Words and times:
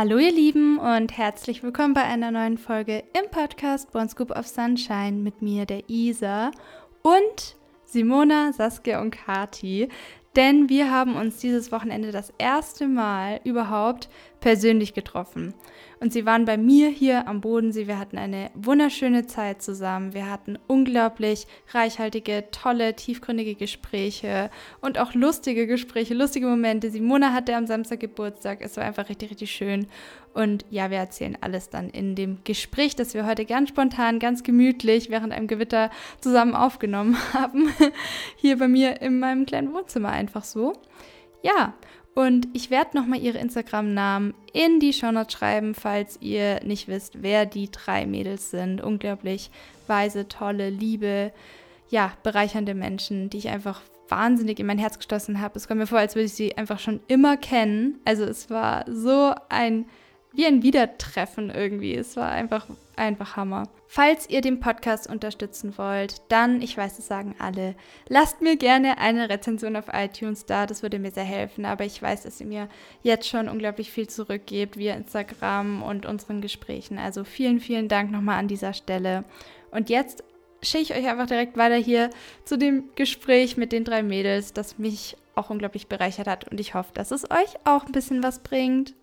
Hallo 0.00 0.16
ihr 0.16 0.32
Lieben 0.32 0.78
und 0.78 1.18
herzlich 1.18 1.62
willkommen 1.62 1.92
bei 1.92 2.04
einer 2.04 2.30
neuen 2.30 2.56
Folge 2.56 3.04
im 3.12 3.30
Podcast 3.30 3.92
Born 3.92 4.08
Scoop 4.08 4.30
of 4.30 4.46
Sunshine 4.46 5.18
mit 5.18 5.42
mir, 5.42 5.66
der 5.66 5.90
Isa 5.90 6.52
und 7.02 7.56
Simona, 7.84 8.50
Saskia 8.54 9.02
und 9.02 9.10
Kati. 9.10 9.90
Denn 10.36 10.68
wir 10.68 10.90
haben 10.90 11.16
uns 11.16 11.38
dieses 11.38 11.72
Wochenende 11.72 12.12
das 12.12 12.32
erste 12.38 12.86
Mal 12.86 13.40
überhaupt 13.42 14.08
persönlich 14.40 14.94
getroffen. 14.94 15.54
Und 15.98 16.12
sie 16.12 16.24
waren 16.24 16.46
bei 16.46 16.56
mir 16.56 16.88
hier 16.88 17.28
am 17.28 17.40
Bodensee. 17.40 17.86
Wir 17.86 17.98
hatten 17.98 18.16
eine 18.16 18.50
wunderschöne 18.54 19.26
Zeit 19.26 19.60
zusammen. 19.60 20.14
Wir 20.14 20.30
hatten 20.30 20.58
unglaublich 20.66 21.46
reichhaltige, 21.72 22.44
tolle, 22.52 22.96
tiefgründige 22.96 23.54
Gespräche 23.54 24.50
und 24.80 24.98
auch 24.98 25.14
lustige 25.14 25.66
Gespräche, 25.66 26.14
lustige 26.14 26.46
Momente. 26.46 26.90
Simona 26.90 27.32
hatte 27.32 27.54
am 27.54 27.66
Samstag 27.66 28.00
Geburtstag. 28.00 28.60
Es 28.62 28.76
war 28.76 28.84
einfach 28.84 29.08
richtig, 29.10 29.30
richtig 29.30 29.50
schön. 29.50 29.88
Und 30.32 30.64
ja, 30.70 30.90
wir 30.90 30.98
erzählen 30.98 31.36
alles 31.40 31.70
dann 31.70 31.90
in 31.90 32.14
dem 32.14 32.38
Gespräch, 32.44 32.94
das 32.94 33.14
wir 33.14 33.26
heute 33.26 33.44
ganz 33.44 33.70
spontan, 33.70 34.18
ganz 34.18 34.42
gemütlich 34.42 35.10
während 35.10 35.32
einem 35.32 35.48
Gewitter 35.48 35.90
zusammen 36.20 36.54
aufgenommen 36.54 37.16
haben. 37.32 37.72
Hier 38.36 38.58
bei 38.58 38.68
mir 38.68 39.00
in 39.02 39.18
meinem 39.18 39.46
kleinen 39.46 39.72
Wohnzimmer 39.72 40.10
einfach 40.10 40.44
so. 40.44 40.74
Ja, 41.42 41.74
und 42.14 42.48
ich 42.52 42.70
werde 42.70 42.96
nochmal 42.96 43.20
ihre 43.20 43.38
Instagram-Namen 43.38 44.34
in 44.52 44.80
die 44.80 44.92
Shownotes 44.92 45.32
schreiben, 45.32 45.74
falls 45.74 46.18
ihr 46.20 46.60
nicht 46.64 46.88
wisst, 46.88 47.22
wer 47.22 47.46
die 47.46 47.70
drei 47.70 48.06
Mädels 48.06 48.50
sind. 48.50 48.80
Unglaublich 48.80 49.50
weise, 49.86 50.28
tolle, 50.28 50.70
liebe, 50.70 51.32
ja, 51.88 52.12
bereichernde 52.22 52.74
Menschen, 52.74 53.30
die 53.30 53.38
ich 53.38 53.48
einfach 53.48 53.80
wahnsinnig 54.08 54.58
in 54.58 54.66
mein 54.66 54.78
Herz 54.78 54.98
geschlossen 54.98 55.40
habe. 55.40 55.56
Es 55.56 55.68
kommt 55.68 55.80
mir 55.80 55.86
vor, 55.86 55.98
als 55.98 56.14
würde 56.14 56.26
ich 56.26 56.34
sie 56.34 56.56
einfach 56.56 56.78
schon 56.78 57.00
immer 57.06 57.36
kennen. 57.36 58.00
Also 58.04 58.24
es 58.24 58.50
war 58.50 58.84
so 58.88 59.32
ein 59.48 59.86
wie 60.32 60.46
ein 60.46 60.62
Wiedertreffen 60.62 61.50
irgendwie. 61.50 61.94
Es 61.94 62.16
war 62.16 62.30
einfach, 62.30 62.66
einfach 62.96 63.36
Hammer. 63.36 63.64
Falls 63.88 64.30
ihr 64.30 64.40
den 64.40 64.60
Podcast 64.60 65.08
unterstützen 65.08 65.76
wollt, 65.76 66.22
dann, 66.28 66.62
ich 66.62 66.76
weiß, 66.76 66.98
es 67.00 67.08
sagen 67.08 67.34
alle, 67.40 67.74
lasst 68.08 68.40
mir 68.40 68.56
gerne 68.56 68.98
eine 68.98 69.28
Rezension 69.28 69.74
auf 69.74 69.86
iTunes 69.92 70.46
da. 70.46 70.66
Das 70.66 70.82
würde 70.82 71.00
mir 71.00 71.10
sehr 71.10 71.24
helfen. 71.24 71.64
Aber 71.64 71.84
ich 71.84 72.00
weiß, 72.00 72.22
dass 72.22 72.40
ihr 72.40 72.46
mir 72.46 72.68
jetzt 73.02 73.28
schon 73.28 73.48
unglaublich 73.48 73.90
viel 73.90 74.08
zurückgebt 74.08 74.76
via 74.76 74.94
Instagram 74.94 75.82
und 75.82 76.06
unseren 76.06 76.40
Gesprächen. 76.40 76.98
Also 76.98 77.24
vielen, 77.24 77.58
vielen 77.58 77.88
Dank 77.88 78.12
nochmal 78.12 78.38
an 78.38 78.48
dieser 78.48 78.72
Stelle. 78.72 79.24
Und 79.72 79.90
jetzt 79.90 80.22
schicke 80.62 80.82
ich 80.82 80.94
euch 80.94 81.08
einfach 81.08 81.26
direkt 81.26 81.56
weiter 81.56 81.76
hier 81.76 82.10
zu 82.44 82.56
dem 82.56 82.90
Gespräch 82.94 83.56
mit 83.56 83.72
den 83.72 83.84
drei 83.84 84.02
Mädels, 84.02 84.52
das 84.52 84.78
mich 84.78 85.16
auch 85.34 85.50
unglaublich 85.50 85.88
bereichert 85.88 86.28
hat. 86.28 86.48
Und 86.48 86.60
ich 86.60 86.74
hoffe, 86.74 86.92
dass 86.94 87.10
es 87.10 87.30
euch 87.30 87.56
auch 87.64 87.86
ein 87.86 87.92
bisschen 87.92 88.22
was 88.22 88.40
bringt. 88.40 88.94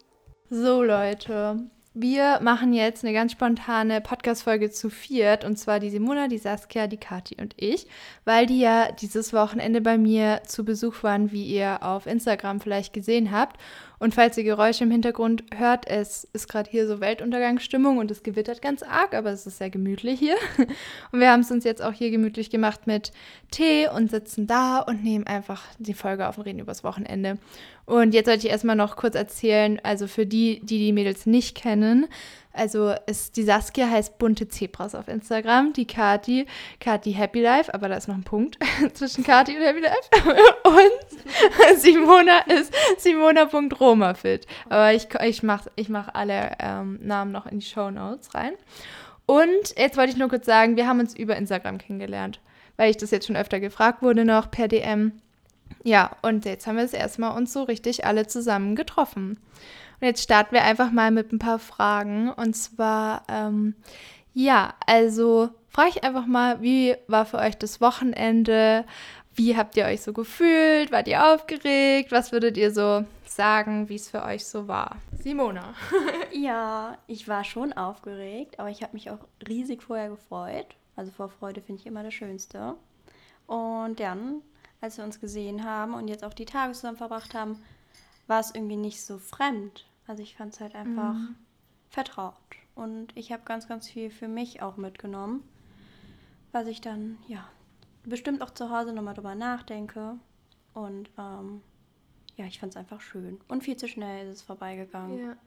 So 0.49 0.81
Leute, 0.81 1.59
wir 1.93 2.39
machen 2.41 2.71
jetzt 2.71 3.03
eine 3.03 3.11
ganz 3.11 3.33
spontane 3.33 3.99
Podcast-Folge 3.99 4.69
zu 4.69 4.89
viert 4.89 5.43
und 5.43 5.57
zwar 5.57 5.81
die 5.81 5.89
Simona, 5.89 6.29
die 6.29 6.37
Saskia, 6.37 6.87
die 6.87 6.95
Kati 6.95 7.35
und 7.41 7.53
ich, 7.57 7.85
weil 8.23 8.45
die 8.45 8.61
ja 8.61 8.93
dieses 8.93 9.33
Wochenende 9.33 9.81
bei 9.81 9.97
mir 9.97 10.41
zu 10.45 10.63
Besuch 10.63 11.03
waren, 11.03 11.33
wie 11.33 11.43
ihr 11.43 11.83
auf 11.83 12.05
Instagram 12.05 12.61
vielleicht 12.61 12.93
gesehen 12.93 13.31
habt. 13.31 13.59
Und 13.99 14.13
falls 14.13 14.37
ihr 14.37 14.45
Geräusche 14.45 14.83
im 14.83 14.91
Hintergrund 14.91 15.43
hört, 15.53 15.87
es 15.87 16.23
ist 16.31 16.47
gerade 16.47 16.69
hier 16.69 16.87
so 16.87 17.01
Weltuntergangsstimmung 17.01 17.97
und 17.97 18.09
es 18.09 18.23
gewittert 18.23 18.61
ganz 18.61 18.83
arg, 18.83 19.15
aber 19.15 19.31
es 19.31 19.47
ist 19.47 19.57
sehr 19.57 19.71
gemütlich 19.71 20.19
hier. 20.19 20.35
Und 21.11 21.19
wir 21.19 21.31
haben 21.31 21.39
es 21.39 21.49
uns 21.49 21.63
jetzt 21.63 21.81
auch 21.81 21.93
hier 21.93 22.11
gemütlich 22.11 22.51
gemacht 22.51 22.85
mit 22.85 23.11
Tee 23.49 23.89
und 23.89 24.11
sitzen 24.11 24.45
da 24.45 24.79
und 24.79 25.03
nehmen 25.03 25.25
einfach 25.25 25.63
die 25.79 25.95
Folge 25.95 26.27
auf 26.27 26.37
und 26.37 26.43
reden 26.43 26.59
übers 26.59 26.83
Wochenende. 26.83 27.39
Und 27.87 28.13
jetzt 28.13 28.25
sollte 28.25 28.45
ich 28.45 28.51
erstmal 28.51 28.75
noch 28.75 28.97
kurz 28.97 29.15
erzählen, 29.15 29.79
also 29.81 30.07
für 30.07 30.25
die, 30.25 30.59
die 30.59 30.77
die 30.77 30.91
Mädels 30.91 31.25
nicht 31.25 31.55
kennen, 31.55 32.07
also 32.51 32.93
ist, 33.05 33.37
die 33.37 33.43
Saskia 33.43 33.89
heißt 33.89 34.17
Bunte 34.17 34.49
Zebras 34.49 34.93
auf 34.93 35.07
Instagram, 35.07 35.71
die 35.71 35.85
Kati, 35.87 36.47
Kati 36.81 37.13
Happy 37.13 37.39
Life, 37.39 37.73
aber 37.73 37.87
da 37.87 37.95
ist 37.95 38.09
noch 38.09 38.15
ein 38.15 38.23
Punkt 38.23 38.57
zwischen 38.93 39.23
Kati 39.23 39.55
und 39.55 39.63
Happy 39.63 39.79
Life. 39.79 40.09
Und 40.65 41.79
Simona 41.79 42.39
ist 42.47 42.73
Simona.romafit. 42.97 44.47
Aber 44.67 44.91
ich, 44.93 45.07
ich 45.23 45.43
mache 45.43 45.69
ich 45.75 45.87
mach 45.87 46.13
alle 46.13 46.57
ähm, 46.59 46.99
Namen 47.01 47.31
noch 47.31 47.45
in 47.45 47.59
die 47.59 47.65
Show 47.65 47.89
Notes 47.89 48.33
rein. 48.35 48.53
Und 49.25 49.77
jetzt 49.77 49.95
wollte 49.95 50.11
ich 50.11 50.17
nur 50.17 50.29
kurz 50.29 50.45
sagen, 50.45 50.75
wir 50.75 50.87
haben 50.87 50.99
uns 50.99 51.15
über 51.15 51.37
Instagram 51.37 51.77
kennengelernt, 51.77 52.41
weil 52.75 52.89
ich 52.89 52.97
das 52.97 53.11
jetzt 53.11 53.27
schon 53.27 53.37
öfter 53.37 53.61
gefragt 53.61 54.01
wurde 54.01 54.25
noch 54.25 54.51
per 54.51 54.67
DM. 54.67 55.13
Ja, 55.83 56.11
und 56.21 56.45
jetzt 56.45 56.67
haben 56.67 56.77
wir 56.77 56.83
es 56.83 56.93
erstmal 56.93 57.35
uns 57.37 57.53
so 57.53 57.63
richtig 57.63 58.05
alle 58.05 58.27
zusammen 58.27 58.75
getroffen. 58.75 59.39
Und 59.99 60.07
jetzt 60.07 60.23
starten 60.23 60.53
wir 60.53 60.63
einfach 60.63 60.91
mal 60.91 61.11
mit 61.11 61.31
ein 61.31 61.39
paar 61.39 61.59
Fragen. 61.59 62.29
Und 62.29 62.55
zwar, 62.55 63.23
ähm, 63.29 63.75
ja, 64.33 64.73
also 64.85 65.49
frage 65.69 65.89
ich 65.89 66.03
einfach 66.03 66.25
mal, 66.25 66.61
wie 66.61 66.95
war 67.07 67.25
für 67.25 67.37
euch 67.37 67.57
das 67.57 67.81
Wochenende? 67.81 68.85
Wie 69.33 69.55
habt 69.55 69.77
ihr 69.77 69.85
euch 69.85 70.01
so 70.01 70.13
gefühlt? 70.13 70.91
Wart 70.91 71.07
ihr 71.07 71.33
aufgeregt? 71.33 72.11
Was 72.11 72.31
würdet 72.31 72.57
ihr 72.57 72.71
so 72.71 73.05
sagen, 73.25 73.87
wie 73.87 73.95
es 73.95 74.09
für 74.09 74.23
euch 74.23 74.45
so 74.45 74.67
war? 74.67 74.97
Simona. 75.19 75.75
ja, 76.31 76.97
ich 77.07 77.27
war 77.27 77.43
schon 77.43 77.73
aufgeregt, 77.73 78.59
aber 78.59 78.69
ich 78.69 78.81
habe 78.81 78.93
mich 78.93 79.11
auch 79.11 79.19
riesig 79.47 79.83
vorher 79.83 80.09
gefreut. 80.09 80.67
Also 80.95 81.11
vor 81.11 81.29
Freude 81.29 81.61
finde 81.61 81.81
ich 81.81 81.87
immer 81.87 82.03
das 82.03 82.13
Schönste. 82.13 82.75
Und 83.45 83.99
dann, 83.99 84.41
als 84.81 84.97
wir 84.97 85.03
uns 85.03 85.19
gesehen 85.19 85.63
haben 85.63 85.93
und 85.93 86.07
jetzt 86.07 86.23
auch 86.23 86.33
die 86.33 86.45
Tage 86.45 86.73
zusammen 86.73 86.97
verbracht 86.97 87.33
haben, 87.33 87.61
war 88.27 88.39
es 88.39 88.53
irgendwie 88.53 88.75
nicht 88.75 89.03
so 89.03 89.17
fremd. 89.17 89.85
Also 90.05 90.23
ich 90.23 90.35
fand 90.35 90.53
es 90.53 90.59
halt 90.59 90.75
einfach 90.75 91.13
mhm. 91.13 91.35
vertraut. 91.89 92.35
Und 92.75 93.15
ich 93.15 93.31
habe 93.31 93.43
ganz, 93.43 93.67
ganz 93.67 93.89
viel 93.89 94.11
für 94.11 94.27
mich 94.27 94.61
auch 94.61 94.77
mitgenommen, 94.77 95.43
was 96.51 96.67
ich 96.67 96.79
dann, 96.79 97.17
ja, 97.27 97.47
bestimmt 98.03 98.41
auch 98.41 98.51
zu 98.51 98.69
Hause 98.69 98.93
nochmal 98.93 99.15
drüber 99.15 99.35
nachdenke. 99.35 100.17
Und 100.73 101.09
ähm, 101.17 101.61
ja, 102.35 102.45
ich 102.45 102.59
fand 102.59 102.73
es 102.73 102.77
einfach 102.77 103.01
schön. 103.01 103.39
Und 103.47 103.63
viel 103.63 103.77
zu 103.77 103.87
schnell 103.87 104.27
ist 104.27 104.37
es 104.37 104.41
vorbeigegangen. 104.43 105.19
Ja. 105.19 105.37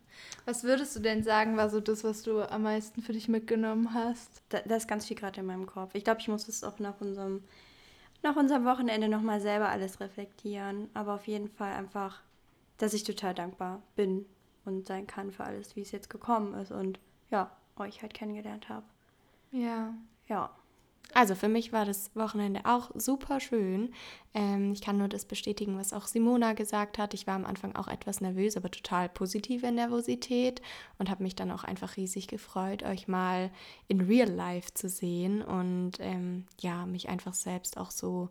Was 0.44 0.64
würdest 0.64 0.96
du 0.96 1.00
denn 1.00 1.22
sagen, 1.22 1.56
war 1.56 1.70
so 1.70 1.78
das, 1.78 2.02
was 2.02 2.22
du 2.22 2.42
am 2.42 2.64
meisten 2.64 3.00
für 3.00 3.12
dich 3.12 3.28
mitgenommen 3.28 3.94
hast? 3.94 4.42
Da, 4.48 4.58
da 4.60 4.74
ist 4.74 4.88
ganz 4.88 5.06
viel 5.06 5.16
gerade 5.16 5.40
in 5.40 5.46
meinem 5.46 5.66
Kopf. 5.66 5.94
Ich 5.94 6.02
glaube, 6.02 6.20
ich 6.20 6.26
muss 6.26 6.48
es 6.48 6.64
auch 6.64 6.80
nach 6.80 7.00
unserem, 7.00 7.44
nach 8.22 8.36
unserem 8.36 8.64
Wochenende 8.64 9.08
nochmal 9.08 9.40
selber 9.40 9.68
alles 9.68 10.00
reflektieren. 10.00 10.88
Aber 10.94 11.14
auf 11.14 11.26
jeden 11.26 11.48
Fall 11.48 11.72
einfach 11.72 12.22
dass 12.80 12.94
ich 12.94 13.04
total 13.04 13.34
dankbar 13.34 13.82
bin 13.94 14.24
und 14.64 14.86
sein 14.86 15.06
kann 15.06 15.30
für 15.30 15.44
alles, 15.44 15.76
wie 15.76 15.82
es 15.82 15.92
jetzt 15.92 16.08
gekommen 16.08 16.54
ist 16.54 16.72
und 16.72 16.98
ja, 17.30 17.50
euch 17.76 18.02
halt 18.02 18.14
kennengelernt 18.14 18.68
habe. 18.68 18.86
Ja. 19.52 19.94
Ja. 20.28 20.50
Also 21.12 21.34
für 21.34 21.48
mich 21.48 21.72
war 21.72 21.84
das 21.84 22.14
Wochenende 22.14 22.60
auch 22.64 22.90
super 22.94 23.40
schön. 23.40 23.92
Ähm, 24.32 24.72
ich 24.72 24.80
kann 24.80 24.98
nur 24.98 25.08
das 25.08 25.24
bestätigen, 25.24 25.76
was 25.76 25.92
auch 25.92 26.06
Simona 26.06 26.52
gesagt 26.52 26.98
hat. 26.98 27.14
Ich 27.14 27.26
war 27.26 27.34
am 27.34 27.46
Anfang 27.46 27.74
auch 27.74 27.88
etwas 27.88 28.20
nervös, 28.20 28.56
aber 28.56 28.70
total 28.70 29.08
positive 29.08 29.72
Nervosität 29.72 30.62
und 30.98 31.10
habe 31.10 31.24
mich 31.24 31.34
dann 31.34 31.50
auch 31.50 31.64
einfach 31.64 31.96
riesig 31.96 32.28
gefreut, 32.28 32.84
euch 32.84 33.08
mal 33.08 33.50
in 33.88 34.00
Real 34.00 34.30
Life 34.30 34.72
zu 34.74 34.88
sehen 34.88 35.42
und 35.42 35.92
ähm, 35.98 36.46
ja, 36.60 36.86
mich 36.86 37.08
einfach 37.08 37.34
selbst 37.34 37.76
auch 37.76 37.90
so 37.90 38.28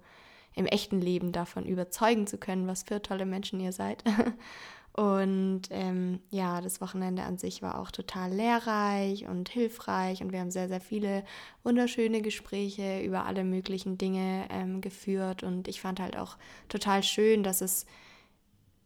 im 0.55 0.65
echten 0.65 1.01
Leben 1.01 1.31
davon 1.31 1.65
überzeugen 1.65 2.27
zu 2.27 2.37
können, 2.37 2.67
was 2.67 2.83
für 2.83 3.01
tolle 3.01 3.25
Menschen 3.25 3.59
ihr 3.59 3.73
seid. 3.73 4.03
Und 4.99 5.61
ähm, 5.69 6.19
ja, 6.29 6.59
das 6.59 6.81
Wochenende 6.81 7.23
an 7.23 7.37
sich 7.37 7.61
war 7.61 7.79
auch 7.79 7.89
total 7.89 8.33
lehrreich 8.33 9.29
und 9.29 9.47
hilfreich 9.47 10.21
und 10.21 10.33
wir 10.33 10.41
haben 10.41 10.51
sehr, 10.51 10.67
sehr 10.67 10.81
viele 10.81 11.23
wunderschöne 11.63 12.21
Gespräche 12.21 12.99
über 13.01 13.25
alle 13.25 13.45
möglichen 13.45 13.97
Dinge 13.97 14.45
ähm, 14.49 14.81
geführt. 14.81 15.41
Und 15.41 15.69
ich 15.69 15.79
fand 15.79 16.01
halt 16.01 16.17
auch 16.17 16.37
total 16.67 17.01
schön, 17.01 17.43
dass 17.43 17.61
es 17.61 17.85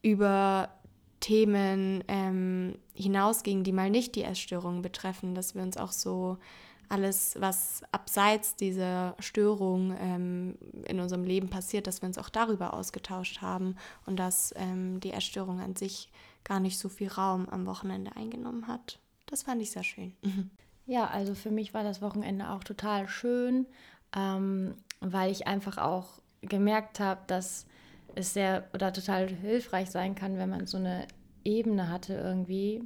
über 0.04 0.70
Themen 1.20 2.04
ähm, 2.08 2.78
hinausging, 2.94 3.64
die 3.64 3.72
mal 3.72 3.90
nicht 3.90 4.14
die 4.14 4.24
Essstörung 4.24 4.84
betreffen, 4.84 5.34
dass 5.34 5.56
wir 5.56 5.64
uns 5.64 5.78
auch 5.78 5.92
so 5.92 6.38
alles, 6.94 7.36
was 7.40 7.82
abseits 7.92 8.56
dieser 8.56 9.16
Störung 9.18 9.98
ähm, 10.00 10.58
in 10.86 11.00
unserem 11.00 11.24
Leben 11.24 11.50
passiert, 11.50 11.88
dass 11.88 12.04
wir 12.04 12.08
uns 12.08 12.20
auch 12.20 12.30
darüber 12.30 12.76
ausgetauscht 12.76 13.42
haben 13.42 13.76
und 14.06 14.18
dass 14.18 14.54
ähm, 14.58 15.00
die 15.00 15.12
Essstörung 15.12 15.60
an 15.60 15.76
sich 15.76 16.10
gar 16.44 16.60
nicht 16.60 16.78
so 16.78 16.90
viel 16.90 17.08
Raum 17.08 17.50
am 17.50 17.66
Wochenende 17.66 18.16
eingenommen 18.16 18.68
hat. 18.68 19.00
Das 19.26 19.42
fand 19.42 19.62
ich 19.62 19.72
sehr 19.72 19.84
schön. 19.84 20.14
Ja, 20.86 21.08
also 21.08 21.34
für 21.34 21.50
mich 21.50 21.74
war 21.74 21.86
das 21.86 22.02
Wochenende 22.02 22.50
auch 22.50 22.62
total 22.62 23.08
schön, 23.08 23.68
ähm, 24.14 24.76
weil 25.00 25.32
ich 25.32 25.48
einfach 25.48 25.78
auch 25.78 26.20
gemerkt 26.42 27.00
habe, 27.00 27.22
dass 27.28 27.66
es 28.16 28.34
sehr 28.34 28.68
oder 28.74 28.92
total 28.92 29.30
hilfreich 29.30 29.90
sein 29.90 30.14
kann, 30.14 30.38
wenn 30.38 30.50
man 30.50 30.68
so 30.68 30.76
eine 30.76 31.08
Ebene 31.46 31.88
hatte 31.90 32.16
irgendwie, 32.16 32.84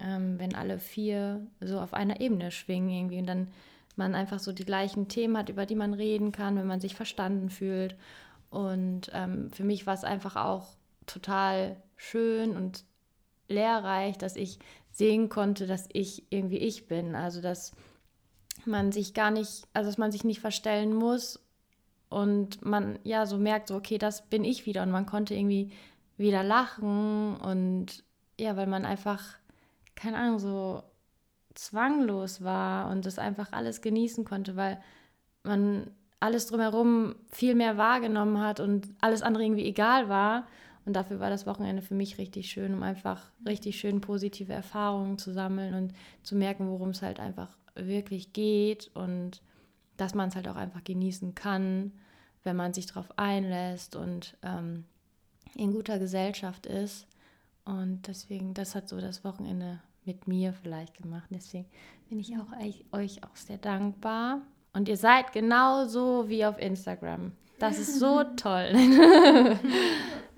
ähm, 0.00 0.38
wenn 0.38 0.54
alle 0.54 0.78
vier 0.78 1.46
so 1.60 1.80
auf 1.80 1.94
einer 1.94 2.20
Ebene 2.20 2.50
schwingen 2.50 2.90
irgendwie 2.90 3.18
und 3.18 3.26
dann 3.26 3.48
man 3.96 4.14
einfach 4.14 4.38
so 4.38 4.52
die 4.52 4.64
gleichen 4.64 5.08
Themen 5.08 5.36
hat, 5.38 5.48
über 5.48 5.64
die 5.64 5.74
man 5.74 5.94
reden 5.94 6.30
kann, 6.30 6.56
wenn 6.56 6.66
man 6.66 6.80
sich 6.80 6.94
verstanden 6.94 7.48
fühlt. 7.48 7.96
Und 8.50 9.10
ähm, 9.14 9.50
für 9.50 9.64
mich 9.64 9.86
war 9.86 9.94
es 9.94 10.04
einfach 10.04 10.36
auch 10.36 10.76
total 11.06 11.76
schön 11.96 12.56
und 12.56 12.84
lehrreich, 13.48 14.18
dass 14.18 14.36
ich 14.36 14.58
sehen 14.90 15.28
konnte, 15.28 15.66
dass 15.66 15.88
ich 15.92 16.24
irgendwie 16.30 16.58
ich 16.58 16.86
bin. 16.86 17.14
Also 17.14 17.40
dass 17.40 17.72
man 18.64 18.92
sich 18.92 19.14
gar 19.14 19.30
nicht, 19.30 19.66
also 19.72 19.88
dass 19.88 19.98
man 19.98 20.12
sich 20.12 20.24
nicht 20.24 20.40
verstellen 20.40 20.94
muss 20.94 21.40
und 22.08 22.64
man 22.64 22.98
ja 23.04 23.26
so 23.26 23.38
merkt, 23.38 23.68
so 23.68 23.76
okay, 23.76 23.98
das 23.98 24.28
bin 24.28 24.44
ich 24.44 24.66
wieder 24.66 24.82
und 24.82 24.90
man 24.90 25.06
konnte 25.06 25.34
irgendwie 25.34 25.72
wieder 26.16 26.42
lachen 26.42 27.36
und 27.36 28.04
ja, 28.38 28.56
weil 28.56 28.66
man 28.66 28.84
einfach, 28.84 29.22
keine 29.96 30.18
Ahnung, 30.18 30.38
so 30.38 30.82
zwanglos 31.54 32.44
war 32.44 32.90
und 32.90 33.06
das 33.06 33.18
einfach 33.18 33.52
alles 33.52 33.80
genießen 33.80 34.24
konnte, 34.24 34.56
weil 34.56 34.80
man 35.42 35.90
alles 36.20 36.46
drumherum 36.46 37.16
viel 37.28 37.54
mehr 37.54 37.76
wahrgenommen 37.76 38.40
hat 38.40 38.60
und 38.60 38.88
alles 39.00 39.22
andere 39.22 39.44
irgendwie 39.44 39.66
egal 39.66 40.08
war. 40.08 40.46
Und 40.84 40.94
dafür 40.94 41.18
war 41.18 41.30
das 41.30 41.46
Wochenende 41.46 41.82
für 41.82 41.94
mich 41.94 42.18
richtig 42.18 42.48
schön, 42.48 42.72
um 42.72 42.82
einfach 42.82 43.32
richtig 43.44 43.78
schön 43.78 44.00
positive 44.00 44.52
Erfahrungen 44.52 45.18
zu 45.18 45.32
sammeln 45.32 45.74
und 45.74 45.92
zu 46.22 46.36
merken, 46.36 46.70
worum 46.70 46.90
es 46.90 47.02
halt 47.02 47.18
einfach 47.18 47.56
wirklich 47.74 48.32
geht 48.32 48.90
und 48.94 49.42
dass 49.96 50.14
man 50.14 50.28
es 50.28 50.36
halt 50.36 50.46
auch 50.48 50.56
einfach 50.56 50.84
genießen 50.84 51.34
kann, 51.34 51.92
wenn 52.44 52.54
man 52.54 52.72
sich 52.72 52.86
darauf 52.86 53.18
einlässt 53.18 53.96
und 53.96 54.36
ähm, 54.42 54.84
in 55.54 55.72
guter 55.72 55.98
Gesellschaft 55.98 56.66
ist. 56.66 57.06
Und 57.66 58.06
deswegen, 58.06 58.54
das 58.54 58.74
hat 58.74 58.88
so 58.88 59.00
das 59.00 59.24
Wochenende 59.24 59.80
mit 60.04 60.26
mir 60.28 60.52
vielleicht 60.52 60.94
gemacht. 60.94 61.28
Deswegen 61.30 61.66
bin 62.08 62.20
ich 62.20 62.32
auch 62.38 62.52
euch, 62.92 63.22
auch 63.24 63.36
sehr 63.36 63.58
dankbar. 63.58 64.40
Und 64.72 64.88
ihr 64.88 64.96
seid 64.96 65.32
genauso 65.32 66.28
wie 66.28 66.46
auf 66.46 66.58
Instagram. 66.58 67.32
Das 67.58 67.78
ist 67.78 67.98
so 67.98 68.22
toll. 68.36 68.70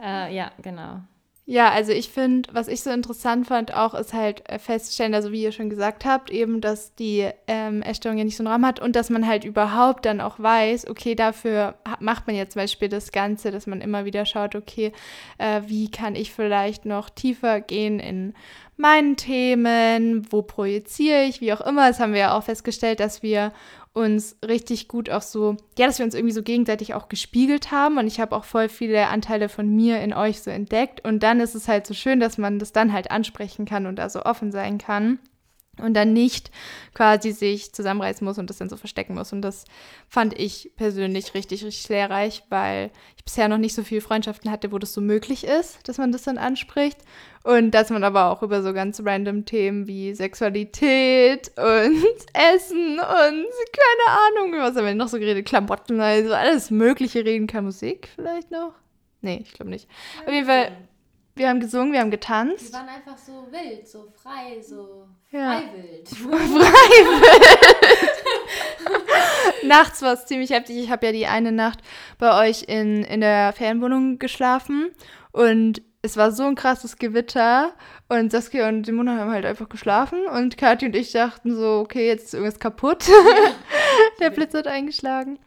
äh, 0.01 0.35
ja, 0.35 0.51
genau. 0.63 1.03
Ja, 1.51 1.71
also 1.71 1.93
ich 1.93 2.11
finde, 2.11 2.51
was 2.53 2.69
ich 2.69 2.83
so 2.83 2.91
interessant 2.91 3.47
fand 3.47 3.73
auch, 3.73 3.95
ist 3.95 4.13
halt 4.13 4.47
äh, 4.51 4.59
feststellen, 4.59 5.15
also 5.15 5.33
wie 5.33 5.43
ihr 5.43 5.51
schon 5.51 5.71
gesagt 5.71 6.05
habt, 6.05 6.29
eben, 6.29 6.61
dass 6.61 6.95
die 6.95 7.27
ähm, 7.47 7.81
Erstellung 7.81 8.19
ja 8.19 8.25
nicht 8.25 8.37
so 8.37 8.43
einen 8.43 8.53
Raum 8.53 8.67
hat 8.67 8.81
und 8.81 8.95
dass 8.95 9.09
man 9.09 9.27
halt 9.27 9.45
überhaupt 9.45 10.05
dann 10.05 10.21
auch 10.21 10.39
weiß, 10.39 10.91
okay, 10.91 11.15
dafür 11.15 11.77
macht 12.01 12.27
man 12.27 12.37
jetzt 12.37 12.53
zum 12.53 12.61
Beispiel 12.61 12.91
das 12.91 13.13
Ganze, 13.13 13.51
dass 13.51 13.67
man 13.67 13.81
immer 13.81 14.05
wieder 14.05 14.27
schaut, 14.27 14.57
okay, 14.57 14.93
äh, 15.39 15.63
wie 15.65 15.91
kann 15.91 16.17
ich 16.17 16.35
vielleicht 16.35 16.85
noch 16.85 17.09
tiefer 17.09 17.63
gehen 17.63 17.99
in 17.99 18.35
meinen 18.77 19.17
Themen, 19.17 20.31
wo 20.31 20.43
projiziere 20.43 21.25
ich, 21.25 21.41
wie 21.41 21.55
auch 21.55 21.63
immer. 21.63 21.89
Das 21.89 21.99
haben 21.99 22.13
wir 22.13 22.21
ja 22.21 22.37
auch 22.37 22.45
festgestellt, 22.45 23.01
dass 23.01 23.23
wir 23.23 23.53
uns 23.99 24.37
richtig 24.47 24.89
gut 24.89 25.11
auch 25.11 25.23
so, 25.23 25.57
ja, 25.79 25.87
dass 25.87 25.99
wir 25.99 26.07
uns 26.07 26.15
irgendwie 26.15 26.35
so 26.35 26.43
gegenseitig 26.43 26.95
auch 26.95 27.09
gespiegelt 27.09 27.71
haben. 27.71 27.99
Und 27.99 28.07
ich 28.07 28.21
habe 28.21 28.35
auch 28.35 28.45
voll 28.45 28.69
viele 28.69 29.09
Anteile 29.09 29.49
von 29.49 29.69
mir 29.69 30.01
in 30.01 30.15
euch 30.15 30.41
so 30.41 30.51
entdeckt. 30.51 31.05
Und 31.05 31.23
dann 31.23 31.41
ist 31.41 31.55
es 31.55 31.69
halt 31.69 31.87
so 31.87 31.95
schön, 31.95 32.21
dass 32.21 32.39
man 32.39 32.59
das 32.59 32.73
dann 32.73 32.93
halt 32.93 33.11
ansprechen 33.11 33.65
kann 33.65 33.87
und 33.87 33.97
da 33.97 34.09
so 34.09 34.23
offen 34.23 34.53
sein 34.53 34.79
kann 34.79 35.19
und 35.79 35.95
dann 35.95 36.13
nicht 36.13 36.51
quasi 36.95 37.33
sich 37.33 37.73
zusammenreißen 37.73 38.25
muss 38.25 38.39
und 38.39 38.51
das 38.51 38.59
dann 38.59 38.69
so 38.69 38.77
verstecken 38.77 39.15
muss. 39.15 39.33
Und 39.33 39.43
das 39.43 39.65
fand 40.09 40.39
ich 40.39 40.73
persönlich 40.77 41.35
richtig, 41.35 41.65
richtig 41.65 41.89
lehrreich, 41.89 42.43
weil 42.49 42.91
ich 43.17 43.25
bisher 43.25 43.49
noch 43.49 43.59
nicht 43.59 43.75
so 43.75 43.83
viele 43.83 44.01
Freundschaften 44.01 44.51
hatte, 44.51 44.73
wo 44.73 44.79
das 44.79 44.93
so 44.93 45.01
möglich 45.01 45.45
ist, 45.45 45.87
dass 45.89 45.99
man 45.99 46.13
das 46.13 46.23
dann 46.23 46.39
anspricht. 46.39 46.99
Und 47.45 47.71
dass 47.71 47.91
man 47.91 48.05
aber 48.05 48.31
auch 48.31 48.43
über 48.43 48.63
so 48.63 48.73
ganz 48.75 49.01
random 49.05 49.45
Themen 49.45 49.87
wie 49.87 50.15
Sexualität 50.15 51.51
und 51.57 52.05
Essen 52.35 52.99
und 52.99 52.99
keine 52.99 54.09
Ahnung, 54.09 54.53
was 54.61 54.77
haben 54.77 54.87
wir 54.87 54.95
noch 54.95 55.09
so 55.09 55.19
geredet, 55.19 55.47
Klamotten, 55.47 56.01
also 56.01 56.35
alles 56.35 56.71
Mögliche 56.71 57.25
reden 57.25 57.47
kann. 57.47 57.65
Musik 57.65 58.09
vielleicht 58.15 58.51
noch? 58.51 58.75
Nee, 59.21 59.41
ich 59.43 59.53
glaube 59.53 59.71
nicht. 59.71 59.89
Auf 60.27 60.33
jeden 60.33 60.47
Fall 60.47 60.73
wir 61.39 61.49
haben 61.49 61.61
gesungen, 61.61 61.93
wir 61.93 62.01
haben 62.01 62.11
getanzt. 62.11 62.73
Wir 62.73 62.79
waren 62.79 62.89
einfach 62.89 63.17
so 63.17 63.47
wild, 63.51 63.89
so 63.89 64.13
frei, 64.15 64.61
so 64.61 65.07
ja. 65.31 65.61
freiwild. 65.61 66.09
freiwild. 66.09 67.25
Nachts 69.65 70.03
war 70.03 70.15
es 70.15 70.27
ziemlich 70.27 70.51
heftig. 70.51 70.77
Ich 70.77 70.91
habe 70.91 71.07
ja 71.07 71.13
die 71.13 71.27
eine 71.27 71.53
Nacht 71.53 71.81
bei 72.19 72.49
euch 72.49 72.65
in, 72.65 73.05
in 73.05 73.21
der 73.21 73.53
Fernwohnung 73.53 74.19
geschlafen 74.19 74.91
und 75.33 75.83
es 76.03 76.17
war 76.17 76.33
so 76.33 76.45
ein 76.45 76.55
krasses 76.55 76.97
Gewitter 76.97 77.73
und 78.11 78.33
Saskia 78.33 78.69
und 78.69 78.87
Simona 78.87 79.19
haben 79.19 79.31
halt 79.31 79.45
einfach 79.45 79.69
geschlafen 79.69 80.27
und 80.27 80.57
Kathi 80.57 80.87
und 80.87 80.97
ich 80.97 81.13
dachten 81.13 81.55
so, 81.55 81.81
okay, 81.81 82.07
jetzt 82.07 82.25
ist 82.25 82.35
irgendwas 82.35 82.59
kaputt. 82.59 83.05
Der 84.21 84.31
Blitz 84.31 84.55
hat 84.55 84.67
eingeschlagen. 84.67 85.39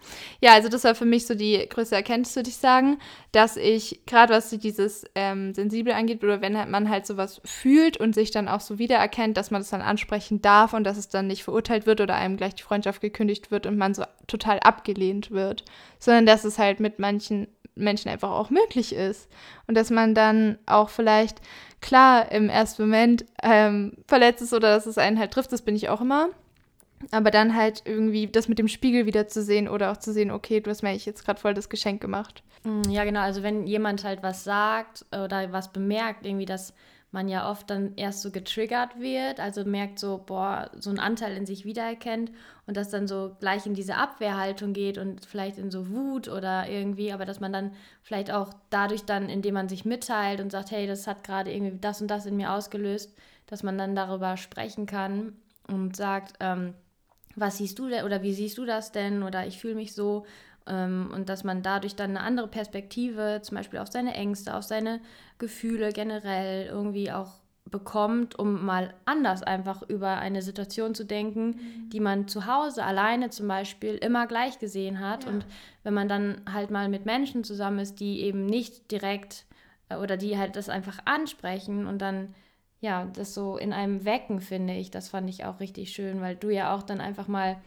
Ja, 0.41 0.53
also 0.53 0.69
das 0.69 0.83
war 0.83 0.93
für 0.93 1.05
mich 1.05 1.25
so 1.25 1.33
die 1.33 1.67
größte 1.67 1.95
Erkenntnis, 1.95 2.35
würde 2.35 2.49
ich 2.49 2.57
sagen, 2.57 2.99
dass 3.31 3.57
ich, 3.57 4.05
gerade 4.05 4.33
was 4.33 4.51
dieses 4.51 5.05
ähm, 5.15 5.55
Sensible 5.55 5.95
angeht, 5.95 6.23
oder 6.23 6.41
wenn 6.41 6.53
man 6.69 6.89
halt 6.89 7.07
sowas 7.07 7.41
fühlt 7.45 7.97
und 7.97 8.13
sich 8.13 8.29
dann 8.29 8.47
auch 8.47 8.61
so 8.61 8.77
wiedererkennt, 8.77 9.37
dass 9.37 9.49
man 9.49 9.61
das 9.61 9.71
dann 9.71 9.81
ansprechen 9.81 10.41
darf 10.41 10.73
und 10.73 10.83
dass 10.83 10.97
es 10.97 11.09
dann 11.09 11.27
nicht 11.27 11.43
verurteilt 11.43 11.87
wird 11.87 11.99
oder 11.99 12.15
einem 12.15 12.37
gleich 12.37 12.55
die 12.55 12.63
Freundschaft 12.63 13.01
gekündigt 13.01 13.49
wird 13.49 13.65
und 13.65 13.77
man 13.77 13.95
so 13.95 14.03
total 14.27 14.59
abgelehnt 14.59 15.31
wird, 15.31 15.65
sondern 15.97 16.27
dass 16.27 16.43
es 16.43 16.59
halt 16.59 16.79
mit 16.79 16.99
manchen 16.99 17.47
Menschen 17.75 18.09
einfach 18.09 18.31
auch 18.31 18.49
möglich 18.49 18.93
ist. 18.93 19.29
Und 19.67 19.75
dass 19.75 19.89
man 19.89 20.13
dann 20.15 20.57
auch 20.65 20.89
vielleicht, 20.89 21.41
klar, 21.81 22.31
im 22.31 22.49
ersten 22.49 22.83
Moment 22.83 23.25
ähm, 23.43 23.93
verletzt 24.07 24.41
ist 24.41 24.53
oder 24.53 24.73
dass 24.73 24.85
es 24.85 24.97
einen 24.97 25.19
halt 25.19 25.31
trifft, 25.31 25.51
das 25.51 25.61
bin 25.61 25.75
ich 25.75 25.89
auch 25.89 26.01
immer. 26.01 26.29
Aber 27.09 27.31
dann 27.31 27.55
halt 27.55 27.81
irgendwie 27.85 28.27
das 28.27 28.47
mit 28.47 28.59
dem 28.59 28.67
Spiegel 28.67 29.05
wieder 29.05 29.27
zu 29.27 29.41
sehen 29.41 29.67
oder 29.67 29.91
auch 29.91 29.97
zu 29.97 30.13
sehen, 30.13 30.29
okay, 30.29 30.59
du 30.59 30.69
hast 30.69 30.83
mir 30.83 30.89
eigentlich 30.89 31.07
jetzt 31.07 31.25
gerade 31.25 31.39
voll 31.39 31.53
das 31.53 31.69
Geschenk 31.69 31.99
gemacht. 31.99 32.43
Mm, 32.63 32.89
ja, 32.89 33.03
genau. 33.03 33.21
Also 33.21 33.41
wenn 33.41 33.65
jemand 33.65 34.03
halt 34.03 34.21
was 34.21 34.43
sagt 34.43 35.05
oder 35.11 35.51
was 35.51 35.71
bemerkt, 35.71 36.25
irgendwie, 36.25 36.45
dass 36.45 36.73
man 37.11 37.27
ja 37.27 37.49
oft 37.49 37.69
dann 37.69 37.93
erst 37.97 38.21
so 38.21 38.31
getriggert 38.31 38.99
wird, 38.99 39.39
also 39.39 39.65
merkt 39.65 39.99
so, 39.99 40.23
boah, 40.25 40.71
so 40.79 40.89
einen 40.89 40.99
Anteil 40.99 41.35
in 41.35 41.45
sich 41.45 41.65
wiedererkennt 41.65 42.31
und 42.65 42.77
das 42.77 42.89
dann 42.89 43.07
so 43.07 43.35
gleich 43.39 43.65
in 43.65 43.73
diese 43.73 43.95
Abwehrhaltung 43.95 44.71
geht 44.71 44.97
und 44.97 45.25
vielleicht 45.25 45.57
in 45.57 45.71
so 45.71 45.89
Wut 45.89 46.29
oder 46.29 46.69
irgendwie, 46.69 47.11
aber 47.11 47.25
dass 47.25 47.41
man 47.41 47.51
dann 47.51 47.73
vielleicht 48.01 48.31
auch 48.31 48.53
dadurch 48.69 49.03
dann, 49.03 49.27
indem 49.27 49.55
man 49.55 49.67
sich 49.67 49.83
mitteilt 49.83 50.39
und 50.39 50.51
sagt, 50.51 50.71
hey, 50.71 50.87
das 50.87 51.05
hat 51.05 51.25
gerade 51.25 51.51
irgendwie 51.51 51.77
das 51.79 52.01
und 52.01 52.07
das 52.07 52.25
in 52.25 52.37
mir 52.37 52.53
ausgelöst, 52.53 53.13
dass 53.45 53.61
man 53.61 53.77
dann 53.77 53.93
darüber 53.93 54.37
sprechen 54.37 54.85
kann 54.85 55.33
und 55.67 55.97
sagt, 55.97 56.37
ähm, 56.39 56.73
was 57.35 57.57
siehst 57.57 57.77
du 57.79 57.89
denn 57.89 58.05
oder 58.05 58.23
wie 58.23 58.33
siehst 58.33 58.57
du 58.57 58.65
das 58.65 58.91
denn 58.91 59.23
oder 59.23 59.45
ich 59.45 59.59
fühle 59.59 59.75
mich 59.75 59.93
so 59.93 60.25
und 60.65 61.25
dass 61.27 61.43
man 61.43 61.63
dadurch 61.63 61.95
dann 61.95 62.11
eine 62.11 62.21
andere 62.21 62.47
Perspektive, 62.47 63.39
zum 63.41 63.57
Beispiel 63.57 63.79
auf 63.79 63.89
seine 63.89 64.13
Ängste, 64.13 64.55
auf 64.55 64.63
seine 64.63 65.01
Gefühle 65.39 65.91
generell 65.91 66.67
irgendwie 66.67 67.11
auch 67.11 67.41
bekommt, 67.71 68.37
um 68.37 68.65
mal 68.65 68.93
anders 69.05 69.43
einfach 69.43 69.81
über 69.83 70.17
eine 70.17 70.41
Situation 70.41 70.93
zu 70.93 71.05
denken, 71.05 71.47
mhm. 71.47 71.89
die 71.89 71.99
man 71.99 72.27
zu 72.27 72.45
Hause 72.45 72.83
alleine 72.83 73.29
zum 73.29 73.47
Beispiel 73.47 73.95
immer 73.95 74.27
gleich 74.27 74.59
gesehen 74.59 74.99
hat. 74.99 75.23
Ja. 75.23 75.29
Und 75.31 75.45
wenn 75.83 75.93
man 75.93 76.09
dann 76.09 76.41
halt 76.51 76.69
mal 76.69 76.89
mit 76.89 77.05
Menschen 77.05 77.43
zusammen 77.43 77.79
ist, 77.79 77.99
die 77.99 78.21
eben 78.21 78.45
nicht 78.45 78.91
direkt 78.91 79.45
äh, 79.89 79.95
oder 79.95 80.17
die 80.17 80.37
halt 80.37 80.55
das 80.55 80.69
einfach 80.69 80.99
ansprechen 81.05 81.87
und 81.87 82.01
dann 82.01 82.33
ja, 82.81 83.07
das 83.13 83.35
so 83.35 83.57
in 83.57 83.73
einem 83.73 84.05
wecken, 84.05 84.41
finde 84.41 84.73
ich, 84.73 84.89
das 84.89 85.09
fand 85.09 85.29
ich 85.29 85.45
auch 85.45 85.59
richtig 85.59 85.91
schön, 85.91 86.19
weil 86.19 86.35
du 86.35 86.49
ja 86.49 86.75
auch 86.75 86.81
dann 86.81 86.99
einfach 86.99 87.27
mal 87.27 87.57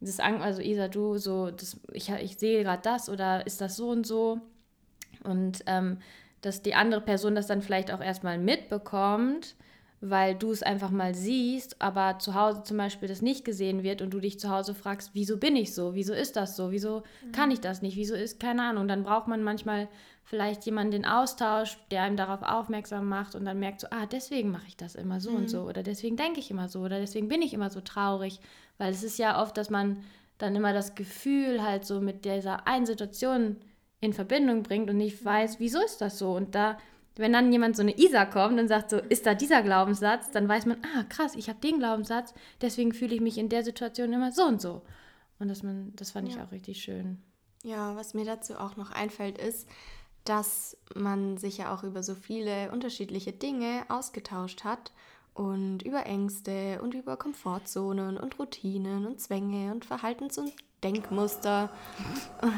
das 0.00 0.20
Angst, 0.20 0.42
also 0.42 0.62
Isa, 0.62 0.88
du 0.88 1.18
so, 1.18 1.50
das, 1.50 1.78
ich, 1.92 2.08
ich 2.10 2.38
sehe 2.38 2.62
gerade 2.62 2.82
das 2.82 3.08
oder 3.08 3.46
ist 3.46 3.60
das 3.60 3.76
so 3.76 3.90
und 3.90 4.06
so? 4.06 4.40
Und 5.24 5.62
ähm, 5.66 5.98
dass 6.40 6.62
die 6.62 6.74
andere 6.74 7.00
Person 7.00 7.34
das 7.34 7.48
dann 7.48 7.62
vielleicht 7.62 7.92
auch 7.92 8.00
erstmal 8.00 8.38
mitbekommt, 8.38 9.56
weil 10.00 10.36
du 10.36 10.52
es 10.52 10.62
einfach 10.62 10.90
mal 10.90 11.14
siehst, 11.14 11.82
aber 11.82 12.20
zu 12.20 12.34
Hause 12.34 12.62
zum 12.62 12.76
Beispiel 12.76 13.08
das 13.08 13.20
nicht 13.20 13.44
gesehen 13.44 13.82
wird 13.82 14.00
und 14.00 14.10
du 14.10 14.20
dich 14.20 14.38
zu 14.38 14.48
Hause 14.48 14.74
fragst, 14.74 15.10
wieso 15.14 15.38
bin 15.38 15.56
ich 15.56 15.74
so, 15.74 15.94
wieso 15.94 16.14
ist 16.14 16.36
das 16.36 16.54
so, 16.54 16.70
wieso 16.70 17.02
mhm. 17.24 17.32
kann 17.32 17.50
ich 17.50 17.60
das 17.60 17.82
nicht, 17.82 17.96
wieso 17.96 18.14
ist, 18.14 18.38
keine 18.38 18.62
Ahnung, 18.62 18.86
dann 18.86 19.02
braucht 19.02 19.26
man 19.26 19.42
manchmal 19.42 19.88
vielleicht 20.22 20.66
jemanden 20.66 20.92
den 20.92 21.04
Austausch, 21.04 21.78
der 21.90 22.02
einem 22.02 22.16
darauf 22.16 22.42
aufmerksam 22.42 23.08
macht 23.08 23.34
und 23.34 23.44
dann 23.44 23.58
merkt 23.58 23.80
so, 23.80 23.88
ah, 23.90 24.06
deswegen 24.06 24.52
mache 24.52 24.68
ich 24.68 24.76
das 24.76 24.94
immer 24.94 25.20
so 25.20 25.30
mhm. 25.30 25.36
und 25.36 25.50
so 25.50 25.62
oder 25.62 25.82
deswegen 25.82 26.16
denke 26.16 26.38
ich 26.38 26.52
immer 26.52 26.68
so 26.68 26.80
oder 26.80 27.00
deswegen 27.00 27.26
bin 27.26 27.42
ich 27.42 27.52
immer 27.52 27.70
so 27.70 27.80
traurig, 27.80 28.38
weil 28.78 28.92
es 28.92 29.02
ist 29.02 29.18
ja 29.18 29.42
oft, 29.42 29.56
dass 29.56 29.70
man 29.70 30.04
dann 30.38 30.54
immer 30.54 30.72
das 30.72 30.94
Gefühl 30.94 31.62
halt 31.62 31.84
so 31.84 32.00
mit 32.00 32.24
dieser 32.24 32.66
einen 32.66 32.86
Situation 32.86 33.56
in 34.00 34.12
Verbindung 34.12 34.62
bringt 34.62 34.88
und 34.88 34.96
nicht 34.96 35.24
weiß, 35.24 35.58
wieso 35.58 35.82
ist 35.84 36.00
das 36.00 36.18
so 36.18 36.32
und 36.32 36.54
da 36.54 36.78
wenn 37.18 37.32
dann 37.32 37.52
jemand 37.52 37.76
so 37.76 37.82
eine 37.82 37.98
Isa 37.98 38.24
kommt 38.24 38.58
und 38.58 38.68
sagt 38.68 38.90
so, 38.90 38.96
ist 38.96 39.26
da 39.26 39.34
dieser 39.34 39.62
Glaubenssatz, 39.62 40.30
dann 40.30 40.48
weiß 40.48 40.66
man, 40.66 40.78
ah 40.94 41.02
krass, 41.08 41.34
ich 41.34 41.48
habe 41.48 41.58
den 41.58 41.80
Glaubenssatz, 41.80 42.32
deswegen 42.60 42.94
fühle 42.94 43.14
ich 43.14 43.20
mich 43.20 43.38
in 43.38 43.48
der 43.48 43.64
Situation 43.64 44.12
immer 44.12 44.30
so 44.30 44.44
und 44.44 44.62
so. 44.62 44.82
Und 45.40 45.48
das, 45.48 45.64
man, 45.64 45.92
das 45.96 46.12
fand 46.12 46.28
ja. 46.28 46.36
ich 46.36 46.40
auch 46.40 46.52
richtig 46.52 46.80
schön. 46.80 47.20
Ja, 47.64 47.96
was 47.96 48.14
mir 48.14 48.24
dazu 48.24 48.54
auch 48.54 48.76
noch 48.76 48.92
einfällt, 48.92 49.36
ist, 49.36 49.68
dass 50.24 50.76
man 50.94 51.38
sich 51.38 51.58
ja 51.58 51.74
auch 51.74 51.82
über 51.82 52.04
so 52.04 52.14
viele 52.14 52.70
unterschiedliche 52.70 53.32
Dinge 53.32 53.84
ausgetauscht 53.88 54.62
hat 54.62 54.92
und 55.38 55.82
über 55.82 56.04
Ängste 56.06 56.80
und 56.82 56.94
über 56.94 57.16
Komfortzonen 57.16 58.18
und 58.18 58.38
Routinen 58.38 59.06
und 59.06 59.20
Zwänge 59.20 59.72
und 59.72 59.84
Verhaltens- 59.84 60.36
und 60.36 60.52
Denkmuster 60.82 61.70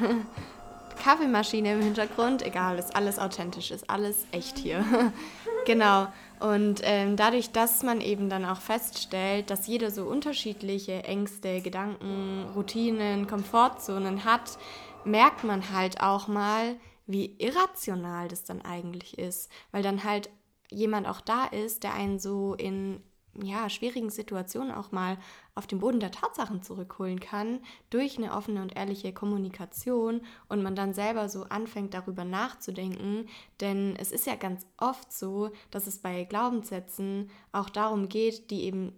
Kaffeemaschine 1.02 1.74
im 1.74 1.82
Hintergrund. 1.82 2.42
Egal, 2.42 2.78
ist 2.78 2.96
alles 2.96 3.18
authentisch, 3.18 3.70
ist 3.70 3.88
alles 3.88 4.26
echt 4.32 4.58
hier. 4.58 4.84
genau. 5.66 6.08
Und 6.40 6.80
ähm, 6.84 7.16
dadurch, 7.16 7.52
dass 7.52 7.82
man 7.82 8.00
eben 8.00 8.30
dann 8.30 8.44
auch 8.44 8.60
feststellt, 8.60 9.50
dass 9.50 9.66
jeder 9.66 9.90
so 9.90 10.04
unterschiedliche 10.04 11.04
Ängste, 11.04 11.60
Gedanken, 11.60 12.46
Routinen, 12.54 13.26
Komfortzonen 13.26 14.24
hat, 14.24 14.58
merkt 15.04 15.44
man 15.44 15.70
halt 15.72 16.00
auch 16.02 16.28
mal, 16.28 16.76
wie 17.06 17.34
irrational 17.38 18.28
das 18.28 18.44
dann 18.44 18.62
eigentlich 18.62 19.18
ist. 19.18 19.50
Weil 19.72 19.82
dann 19.82 20.04
halt 20.04 20.30
jemand 20.70 21.06
auch 21.06 21.20
da 21.20 21.46
ist, 21.46 21.82
der 21.82 21.94
einen 21.94 22.18
so 22.18 22.54
in 22.54 23.02
ja, 23.42 23.70
schwierigen 23.70 24.10
Situationen 24.10 24.72
auch 24.72 24.92
mal 24.92 25.16
auf 25.54 25.66
den 25.66 25.78
Boden 25.78 26.00
der 26.00 26.10
Tatsachen 26.10 26.62
zurückholen 26.62 27.20
kann, 27.20 27.60
durch 27.88 28.18
eine 28.18 28.32
offene 28.32 28.62
und 28.62 28.76
ehrliche 28.76 29.12
Kommunikation 29.12 30.22
und 30.48 30.62
man 30.62 30.74
dann 30.74 30.94
selber 30.94 31.28
so 31.28 31.44
anfängt 31.44 31.94
darüber 31.94 32.24
nachzudenken. 32.24 33.28
Denn 33.60 33.94
es 33.96 34.10
ist 34.10 34.26
ja 34.26 34.34
ganz 34.34 34.66
oft 34.78 35.12
so, 35.12 35.50
dass 35.70 35.86
es 35.86 35.98
bei 35.98 36.24
Glaubenssätzen 36.24 37.30
auch 37.52 37.70
darum 37.70 38.08
geht, 38.08 38.50
die 38.50 38.64
eben 38.64 38.92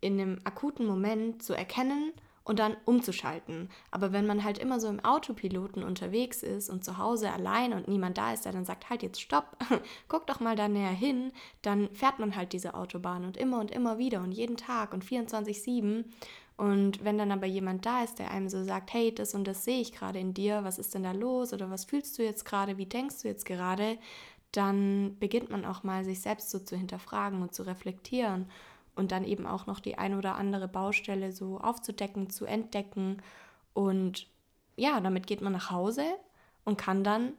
in 0.00 0.20
einem 0.20 0.38
akuten 0.44 0.86
Moment 0.86 1.42
zu 1.42 1.54
erkennen 1.54 2.12
und 2.48 2.58
dann 2.58 2.78
umzuschalten. 2.86 3.68
Aber 3.90 4.12
wenn 4.12 4.26
man 4.26 4.42
halt 4.42 4.56
immer 4.56 4.80
so 4.80 4.88
im 4.88 5.04
Autopiloten 5.04 5.84
unterwegs 5.84 6.42
ist 6.42 6.70
und 6.70 6.82
zu 6.82 6.96
Hause 6.96 7.30
allein 7.30 7.74
und 7.74 7.88
niemand 7.88 8.16
da 8.16 8.32
ist, 8.32 8.46
der 8.46 8.52
dann 8.52 8.64
sagt, 8.64 8.88
halt 8.88 9.02
jetzt 9.02 9.20
stopp, 9.20 9.58
guck 10.08 10.26
doch 10.26 10.40
mal 10.40 10.56
da 10.56 10.66
näher 10.66 10.88
hin, 10.88 11.30
dann 11.60 11.90
fährt 11.90 12.18
man 12.18 12.34
halt 12.34 12.54
diese 12.54 12.72
Autobahn 12.72 13.26
und 13.26 13.36
immer 13.36 13.60
und 13.60 13.70
immer 13.70 13.98
wieder 13.98 14.22
und 14.22 14.32
jeden 14.32 14.56
Tag 14.56 14.94
und 14.94 15.04
24-7. 15.04 16.06
Und 16.56 17.04
wenn 17.04 17.18
dann 17.18 17.32
aber 17.32 17.46
jemand 17.46 17.84
da 17.84 18.02
ist, 18.02 18.18
der 18.18 18.30
einem 18.30 18.48
so 18.48 18.64
sagt, 18.64 18.94
hey, 18.94 19.14
das 19.14 19.34
und 19.34 19.44
das 19.46 19.66
sehe 19.66 19.82
ich 19.82 19.92
gerade 19.92 20.18
in 20.18 20.32
dir, 20.32 20.64
was 20.64 20.78
ist 20.78 20.94
denn 20.94 21.02
da 21.02 21.12
los 21.12 21.52
oder 21.52 21.70
was 21.70 21.84
fühlst 21.84 22.18
du 22.18 22.24
jetzt 22.24 22.46
gerade, 22.46 22.78
wie 22.78 22.86
denkst 22.86 23.20
du 23.20 23.28
jetzt 23.28 23.44
gerade, 23.44 23.98
dann 24.52 25.18
beginnt 25.20 25.50
man 25.50 25.66
auch 25.66 25.82
mal 25.82 26.02
sich 26.02 26.22
selbst 26.22 26.48
so 26.48 26.58
zu 26.58 26.76
hinterfragen 26.76 27.42
und 27.42 27.54
zu 27.54 27.64
reflektieren 27.64 28.46
und 28.98 29.12
dann 29.12 29.24
eben 29.24 29.46
auch 29.46 29.66
noch 29.66 29.80
die 29.80 29.96
ein 29.96 30.14
oder 30.14 30.34
andere 30.34 30.68
Baustelle 30.68 31.32
so 31.32 31.58
aufzudecken, 31.58 32.30
zu 32.30 32.44
entdecken. 32.44 33.22
Und 33.72 34.26
ja, 34.76 35.00
damit 35.00 35.26
geht 35.26 35.40
man 35.40 35.52
nach 35.52 35.70
Hause 35.70 36.04
und 36.64 36.76
kann 36.76 37.04
dann 37.04 37.32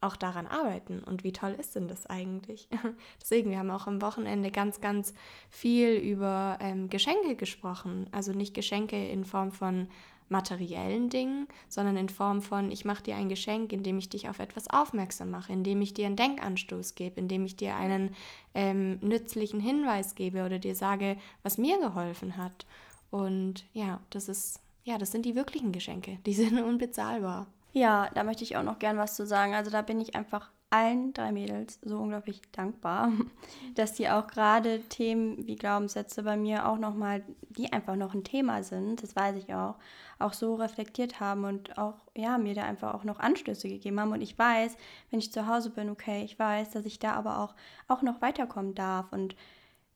auch 0.00 0.16
daran 0.16 0.46
arbeiten. 0.46 1.02
Und 1.04 1.22
wie 1.22 1.32
toll 1.32 1.54
ist 1.58 1.76
denn 1.76 1.86
das 1.86 2.06
eigentlich? 2.06 2.68
Deswegen, 3.20 3.50
wir 3.50 3.58
haben 3.58 3.70
auch 3.70 3.86
am 3.86 4.02
Wochenende 4.02 4.50
ganz, 4.50 4.80
ganz 4.80 5.14
viel 5.48 5.92
über 5.94 6.58
ähm, 6.60 6.88
Geschenke 6.88 7.36
gesprochen. 7.36 8.08
Also 8.10 8.32
nicht 8.32 8.54
Geschenke 8.54 9.06
in 9.08 9.24
Form 9.24 9.52
von 9.52 9.88
materiellen 10.32 11.08
Dingen, 11.08 11.46
sondern 11.68 11.96
in 11.96 12.08
Form 12.08 12.42
von, 12.42 12.72
ich 12.72 12.84
mache 12.84 13.04
dir 13.04 13.14
ein 13.14 13.28
Geschenk, 13.28 13.72
indem 13.72 13.98
ich 13.98 14.08
dich 14.08 14.28
auf 14.28 14.40
etwas 14.40 14.68
aufmerksam 14.68 15.30
mache, 15.30 15.52
indem 15.52 15.80
ich 15.80 15.94
dir 15.94 16.06
einen 16.06 16.16
Denkanstoß 16.16 16.96
gebe, 16.96 17.20
indem 17.20 17.44
ich 17.44 17.54
dir 17.54 17.76
einen 17.76 18.16
ähm, 18.54 18.98
nützlichen 19.00 19.60
Hinweis 19.60 20.16
gebe 20.16 20.44
oder 20.44 20.58
dir 20.58 20.74
sage, 20.74 21.16
was 21.44 21.56
mir 21.58 21.78
geholfen 21.78 22.36
hat. 22.36 22.66
Und 23.10 23.64
ja, 23.72 24.00
das 24.10 24.28
ist, 24.28 24.60
ja, 24.82 24.98
das 24.98 25.12
sind 25.12 25.24
die 25.24 25.36
wirklichen 25.36 25.70
Geschenke. 25.70 26.18
Die 26.26 26.34
sind 26.34 26.60
unbezahlbar. 26.64 27.46
Ja, 27.72 28.10
da 28.14 28.24
möchte 28.24 28.42
ich 28.42 28.56
auch 28.56 28.64
noch 28.64 28.80
gern 28.80 28.98
was 28.98 29.14
zu 29.14 29.26
sagen. 29.26 29.54
Also 29.54 29.70
da 29.70 29.82
bin 29.82 30.00
ich 30.00 30.16
einfach 30.16 30.50
allen 30.72 31.12
drei 31.12 31.32
Mädels 31.32 31.78
so 31.82 31.98
unglaublich 31.98 32.40
dankbar, 32.50 33.12
dass 33.74 33.92
die 33.92 34.08
auch 34.08 34.26
gerade 34.26 34.80
Themen 34.88 35.46
wie 35.46 35.56
Glaubenssätze 35.56 36.22
bei 36.22 36.36
mir 36.36 36.66
auch 36.66 36.78
nochmal, 36.78 37.22
die 37.50 37.72
einfach 37.72 37.94
noch 37.94 38.14
ein 38.14 38.24
Thema 38.24 38.62
sind, 38.62 39.02
das 39.02 39.14
weiß 39.14 39.36
ich 39.36 39.54
auch, 39.54 39.76
auch 40.18 40.32
so 40.32 40.54
reflektiert 40.54 41.20
haben 41.20 41.44
und 41.44 41.76
auch, 41.76 41.94
ja, 42.16 42.38
mir 42.38 42.54
da 42.54 42.62
einfach 42.62 42.94
auch 42.94 43.04
noch 43.04 43.18
Anstöße 43.18 43.68
gegeben 43.68 44.00
haben. 44.00 44.12
Und 44.12 44.22
ich 44.22 44.38
weiß, 44.38 44.76
wenn 45.10 45.18
ich 45.18 45.32
zu 45.32 45.46
Hause 45.46 45.70
bin, 45.70 45.90
okay, 45.90 46.24
ich 46.24 46.38
weiß, 46.38 46.70
dass 46.70 46.86
ich 46.86 46.98
da 46.98 47.12
aber 47.12 47.40
auch, 47.40 47.54
auch 47.88 48.02
noch 48.02 48.22
weiterkommen 48.22 48.74
darf 48.74 49.12
und 49.12 49.36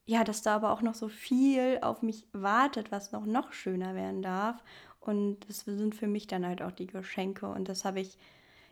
ja, 0.04 0.24
dass 0.24 0.42
da 0.42 0.54
aber 0.56 0.72
auch 0.72 0.82
noch 0.82 0.94
so 0.94 1.08
viel 1.08 1.78
auf 1.82 2.02
mich 2.02 2.26
wartet, 2.32 2.92
was 2.92 3.12
noch, 3.12 3.26
noch 3.26 3.52
schöner 3.52 3.94
werden 3.94 4.22
darf. 4.22 4.62
Und 5.00 5.48
das 5.48 5.60
sind 5.60 5.94
für 5.94 6.06
mich 6.06 6.26
dann 6.26 6.46
halt 6.46 6.62
auch 6.62 6.70
die 6.70 6.86
Geschenke. 6.86 7.48
Und 7.48 7.68
das 7.68 7.84
habe 7.84 8.00
ich 8.00 8.18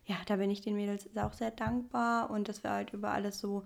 ja, 0.06 0.16
da 0.26 0.37
bin 0.37 0.50
ich 0.50 0.61
den 0.61 0.76
Mädels 0.76 1.08
auch 1.16 1.32
sehr 1.32 1.50
dankbar 1.50 2.30
und 2.30 2.49
dass 2.49 2.62
wir 2.62 2.70
halt 2.70 2.92
über 2.92 3.11
alles 3.11 3.38
so 3.38 3.64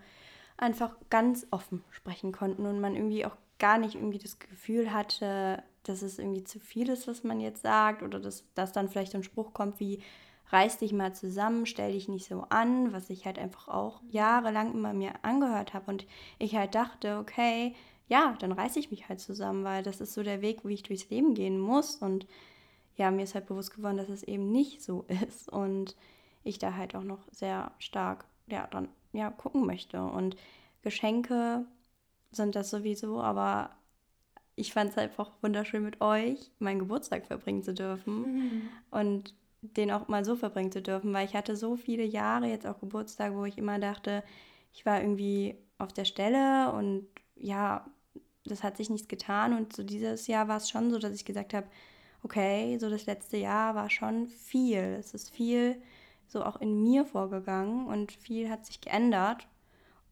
einfach 0.57 0.97
ganz 1.11 1.47
offen 1.51 1.85
sprechen 1.91 2.33
konnten 2.33 2.67
und 2.67 2.81
man 2.81 2.95
irgendwie 2.95 3.27
auch 3.27 3.37
gar 3.59 3.79
nicht 3.79 3.95
irgendwie 3.95 4.19
das 4.19 4.39
Gefühl 4.39 4.93
hatte, 4.93 5.63
dass 5.83 6.03
es 6.03 6.19
irgendwie 6.19 6.45
zu 6.45 6.61
viel 6.61 6.89
ist, 6.89 7.09
was 7.09 7.25
man 7.25 7.41
jetzt 7.41 7.63
sagt 7.63 8.03
oder 8.03 8.21
dass, 8.21 8.45
dass 8.55 8.73
dann 8.73 8.89
vielleicht 8.89 9.13
so 9.13 9.19
ein 9.19 9.25
Spruch 9.25 9.53
kommt 9.53 9.81
wie 9.81 10.03
reiß 10.51 10.79
dich 10.79 10.93
mal 10.93 11.15
zusammen, 11.15 11.67
stell 11.67 11.93
dich 11.93 12.09
nicht 12.09 12.27
so 12.27 12.45
an, 12.49 12.93
was 12.93 13.11
ich 13.11 13.27
halt 13.27 13.39
einfach 13.39 13.69
auch 13.69 14.01
jahrelang 14.09 14.73
immer 14.73 14.95
mir 14.95 15.13
angehört 15.23 15.75
habe 15.75 15.91
und 15.91 16.07
ich 16.39 16.57
halt 16.57 16.75
dachte, 16.75 17.19
okay, 17.19 17.75
ja, 18.09 18.35
dann 18.41 18.53
reiß 18.53 18.77
ich 18.77 18.91
mich 18.91 19.09
halt 19.09 19.21
zusammen, 19.21 19.65
weil 19.65 19.83
das 19.83 20.01
ist 20.01 20.15
so 20.15 20.23
der 20.23 20.41
Weg, 20.41 20.65
wie 20.65 20.75
ich 20.75 20.83
durchs 20.83 21.11
Leben 21.11 21.35
gehen 21.35 21.61
muss 21.61 21.97
und 21.97 22.27
ja, 22.97 23.11
mir 23.11 23.23
ist 23.23 23.35
halt 23.35 23.47
bewusst 23.47 23.75
geworden, 23.75 23.99
dass 23.99 24.09
es 24.09 24.23
eben 24.23 24.51
nicht 24.51 24.83
so 24.83 25.05
ist 25.29 25.51
und 25.51 25.97
ich 26.49 26.59
da 26.59 26.75
halt 26.75 26.95
auch 26.95 27.05
noch 27.05 27.21
sehr 27.31 27.73
stark 27.79 28.25
ja, 28.47 28.67
dann 28.71 28.89
ja, 29.13 29.31
gucken 29.31 29.67
möchte. 29.67 30.03
Und 30.03 30.37
Geschenke 30.83 31.65
sind 32.31 32.57
das 32.57 32.71
sowieso, 32.71 33.21
aber 33.21 33.71
ich 34.55 34.73
fand 34.73 34.91
es 34.91 34.99
einfach 34.99 35.31
wunderschön 35.41 35.85
mit 35.85 36.01
euch, 36.01 36.51
meinen 36.59 36.81
Geburtstag 36.81 37.27
verbringen 37.27 37.63
zu 37.63 37.75
dürfen 37.75 38.23
mhm. 38.23 38.69
und 38.91 39.35
den 39.61 39.91
auch 39.91 40.09
mal 40.09 40.25
so 40.25 40.37
verbringen 40.37 40.73
zu 40.73 40.83
dürfen, 40.83 41.13
weil 41.13 41.27
ich 41.27 41.35
hatte 41.35 41.57
so 41.57 41.77
viele 41.77 42.05
Jahre 42.05 42.47
jetzt 42.47 42.67
auch 42.67 42.81
Geburtstag, 42.81 43.35
wo 43.35 43.45
ich 43.45 43.59
immer 43.59 43.79
dachte, 43.79 44.23
ich 44.73 44.87
war 44.87 45.01
irgendwie 45.01 45.57
auf 45.79 45.93
der 45.93 46.05
Stelle 46.05 46.73
und 46.73 47.07
ja, 47.37 47.87
das 48.45 48.63
hat 48.63 48.77
sich 48.77 48.91
nichts 48.91 49.09
getan 49.09 49.53
und 49.53 49.75
so 49.75 49.83
dieses 49.83 50.27
Jahr 50.27 50.49
war 50.49 50.57
es 50.57 50.71
schon 50.71 50.91
so, 50.91 50.99
dass 50.99 51.15
ich 51.15 51.25
gesagt 51.25 51.55
habe, 51.55 51.67
okay, 52.23 52.79
so 52.79 52.91
das 52.91 53.07
letzte 53.07 53.37
Jahr 53.37 53.75
war 53.75 53.91
schon 53.91 54.27
viel. 54.27 54.97
Es 54.99 55.15
ist 55.15 55.31
viel 55.31 55.81
so 56.29 56.45
auch 56.45 56.61
in 56.61 56.83
mir 56.83 57.05
vorgegangen 57.05 57.87
und 57.87 58.13
viel 58.13 58.51
hat 58.51 58.67
sich 58.67 58.81
geändert. 58.81 59.47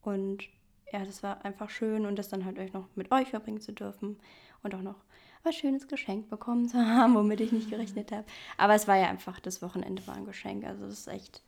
Und 0.03 0.45
ja, 0.93 1.05
das 1.05 1.23
war 1.23 1.45
einfach 1.45 1.71
schön 1.71 2.07
und 2.07 2.17
das 2.17 2.29
dann 2.29 2.45
halt 2.45 2.59
euch 2.59 2.73
noch 2.73 2.89
mit 2.95 3.13
euch 3.13 3.29
verbringen 3.29 3.61
zu 3.61 3.73
dürfen 3.73 4.19
und 4.63 4.75
auch 4.75 4.83
noch 4.83 4.97
was 5.43 5.55
schönes 5.55 5.89
Geschenk 5.89 6.29
bekommen 6.29 6.69
zu 6.69 6.79
haben, 6.87 7.15
womit 7.15 7.41
ich 7.41 7.53
nicht 7.53 7.71
gerechnet 7.71 8.13
habe. 8.13 8.25
Aber 8.57 8.75
es 8.75 8.89
war 8.89 8.97
ja 8.97 9.09
einfach, 9.09 9.41
das 9.41 9.63
Wochenende 9.63 10.07
war 10.07 10.17
ein 10.17 10.27
Geschenk. 10.27 10.65
Also 10.65 10.85
es 10.87 11.01
ist 11.01 11.09
echt, 11.09 11.43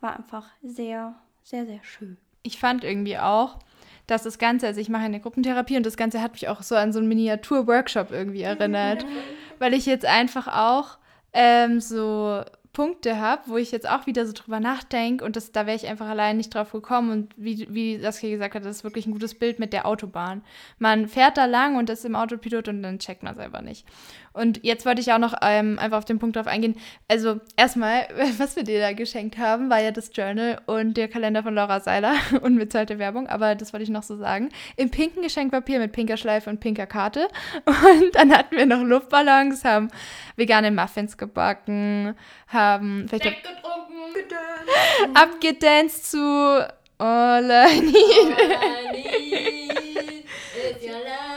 war 0.00 0.16
einfach 0.16 0.48
sehr, 0.62 1.14
sehr, 1.42 1.66
sehr 1.66 1.82
schön. 1.82 2.16
Ich 2.42 2.58
fand 2.58 2.84
irgendwie 2.84 3.18
auch, 3.18 3.58
dass 4.06 4.22
das 4.22 4.38
Ganze, 4.38 4.68
also 4.68 4.80
ich 4.80 4.88
mache 4.88 5.02
eine 5.02 5.20
Gruppentherapie 5.20 5.76
und 5.76 5.84
das 5.84 5.96
Ganze 5.96 6.22
hat 6.22 6.32
mich 6.32 6.48
auch 6.48 6.62
so 6.62 6.76
an 6.76 6.92
so 6.92 7.00
einen 7.00 7.08
Miniatur-Workshop 7.08 8.12
irgendwie 8.12 8.42
erinnert, 8.42 9.04
weil 9.58 9.74
ich 9.74 9.86
jetzt 9.86 10.04
einfach 10.04 10.46
auch 10.46 10.98
ähm, 11.32 11.80
so 11.80 12.42
Punkte 12.76 13.18
habe, 13.18 13.40
wo 13.46 13.56
ich 13.56 13.72
jetzt 13.72 13.88
auch 13.88 14.04
wieder 14.04 14.26
so 14.26 14.34
drüber 14.34 14.60
nachdenke 14.60 15.24
und 15.24 15.34
das, 15.34 15.50
da 15.50 15.64
wäre 15.64 15.76
ich 15.76 15.86
einfach 15.86 16.08
allein 16.10 16.36
nicht 16.36 16.54
drauf 16.54 16.72
gekommen. 16.72 17.10
Und 17.10 17.32
wie, 17.38 17.66
wie 17.70 17.98
Saskia 17.98 18.28
gesagt 18.28 18.54
hat, 18.54 18.66
das 18.66 18.76
ist 18.76 18.84
wirklich 18.84 19.06
ein 19.06 19.12
gutes 19.12 19.34
Bild 19.34 19.58
mit 19.58 19.72
der 19.72 19.86
Autobahn. 19.86 20.42
Man 20.78 21.08
fährt 21.08 21.38
da 21.38 21.46
lang 21.46 21.76
und 21.76 21.88
ist 21.88 22.04
im 22.04 22.14
Autopilot 22.14 22.68
und 22.68 22.82
dann 22.82 22.98
checkt 22.98 23.22
man 23.22 23.32
es 23.32 23.38
einfach 23.38 23.62
nicht. 23.62 23.86
Und 24.34 24.62
jetzt 24.62 24.84
wollte 24.84 25.00
ich 25.00 25.10
auch 25.10 25.18
noch 25.18 25.32
ähm, 25.40 25.78
einfach 25.78 25.96
auf 25.96 26.04
den 26.04 26.18
Punkt 26.18 26.36
drauf 26.36 26.46
eingehen. 26.46 26.76
Also 27.08 27.40
erstmal, 27.56 28.06
was 28.36 28.56
wir 28.56 28.64
dir 28.64 28.78
da 28.80 28.92
geschenkt 28.92 29.38
haben, 29.38 29.70
war 29.70 29.80
ja 29.80 29.90
das 29.90 30.10
Journal 30.12 30.60
und 30.66 30.98
der 30.98 31.08
Kalender 31.08 31.42
von 31.42 31.54
Laura 31.54 31.80
Seiler, 31.80 32.12
unbezahlte 32.42 32.98
Werbung, 32.98 33.26
aber 33.26 33.54
das 33.54 33.72
wollte 33.72 33.84
ich 33.84 33.88
noch 33.88 34.02
so 34.02 34.18
sagen. 34.18 34.50
Im 34.76 34.90
pinken 34.90 35.22
Geschenkpapier 35.22 35.78
mit 35.78 35.92
pinker 35.92 36.18
Schleife 36.18 36.50
und 36.50 36.60
pinker 36.60 36.86
Karte. 36.86 37.28
Und 37.66 38.14
dann 38.14 38.36
hatten 38.36 38.56
wir 38.56 38.66
noch 38.66 38.82
Luftballons, 38.82 39.64
haben 39.64 39.88
vegane 40.36 40.70
Muffins 40.70 41.16
gebacken, 41.16 42.14
haben 42.48 42.65
vielleicht 43.08 43.42
getrunken, 43.42 45.14
abgedanced 45.14 46.10
zu 46.10 46.66
All 46.98 47.44
I 47.44 47.80
Need. 47.80 47.94
All 48.38 48.94
I 48.94 49.00
need 49.00 50.24
is 50.56 50.82
your 50.82 50.92
love 50.92 51.36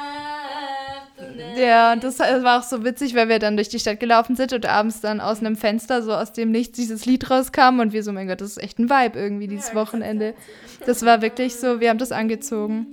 Ja, 1.57 1.91
und 1.93 2.03
das 2.03 2.19
war 2.19 2.59
auch 2.59 2.63
so 2.63 2.86
witzig, 2.86 3.15
weil 3.15 3.27
wir 3.27 3.39
dann 3.39 3.57
durch 3.57 3.67
die 3.69 3.79
Stadt 3.79 4.00
gelaufen 4.00 4.36
sind 4.36 4.53
und 4.53 4.65
abends 4.65 5.01
dann 5.01 5.19
aus 5.19 5.39
einem 5.39 5.57
Fenster 5.57 6.01
so 6.01 6.13
aus 6.13 6.31
dem 6.31 6.51
Nichts 6.51 6.77
dieses 6.77 7.05
Lied 7.05 7.29
rauskam 7.29 7.79
und 7.79 7.91
wir 7.91 8.03
so, 8.03 8.13
mein 8.13 8.27
Gott, 8.27 8.39
das 8.39 8.51
ist 8.51 8.63
echt 8.63 8.79
ein 8.79 8.89
Vibe 8.89 9.19
irgendwie 9.19 9.48
dieses 9.48 9.75
Wochenende. 9.75 10.33
Das 10.86 11.05
war 11.05 11.21
wirklich 11.21 11.55
so, 11.55 11.79
wir 11.81 11.89
haben 11.89 11.98
das 11.98 12.12
angezogen. 12.12 12.88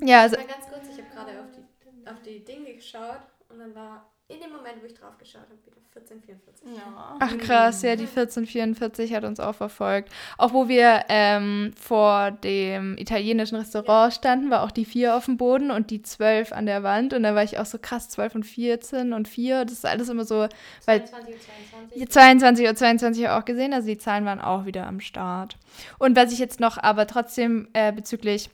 Ja, 0.00 0.22
also. 0.22 0.36
Ganz 0.36 0.68
kurz, 0.68 0.86
ich 0.90 1.02
habe 1.02 1.14
gerade 1.14 1.40
auf 1.40 1.46
die, 1.54 2.10
auf 2.10 2.22
die 2.22 2.44
Dinge 2.44 2.74
geschaut 2.74 3.22
und 3.48 3.58
dann 3.58 3.74
war 3.74 4.12
in 4.28 4.40
dem 4.40 4.52
Moment, 4.52 4.82
wo 4.82 4.86
ich 4.86 4.94
drauf 4.94 5.16
geschaut 5.18 5.42
habe, 5.42 5.58
wieder 5.64 5.81
1444. 5.94 6.74
Ja. 6.74 7.16
Ach 7.20 7.38
krass, 7.38 7.82
ja, 7.82 7.96
die 7.96 8.06
1444 8.06 9.14
hat 9.14 9.24
uns 9.24 9.40
auch 9.40 9.54
verfolgt. 9.54 10.10
Auch 10.38 10.54
wo 10.54 10.66
wir 10.66 11.04
ähm, 11.08 11.72
vor 11.78 12.30
dem 12.30 12.96
italienischen 12.96 13.56
Restaurant 13.56 14.14
standen, 14.14 14.50
war 14.50 14.62
auch 14.62 14.70
die 14.70 14.86
4 14.86 15.14
auf 15.14 15.26
dem 15.26 15.36
Boden 15.36 15.70
und 15.70 15.90
die 15.90 16.02
12 16.02 16.52
an 16.52 16.64
der 16.64 16.82
Wand. 16.82 17.12
Und 17.12 17.24
da 17.24 17.34
war 17.34 17.44
ich 17.44 17.58
auch 17.58 17.66
so 17.66 17.78
krass, 17.78 18.08
12 18.08 18.36
und 18.36 18.44
14 18.44 19.12
und 19.12 19.28
4. 19.28 19.66
Das 19.66 19.74
ist 19.74 19.86
alles 19.86 20.08
immer 20.08 20.24
so, 20.24 20.48
weil 20.86 21.04
22 21.04 21.34
Uhr 21.34 22.06
22. 22.06 22.08
22 22.08 22.66
Uhr 22.66 22.74
22 22.74 23.28
auch 23.28 23.44
gesehen, 23.44 23.74
also 23.74 23.86
die 23.86 23.98
Zahlen 23.98 24.24
waren 24.24 24.40
auch 24.40 24.64
wieder 24.64 24.86
am 24.86 25.00
Start. 25.00 25.58
Und 25.98 26.16
was 26.16 26.32
ich 26.32 26.38
jetzt 26.38 26.58
noch 26.58 26.78
aber 26.78 27.06
trotzdem 27.06 27.68
äh, 27.74 27.92
bezüglich 27.92 28.48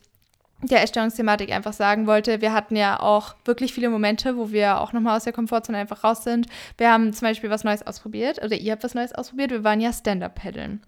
der 0.61 0.83
Essstörungsthematik 0.83 1.51
einfach 1.51 1.73
sagen 1.73 2.05
wollte, 2.05 2.41
wir 2.41 2.51
hatten 2.51 2.75
ja 2.75 2.99
auch 2.99 3.35
wirklich 3.45 3.73
viele 3.73 3.89
Momente, 3.89 4.35
wo 4.35 4.51
wir 4.51 4.81
auch 4.81 4.91
nochmal 4.91 5.15
aus 5.15 5.23
der 5.23 5.33
Komfortzone 5.33 5.77
einfach 5.77 6.03
raus 6.03 6.23
sind. 6.23 6.47
Wir 6.77 6.91
haben 6.91 7.13
zum 7.13 7.27
Beispiel 7.27 7.49
was 7.49 7.63
Neues 7.63 7.85
ausprobiert, 7.85 8.43
oder 8.43 8.55
ihr 8.55 8.73
habt 8.73 8.83
was 8.83 8.93
Neues 8.93 9.13
ausprobiert, 9.13 9.51
wir 9.51 9.63
waren 9.63 9.79
ja 9.79 9.93
Stand-Up-Paddeln 9.93 10.81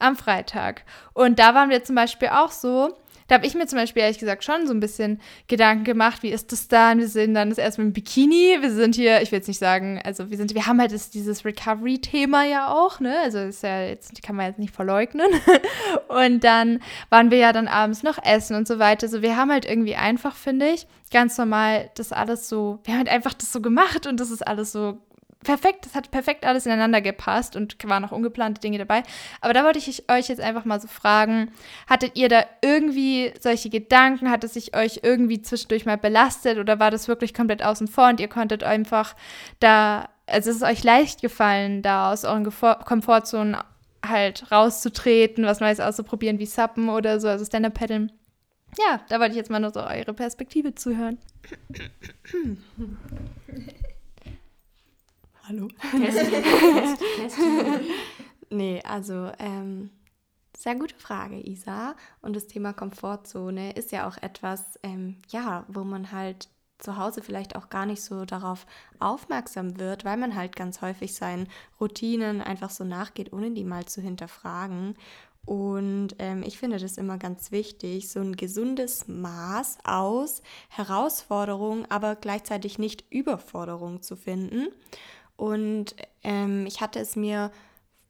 am 0.00 0.16
Freitag. 0.16 0.82
Und 1.12 1.38
da 1.38 1.54
waren 1.54 1.70
wir 1.70 1.84
zum 1.84 1.94
Beispiel 1.94 2.28
auch 2.28 2.50
so, 2.50 2.96
da 3.28 3.36
habe 3.36 3.46
ich 3.46 3.54
mir 3.54 3.66
zum 3.66 3.78
Beispiel 3.78 4.02
ehrlich 4.02 4.18
gesagt 4.18 4.44
schon 4.44 4.66
so 4.66 4.74
ein 4.74 4.80
bisschen 4.80 5.20
Gedanken 5.48 5.84
gemacht, 5.84 6.22
wie 6.22 6.30
ist 6.30 6.52
das 6.52 6.68
dann? 6.68 6.98
Wir 6.98 7.08
sind 7.08 7.34
dann 7.34 7.50
das 7.50 7.58
erste 7.58 7.82
mit 7.82 7.90
dem 7.90 7.92
Bikini, 7.94 8.58
wir 8.60 8.70
sind 8.70 8.94
hier, 8.94 9.22
ich 9.22 9.32
will 9.32 9.38
jetzt 9.38 9.48
nicht 9.48 9.58
sagen, 9.58 10.00
also 10.04 10.30
wir 10.30 10.36
sind, 10.36 10.54
wir 10.54 10.66
haben 10.66 10.80
halt 10.80 10.92
das, 10.92 11.10
dieses 11.10 11.44
Recovery-Thema 11.44 12.44
ja 12.44 12.72
auch, 12.72 13.00
ne? 13.00 13.18
Also 13.20 13.38
ist 13.38 13.62
ja 13.62 13.82
jetzt, 13.84 14.22
kann 14.22 14.36
man 14.36 14.46
jetzt 14.46 14.58
nicht 14.58 14.74
verleugnen. 14.74 15.28
Und 16.08 16.44
dann 16.44 16.80
waren 17.10 17.30
wir 17.30 17.38
ja 17.38 17.52
dann 17.52 17.68
abends 17.68 18.02
noch 18.02 18.18
essen 18.22 18.56
und 18.56 18.68
so 18.68 18.78
weiter. 18.78 19.06
Also 19.06 19.22
wir 19.22 19.36
haben 19.36 19.50
halt 19.50 19.64
irgendwie 19.64 19.96
einfach, 19.96 20.34
finde 20.34 20.68
ich, 20.70 20.86
ganz 21.10 21.38
normal 21.38 21.90
das 21.94 22.12
alles 22.12 22.48
so, 22.48 22.80
wir 22.84 22.94
haben 22.94 23.00
halt 23.00 23.08
einfach 23.08 23.34
das 23.34 23.52
so 23.52 23.60
gemacht 23.60 24.06
und 24.06 24.18
das 24.18 24.30
ist 24.30 24.46
alles 24.46 24.72
so 24.72 24.98
perfekt, 25.42 25.86
das 25.86 25.94
hat 25.94 26.10
perfekt 26.10 26.44
alles 26.44 26.66
ineinander 26.66 27.00
gepasst 27.00 27.56
und 27.56 27.76
waren 27.88 28.04
auch 28.04 28.12
ungeplante 28.12 28.60
Dinge 28.60 28.78
dabei. 28.78 29.02
Aber 29.40 29.52
da 29.52 29.64
wollte 29.64 29.78
ich 29.78 30.10
euch 30.10 30.28
jetzt 30.28 30.40
einfach 30.40 30.64
mal 30.64 30.80
so 30.80 30.88
fragen, 30.88 31.50
hattet 31.88 32.16
ihr 32.16 32.28
da 32.28 32.44
irgendwie 32.60 33.32
solche 33.40 33.70
Gedanken, 33.70 34.30
hat 34.30 34.44
es 34.44 34.54
sich 34.54 34.76
euch 34.76 35.00
irgendwie 35.02 35.42
zwischendurch 35.42 35.86
mal 35.86 35.98
belastet 35.98 36.58
oder 36.58 36.78
war 36.78 36.90
das 36.90 37.08
wirklich 37.08 37.34
komplett 37.34 37.62
außen 37.62 37.88
vor 37.88 38.08
und 38.08 38.20
ihr 38.20 38.28
konntet 38.28 38.62
einfach 38.62 39.14
da, 39.60 40.08
also 40.26 40.50
es 40.50 40.56
ist 40.56 40.62
euch 40.62 40.84
leicht 40.84 41.20
gefallen, 41.20 41.82
da 41.82 42.12
aus 42.12 42.24
euren 42.24 42.44
Gefor 42.44 42.80
Komfortzonen 42.84 43.56
halt 44.04 44.50
rauszutreten, 44.50 45.44
was 45.44 45.60
Neues 45.60 45.80
auszuprobieren, 45.80 46.38
wie 46.38 46.46
Suppen 46.46 46.88
oder 46.88 47.20
so, 47.20 47.28
also 47.28 47.44
Stand-Up-Paddeln. 47.44 48.10
Ja, 48.78 49.00
da 49.08 49.20
wollte 49.20 49.32
ich 49.32 49.36
jetzt 49.36 49.50
mal 49.50 49.60
nur 49.60 49.70
so 49.70 49.80
eure 49.80 50.14
Perspektive 50.14 50.74
zuhören. 50.74 51.18
Hallo. 55.48 55.68
nee, 58.50 58.80
also 58.84 59.32
ähm, 59.38 59.90
sehr 60.56 60.76
gute 60.76 60.94
Frage, 60.94 61.40
Isa. 61.40 61.96
Und 62.20 62.36
das 62.36 62.46
Thema 62.46 62.72
Komfortzone 62.72 63.72
ist 63.72 63.90
ja 63.90 64.06
auch 64.06 64.16
etwas, 64.18 64.78
ähm, 64.82 65.16
ja, 65.30 65.64
wo 65.68 65.82
man 65.82 66.12
halt 66.12 66.48
zu 66.78 66.96
Hause 66.96 67.22
vielleicht 67.22 67.56
auch 67.56 67.70
gar 67.70 67.86
nicht 67.86 68.02
so 68.02 68.24
darauf 68.24 68.66
aufmerksam 68.98 69.78
wird, 69.78 70.04
weil 70.04 70.16
man 70.16 70.34
halt 70.36 70.56
ganz 70.56 70.80
häufig 70.80 71.14
seinen 71.14 71.48
Routinen 71.80 72.40
einfach 72.40 72.70
so 72.70 72.84
nachgeht, 72.84 73.32
ohne 73.32 73.52
die 73.52 73.64
mal 73.64 73.84
zu 73.86 74.00
hinterfragen. 74.00 74.96
Und 75.44 76.14
ähm, 76.20 76.44
ich 76.44 76.58
finde 76.58 76.78
das 76.78 76.98
immer 76.98 77.18
ganz 77.18 77.50
wichtig, 77.50 78.08
so 78.10 78.20
ein 78.20 78.36
gesundes 78.36 79.08
Maß 79.08 79.78
aus 79.84 80.42
Herausforderung, 80.68 81.84
aber 81.90 82.14
gleichzeitig 82.14 82.78
nicht 82.78 83.04
Überforderung 83.10 84.02
zu 84.02 84.14
finden. 84.14 84.68
Und 85.42 85.96
ähm, 86.22 86.66
ich 86.66 86.80
hatte 86.80 87.00
es 87.00 87.16
mir 87.16 87.50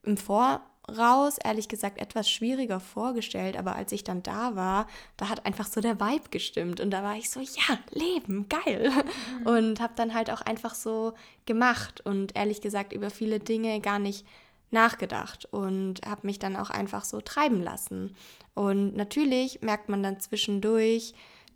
im 0.03 0.19
Voraus, 0.19 1.39
ehrlich 1.43 1.67
gesagt, 1.67 1.99
etwas 1.99 2.29
schwieriger 2.29 2.79
vorgestellt. 2.79 3.57
Aber 3.57 3.75
als 3.75 3.91
ich 3.93 4.05
dann 4.05 4.23
da 4.23 4.55
war, 4.55 4.87
da 5.17 5.31
hat 5.31 5.47
einfach 5.47 5.67
so 5.67 5.81
der 5.81 5.99
Vibe 5.99 6.29
gestimmt. 6.31 6.79
Und 6.79 6.91
da 6.91 7.03
war 7.03 7.17
ich 7.17 7.31
so, 7.31 7.41
ja, 7.41 7.79
Leben, 7.91 8.51
geil. 8.51 8.93
Mhm. 9.41 9.47
Und 9.47 9.81
habe 9.81 9.95
dann 9.97 10.13
halt 10.13 10.31
auch 10.31 10.43
einfach 10.43 10.75
so 10.75 11.15
gemacht. 11.47 12.03
Und 12.05 12.37
ehrlich 12.37 12.61
gesagt, 12.61 12.93
über 12.93 13.09
viele 13.09 13.41
Dinge 13.41 13.81
gar 13.81 13.99
nicht 13.99 14.27
nachgedacht 14.71 15.49
und 15.51 16.03
habe 16.05 16.27
mich 16.27 16.39
dann 16.39 16.55
auch 16.55 16.69
einfach 16.69 17.05
so 17.05 17.23
treiben 17.23 17.63
lassen. 17.63 18.15
Und 18.53 18.95
natürlich 18.95 19.63
merkt 19.63 19.89
man 19.89 20.03
dann 20.03 20.21
zwischendurch, 20.21 21.15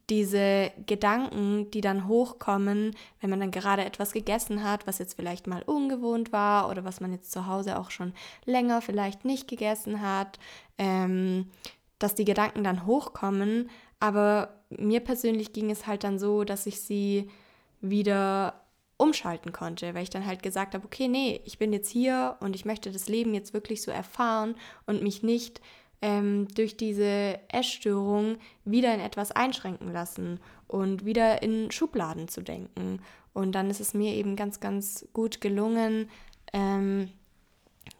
diese 0.08 0.70
Gedanken, 0.86 1.70
die 1.72 1.80
dann 1.80 2.06
hochkommen, 2.06 2.94
wenn 3.20 3.30
man 3.30 3.40
dann 3.40 3.50
gerade 3.50 3.84
etwas 3.84 4.12
gegessen 4.12 4.62
hat, 4.62 4.86
was 4.86 4.98
jetzt 4.98 5.14
vielleicht 5.14 5.46
mal 5.46 5.62
ungewohnt 5.62 6.32
war 6.32 6.70
oder 6.70 6.84
was 6.84 7.00
man 7.00 7.12
jetzt 7.12 7.32
zu 7.32 7.46
Hause 7.46 7.78
auch 7.78 7.90
schon 7.90 8.12
länger 8.44 8.80
vielleicht 8.80 9.24
nicht 9.24 9.48
gegessen 9.48 10.00
hat, 10.00 10.38
ähm, 10.78 11.50
dass 11.98 12.14
die 12.14 12.24
Gedanken 12.24 12.62
dann 12.62 12.86
hochkommen. 12.86 13.68
Aber 13.98 14.60
mir 14.70 15.00
persönlich 15.00 15.52
ging 15.52 15.70
es 15.70 15.86
halt 15.86 16.04
dann 16.04 16.18
so, 16.18 16.44
dass 16.44 16.66
ich 16.66 16.80
sie 16.80 17.28
wieder 17.80 18.62
umschalten 18.98 19.52
konnte, 19.52 19.94
weil 19.94 20.04
ich 20.04 20.10
dann 20.10 20.26
halt 20.26 20.42
gesagt 20.42 20.74
habe, 20.74 20.84
okay, 20.84 21.08
nee, 21.08 21.40
ich 21.44 21.58
bin 21.58 21.72
jetzt 21.72 21.90
hier 21.90 22.36
und 22.40 22.54
ich 22.54 22.64
möchte 22.64 22.92
das 22.92 23.08
Leben 23.08 23.34
jetzt 23.34 23.52
wirklich 23.52 23.82
so 23.82 23.90
erfahren 23.90 24.54
und 24.86 25.02
mich 25.02 25.22
nicht 25.22 25.60
ähm, 26.02 26.48
durch 26.54 26.76
diese 26.76 27.38
Essstörung 27.48 28.38
wieder 28.64 28.94
in 28.94 29.00
etwas 29.00 29.32
einschränken 29.32 29.92
lassen 29.92 30.40
und 30.68 31.04
wieder 31.04 31.42
in 31.42 31.70
Schubladen 31.70 32.28
zu 32.28 32.42
denken. 32.42 33.00
Und 33.32 33.52
dann 33.52 33.70
ist 33.70 33.80
es 33.80 33.94
mir 33.94 34.14
eben 34.14 34.36
ganz, 34.36 34.60
ganz 34.60 35.06
gut 35.12 35.40
gelungen, 35.40 36.10
ähm, 36.52 37.10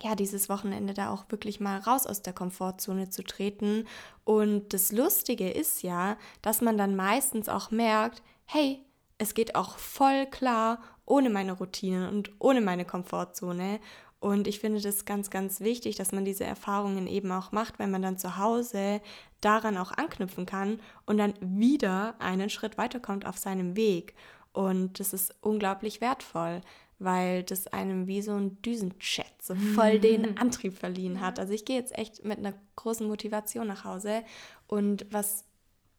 ja, 0.03 0.15
dieses 0.15 0.49
Wochenende 0.49 0.95
da 0.95 1.11
auch 1.11 1.25
wirklich 1.31 1.61
mal 1.61 1.79
raus 1.79 2.07
aus 2.07 2.23
der 2.23 2.33
Komfortzone 2.33 3.09
zu 3.09 3.23
treten. 3.23 3.87
Und 4.25 4.73
das 4.73 4.93
Lustige 4.93 5.49
ist 5.49 5.83
ja, 5.83 6.17
dass 6.43 6.61
man 6.61 6.77
dann 6.77 6.97
meistens 6.97 7.49
auch 7.49 7.71
merkt, 7.71 8.23
hey, 8.47 8.81
es 9.19 9.35
geht 9.35 9.55
auch 9.55 9.79
voll 9.79 10.27
klar 10.27 10.81
ohne 11.07 11.31
meine 11.31 11.53
Routinen 11.53 12.09
und 12.09 12.33
ohne 12.39 12.61
meine 12.61 12.85
Komfortzone. 12.85 13.81
Und 14.19 14.49
ich 14.49 14.61
finde 14.61 14.81
das 14.81 15.05
ganz, 15.05 15.31
ganz 15.31 15.61
wichtig, 15.61 15.97
dass 15.97 16.13
man 16.13 16.25
diese 16.25 16.45
Erfahrungen 16.45 17.07
eben 17.07 17.31
auch 17.33 17.53
macht, 17.53 17.79
wenn 17.79 17.91
man 17.91 18.03
dann 18.03 18.19
zu 18.19 18.39
Hause 18.39 19.01
daran 19.41 19.77
auch 19.77 19.93
anknüpfen 19.93 20.47
kann 20.47 20.81
und 21.05 21.19
dann 21.19 21.35
wieder 21.41 22.15
einen 22.19 22.51
Schritt 22.51 22.79
weiterkommt 22.79 23.27
auf 23.27 23.39
seinem 23.39 23.77
Weg. 23.77 24.15
Und 24.53 25.01
das 25.01 25.13
ist 25.13 25.35
unglaublich 25.43 26.01
wertvoll, 26.01 26.63
weil 26.99 27.43
das 27.43 27.67
einem 27.67 28.07
wie 28.07 28.23
so 28.23 28.33
ein 28.33 28.61
Düsenjet 28.63 29.35
so 29.41 29.55
voll 29.55 30.01
den 30.01 30.39
Antrieb 30.39 30.79
verliehen 30.79 31.21
hat. 31.21 31.39
Also 31.39 31.53
ich 31.53 31.67
gehe 31.67 31.77
jetzt 31.77 31.97
echt 31.97 32.25
mit 32.25 32.39
einer 32.39 32.55
großen 32.77 33.07
Motivation 33.07 33.67
nach 33.67 33.85
Hause. 33.85 34.25
Und 34.67 35.07
was 35.11 35.45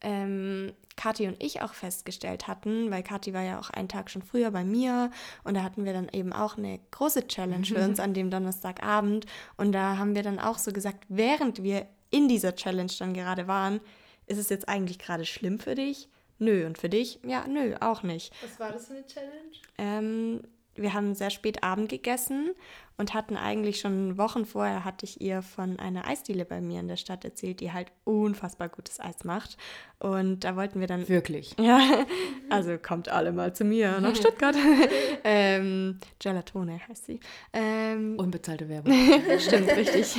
ähm, 0.02 0.74
Kathi 0.96 1.28
und 1.28 1.42
ich 1.42 1.62
auch 1.62 1.74
festgestellt 1.74 2.48
hatten, 2.48 2.92
weil 2.92 3.04
Kathi 3.04 3.34
war 3.34 3.44
ja 3.44 3.60
auch 3.60 3.70
einen 3.70 3.88
Tag 3.88 4.10
schon 4.10 4.24
früher 4.24 4.52
bei 4.52 4.64
mir 4.64 5.12
und 5.44 5.56
da 5.56 5.64
hatten 5.64 5.86
wir 5.86 5.94
dann 5.94 6.10
eben 6.12 6.34
auch 6.34 6.58
eine 6.58 6.80
große 6.92 7.28
Challenge 7.28 7.66
für 7.66 7.84
uns 7.84 8.00
an 8.02 8.14
dem 8.14 8.32
Donnerstagabend 8.32 9.26
und 9.58 9.72
da 9.72 9.98
haben 9.98 10.16
wir 10.16 10.24
dann 10.24 10.40
auch 10.40 10.58
so 10.58 10.72
gesagt, 10.72 11.06
während 11.08 11.64
wir 11.64 11.88
in 12.10 12.28
dieser 12.28 12.56
Challenge 12.56 12.92
dann 13.00 13.14
gerade 13.14 13.48
waren, 13.48 13.80
ist 14.26 14.38
es 14.38 14.50
jetzt 14.50 14.68
eigentlich 14.68 15.00
gerade 15.00 15.26
schlimm 15.26 15.60
für 15.60 15.76
dich? 15.76 16.10
Nö. 16.40 16.66
Und 16.66 16.78
für 16.78 16.90
dich? 16.90 17.20
Ja, 17.24 17.48
nö, 17.48 17.76
auch 17.80 18.04
nicht. 18.04 18.32
Was 18.44 18.60
war 18.60 18.72
das 18.72 18.88
für 18.88 18.94
eine 18.94 19.08
Challenge? 19.08 19.52
Ähm, 19.78 20.42
wir 20.76 20.94
haben 20.94 21.16
sehr 21.16 21.32
spät 21.32 21.64
Abend 21.64 21.90
gegessen 21.90 22.52
und 22.98 23.14
hatten 23.14 23.38
eigentlich 23.38 23.80
schon 23.80 24.18
Wochen 24.18 24.46
vorher, 24.46 24.84
hatte 24.84 25.06
ich 25.06 25.22
ihr 25.22 25.44
von 25.44 25.78
einer 25.78 26.08
Eisdiele 26.08 26.46
bei 26.46 26.62
mir 26.62 26.80
in 26.80 26.88
der 26.88 26.98
Stadt 26.98 27.24
erzählt, 27.24 27.60
die 27.60 27.72
halt 27.72 27.92
unfassbar 28.06 28.70
gutes 28.70 29.00
Eis 29.00 29.24
macht. 29.24 29.58
Und 30.00 30.44
da 30.44 30.56
wollten 30.56 30.80
wir 30.80 30.88
dann... 30.88 31.08
Wirklich? 31.08 31.56
Ja, 31.68 32.06
also 32.50 32.78
kommt 32.78 33.10
alle 33.10 33.34
mal 33.34 33.54
zu 33.54 33.66
mir 33.66 34.00
nach 34.00 34.16
Stuttgart. 34.16 34.56
ähm, 35.26 36.00
Gelatone 36.18 36.80
heißt 36.88 37.08
sie. 37.08 37.20
Ähm, 37.52 38.16
Unbezahlte 38.18 38.70
Werbung. 38.70 38.94
Stimmt, 39.38 39.68
richtig. 39.76 40.16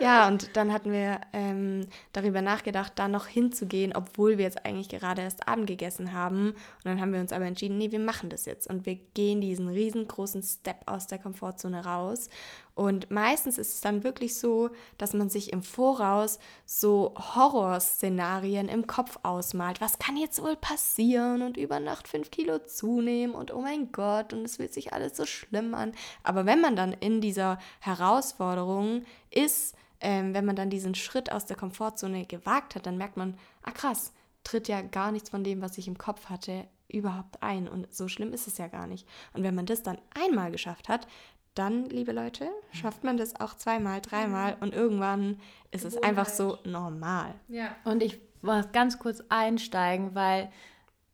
ja, 0.00 0.26
und 0.26 0.56
dann 0.56 0.72
hatten 0.72 0.90
wir 0.90 1.20
ähm, 1.32 1.86
darüber 2.12 2.42
nachgedacht, 2.42 2.94
da 2.96 3.06
noch 3.06 3.26
hinzugehen, 3.26 3.94
obwohl 3.94 4.38
wir 4.38 4.44
jetzt 4.44 4.66
eigentlich 4.66 4.88
gerade 4.88 5.22
erst 5.22 5.46
Abend 5.46 5.68
gegessen 5.68 6.12
haben. 6.12 6.50
Und 6.50 6.84
dann 6.84 7.00
haben 7.00 7.12
wir 7.12 7.20
uns 7.20 7.32
aber 7.32 7.44
entschieden, 7.44 7.78
nee, 7.78 7.92
wir 7.92 8.00
machen 8.00 8.28
das 8.28 8.44
jetzt. 8.44 8.68
Und 8.68 8.86
wir 8.86 8.96
gehen 9.14 9.40
diesen 9.40 9.68
riesengroßen 9.68 10.42
Step 10.42 10.82
aus 10.86 11.06
der 11.06 11.18
Komfortzone 11.18 11.69
raus. 11.74 12.28
Und 12.74 13.10
meistens 13.10 13.58
ist 13.58 13.74
es 13.74 13.80
dann 13.80 14.04
wirklich 14.04 14.38
so, 14.38 14.70
dass 14.96 15.12
man 15.12 15.28
sich 15.28 15.52
im 15.52 15.62
Voraus 15.62 16.38
so 16.64 17.14
Horrorszenarien 17.16 18.68
im 18.68 18.86
Kopf 18.86 19.18
ausmalt. 19.22 19.80
Was 19.80 19.98
kann 19.98 20.16
jetzt 20.16 20.42
wohl 20.42 20.56
passieren 20.56 21.42
und 21.42 21.56
über 21.56 21.78
Nacht 21.78 22.08
fünf 22.08 22.30
Kilo 22.30 22.58
zunehmen 22.58 23.34
und 23.34 23.52
oh 23.52 23.60
mein 23.60 23.92
Gott 23.92 24.32
und 24.32 24.44
es 24.44 24.56
fühlt 24.56 24.72
sich 24.72 24.92
alles 24.92 25.16
so 25.16 25.26
schlimm 25.26 25.74
an. 25.74 25.92
Aber 26.22 26.46
wenn 26.46 26.60
man 26.60 26.74
dann 26.74 26.92
in 26.92 27.20
dieser 27.20 27.58
Herausforderung 27.80 29.04
ist, 29.30 29.74
ähm, 30.00 30.32
wenn 30.32 30.46
man 30.46 30.56
dann 30.56 30.70
diesen 30.70 30.94
Schritt 30.94 31.30
aus 31.30 31.46
der 31.46 31.56
Komfortzone 31.56 32.24
gewagt 32.24 32.74
hat, 32.74 32.86
dann 32.86 32.96
merkt 32.96 33.16
man, 33.16 33.36
ah 33.62 33.72
krass, 33.72 34.12
tritt 34.44 34.68
ja 34.68 34.80
gar 34.80 35.12
nichts 35.12 35.30
von 35.30 35.44
dem, 35.44 35.60
was 35.60 35.78
ich 35.78 35.86
im 35.86 35.98
Kopf 35.98 36.26
hatte, 36.26 36.66
überhaupt 36.88 37.42
ein. 37.42 37.68
Und 37.68 37.92
so 37.94 38.08
schlimm 38.08 38.32
ist 38.32 38.46
es 38.46 38.58
ja 38.58 38.68
gar 38.68 38.86
nicht. 38.86 39.06
Und 39.32 39.42
wenn 39.42 39.54
man 39.54 39.66
das 39.66 39.82
dann 39.82 39.98
einmal 40.14 40.50
geschafft 40.50 40.88
hat, 40.88 41.06
dann, 41.54 41.86
liebe 41.86 42.12
Leute, 42.12 42.48
schafft 42.72 43.04
man 43.04 43.16
das 43.16 43.40
auch 43.40 43.54
zweimal, 43.54 44.00
dreimal 44.00 44.56
und 44.60 44.72
irgendwann 44.72 45.40
ist 45.70 45.84
es 45.84 45.96
einfach 46.02 46.28
so 46.28 46.58
normal. 46.64 47.34
Ja. 47.48 47.74
Und 47.84 48.02
ich 48.02 48.20
muss 48.42 48.72
ganz 48.72 48.98
kurz 48.98 49.22
einsteigen, 49.28 50.14
weil 50.14 50.50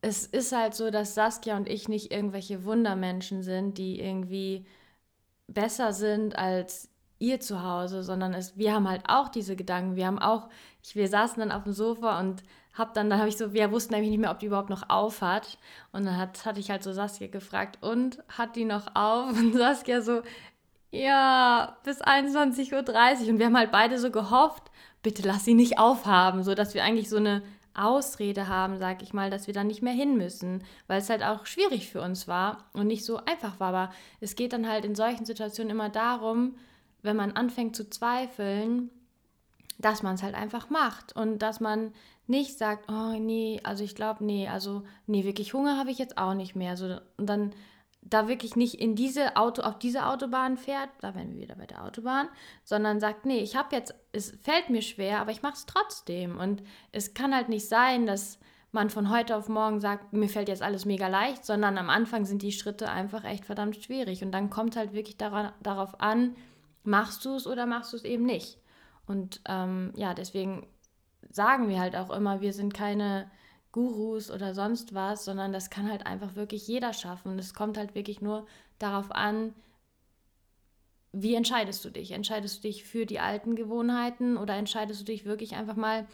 es 0.03 0.27
ist 0.27 0.53
halt 0.53 0.75
so, 0.75 0.91
dass 0.91 1.15
Saskia 1.15 1.57
und 1.57 1.69
ich 1.69 1.89
nicht 1.89 2.13
irgendwelche 2.13 2.65
Wundermenschen 2.65 3.43
sind, 3.43 3.79
die 3.79 4.01
irgendwie 4.01 4.67
besser 5.49 5.93
sind 5.93 6.37
als 6.37 6.91
ihr 7.19 7.41
zu 7.41 7.63
Hause, 7.63 8.03
sondern 8.03 8.35
es, 8.35 8.57
wir 8.57 8.75
haben 8.75 8.89
halt 8.89 9.05
auch 9.09 9.29
diese 9.29 9.57
Gedanken. 9.57 9.97
Wir 9.97 10.07
haben 10.07 10.19
auch, 10.19 10.49
ich, 10.83 10.95
wir 10.97 11.09
saßen 11.09 11.41
dann 11.41 11.53
auf 11.53 11.65
dem 11.65 11.73
Sofa 11.73 12.21
und 12.21 12.43
hab 12.77 12.95
dann, 12.95 13.09
dann 13.09 13.19
habe 13.19 13.29
ich 13.29 13.37
so, 13.37 13.53
wir 13.53 13.71
wussten 13.73 13.95
nämlich 13.95 14.11
nicht 14.11 14.21
mehr, 14.21 14.31
ob 14.31 14.39
die 14.39 14.47
überhaupt 14.47 14.71
noch 14.71 14.89
auf 14.91 15.23
hat. 15.23 15.59
Und 15.93 16.05
dann 16.05 16.17
hat, 16.17 16.45
hatte 16.45 16.61
ich 16.61 16.71
halt 16.71 16.83
so 16.83 16.93
Saskia 16.93 17.29
gefragt, 17.29 17.79
und 17.81 18.23
hat 18.29 18.57
die 18.57 18.65
noch 18.65 18.95
auf? 18.95 19.31
Und 19.31 19.53
Saskia 19.57 20.03
so, 20.03 20.23
ja, 20.91 21.77
bis 21.85 22.03
21.30 22.03 22.73
Uhr. 22.73 23.29
Und 23.31 23.39
wir 23.39 23.47
haben 23.47 23.57
halt 23.57 23.73
beide 23.73 23.99
so 23.99 24.11
gehofft, 24.11 24.71
bitte 25.03 25.23
lass 25.27 25.45
sie 25.45 25.55
nicht 25.55 25.79
aufhaben, 25.79 26.43
so 26.43 26.55
dass 26.55 26.75
wir 26.75 26.85
eigentlich 26.85 27.09
so 27.09 27.17
eine 27.17 27.43
Ausrede 27.75 28.49
haben, 28.49 28.79
sag 28.79 29.03
ich 29.03 29.13
mal, 29.13 29.31
dass 29.31 29.47
wir 29.47 29.55
dann 29.55 29.67
nicht 29.67 29.83
mehr 29.83 29.93
hin 29.93 30.17
müssen, 30.17 30.65
weil 30.87 31.01
es 31.01 31.11
halt 31.11 31.23
auch 31.23 31.47
schwierig 31.47 31.89
für 31.89 32.01
uns 32.01 32.27
war 32.27 32.65
und 32.73 32.87
nicht 32.87 33.05
so 33.05 33.19
einfach 33.19 33.61
war. 33.61 33.69
Aber 33.69 33.93
es 34.21 34.35
geht 34.35 34.53
dann 34.53 34.69
halt 34.69 34.85
in 34.85 34.95
solchen 34.95 35.25
Situationen 35.25 35.71
immer 35.71 35.91
darum, 35.91 36.57
wenn 37.03 37.17
man 37.17 37.33
anfängt 37.33 37.77
zu 37.77 37.89
zweifeln, 37.89 38.91
dass 39.79 40.03
man 40.03 40.15
es 40.15 40.23
halt 40.23 40.35
einfach 40.35 40.71
macht 40.71 41.15
und 41.15 41.39
dass 41.41 41.61
man 41.61 41.93
nicht 42.27 42.59
sagt, 42.59 42.91
oh 42.91 43.19
nee, 43.19 43.61
also 43.63 43.85
ich 43.85 43.95
glaube, 43.95 44.25
nee, 44.25 44.49
also 44.49 44.83
nee, 45.07 45.25
wirklich 45.25 45.55
Hunger 45.55 45.79
habe 45.79 45.91
ich 45.91 45.99
jetzt 45.99 46.19
auch 46.19 46.35
nicht 46.35 46.57
mehr. 46.57 46.77
So, 46.77 46.99
und 47.17 47.27
dann 47.27 47.53
da 48.09 48.29
wirklich 48.29 48.57
nicht 48.57 48.75
in 48.75 48.95
diese 48.95 49.37
Auto, 49.37 49.63
auf 49.63 49.79
diese 49.79 50.07
Autobahn 50.07 50.57
fährt, 50.57 50.91
da 51.01 51.15
wären 51.15 51.35
wir 51.35 51.43
wieder 51.43 51.57
bei 51.57 51.67
der 51.67 51.85
Autobahn, 51.85 52.29
sondern 52.63 53.01
sagt, 53.01 53.27
nee, 53.27 53.39
ich 53.39 53.57
habe 53.57 53.75
jetzt, 53.75 53.95
es 54.13 54.31
fällt 54.43 54.71
mir 54.71 54.83
schwer, 54.83 55.21
aber 55.21 55.33
ich 55.33 55.43
mache 55.43 55.55
es 55.55 55.67
trotzdem. 55.67 56.39
Und 56.39 56.63
es 56.93 57.15
kann 57.15 57.35
halt 57.35 57.49
nicht 57.49 57.69
sein, 57.69 58.07
dass 58.07 58.39
man 58.71 58.91
von 58.91 59.11
heute 59.11 59.37
auf 59.37 59.49
morgen 59.49 59.81
sagt, 59.81 60.13
mir 60.13 60.29
fällt 60.29 60.49
jetzt 60.49 60.63
alles 60.63 60.85
mega 60.85 61.09
leicht, 61.09 61.45
sondern 61.45 61.79
am 61.79 61.91
Anfang 61.91 62.27
sind 62.27 62.43
die 62.43 62.53
Schritte 62.53 62.89
einfach 62.91 63.25
echt 63.25 63.45
verdammt 63.45 63.77
schwierig. 63.77 64.23
Und 64.23 64.33
dann 64.33 64.51
kommt 64.51 64.77
halt 64.77 64.93
wirklich 64.93 65.17
daran, 65.17 65.53
darauf 65.63 66.01
an, 66.01 66.37
machst 66.85 67.25
du 67.25 67.35
es 67.35 67.47
oder 67.47 67.67
machst 67.67 67.93
du 67.93 67.97
es 67.97 68.05
eben 68.05 68.25
nicht. 68.25 68.59
Und 69.07 69.41
ähm, 69.49 69.93
ja, 69.97 70.15
deswegen 70.15 70.67
sagen 71.31 71.69
wir 71.69 71.81
halt 71.81 71.97
auch 71.97 72.11
immer, 72.11 72.41
wir 72.41 72.53
sind 72.53 72.75
keine 72.75 73.31
Gurus 73.73 74.31
oder 74.31 74.55
sonst 74.55 74.95
was, 74.95 75.25
sondern 75.25 75.53
das 75.53 75.69
kann 75.69 75.91
halt 75.91 76.07
einfach 76.07 76.35
wirklich 76.35 76.67
jeder 76.67 76.93
schaffen. 76.93 77.33
Und 77.33 77.39
es 77.39 77.53
kommt 77.53 77.77
halt 77.77 77.95
wirklich 77.95 78.23
nur 78.23 78.47
darauf 78.79 79.11
an, 79.13 79.53
wie 81.13 81.35
entscheidest 81.35 81.85
du 81.85 81.91
dich? 81.91 82.13
Entscheidest 82.13 82.59
du 82.59 82.69
dich 82.69 82.85
für 82.85 83.07
die 83.07 83.21
alten 83.21 83.57
Gewohnheiten 83.57 84.37
oder 84.37 84.55
entscheidest 84.55 85.01
du 85.01 85.05
dich 85.05 85.25
wirklich 85.25 85.55
einfach 85.55 85.77
mal 85.77 86.07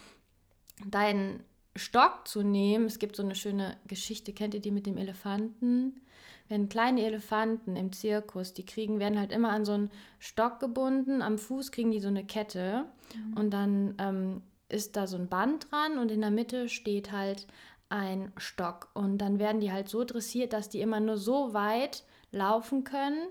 deinen 0.85 1.43
Stock 1.75 2.27
zu 2.27 2.43
nehmen? 2.43 2.85
Es 2.85 2.99
gibt 2.99 3.15
so 3.15 3.23
eine 3.23 3.35
schöne 3.35 3.77
Geschichte, 3.87 4.33
kennt 4.33 4.53
ihr 4.53 4.61
die 4.61 4.71
mit 4.71 4.85
dem 4.85 4.97
Elefanten? 4.97 6.01
Wenn 6.49 6.69
kleine 6.69 7.05
Elefanten 7.05 7.75
im 7.75 7.91
Zirkus, 7.91 8.53
die 8.53 8.65
kriegen, 8.65 8.99
werden 8.99 9.17
halt 9.17 9.31
immer 9.31 9.49
an 9.49 9.65
so 9.65 9.71
einen 9.73 9.89
Stock 10.19 10.59
gebunden, 10.59 11.21
am 11.21 11.37
Fuß 11.37 11.71
kriegen 11.71 11.91
die 11.91 11.99
so 11.99 12.09
eine 12.09 12.25
Kette 12.25 12.85
mhm. 13.15 13.37
und 13.37 13.51
dann 13.51 13.95
ähm, 13.97 14.41
ist 14.69 14.95
da 14.95 15.07
so 15.07 15.17
ein 15.17 15.29
Band 15.29 15.71
dran 15.71 15.97
und 15.97 16.11
in 16.11 16.21
der 16.21 16.31
Mitte 16.31 16.69
steht 16.69 17.11
halt 17.11 17.47
ein 17.89 18.31
Stock. 18.37 18.89
Und 18.93 19.19
dann 19.19 19.39
werden 19.39 19.61
die 19.61 19.71
halt 19.71 19.89
so 19.89 20.03
dressiert, 20.03 20.53
dass 20.53 20.69
die 20.69 20.81
immer 20.81 20.99
nur 20.99 21.17
so 21.17 21.53
weit 21.53 22.03
laufen 22.31 22.83
können, 22.83 23.27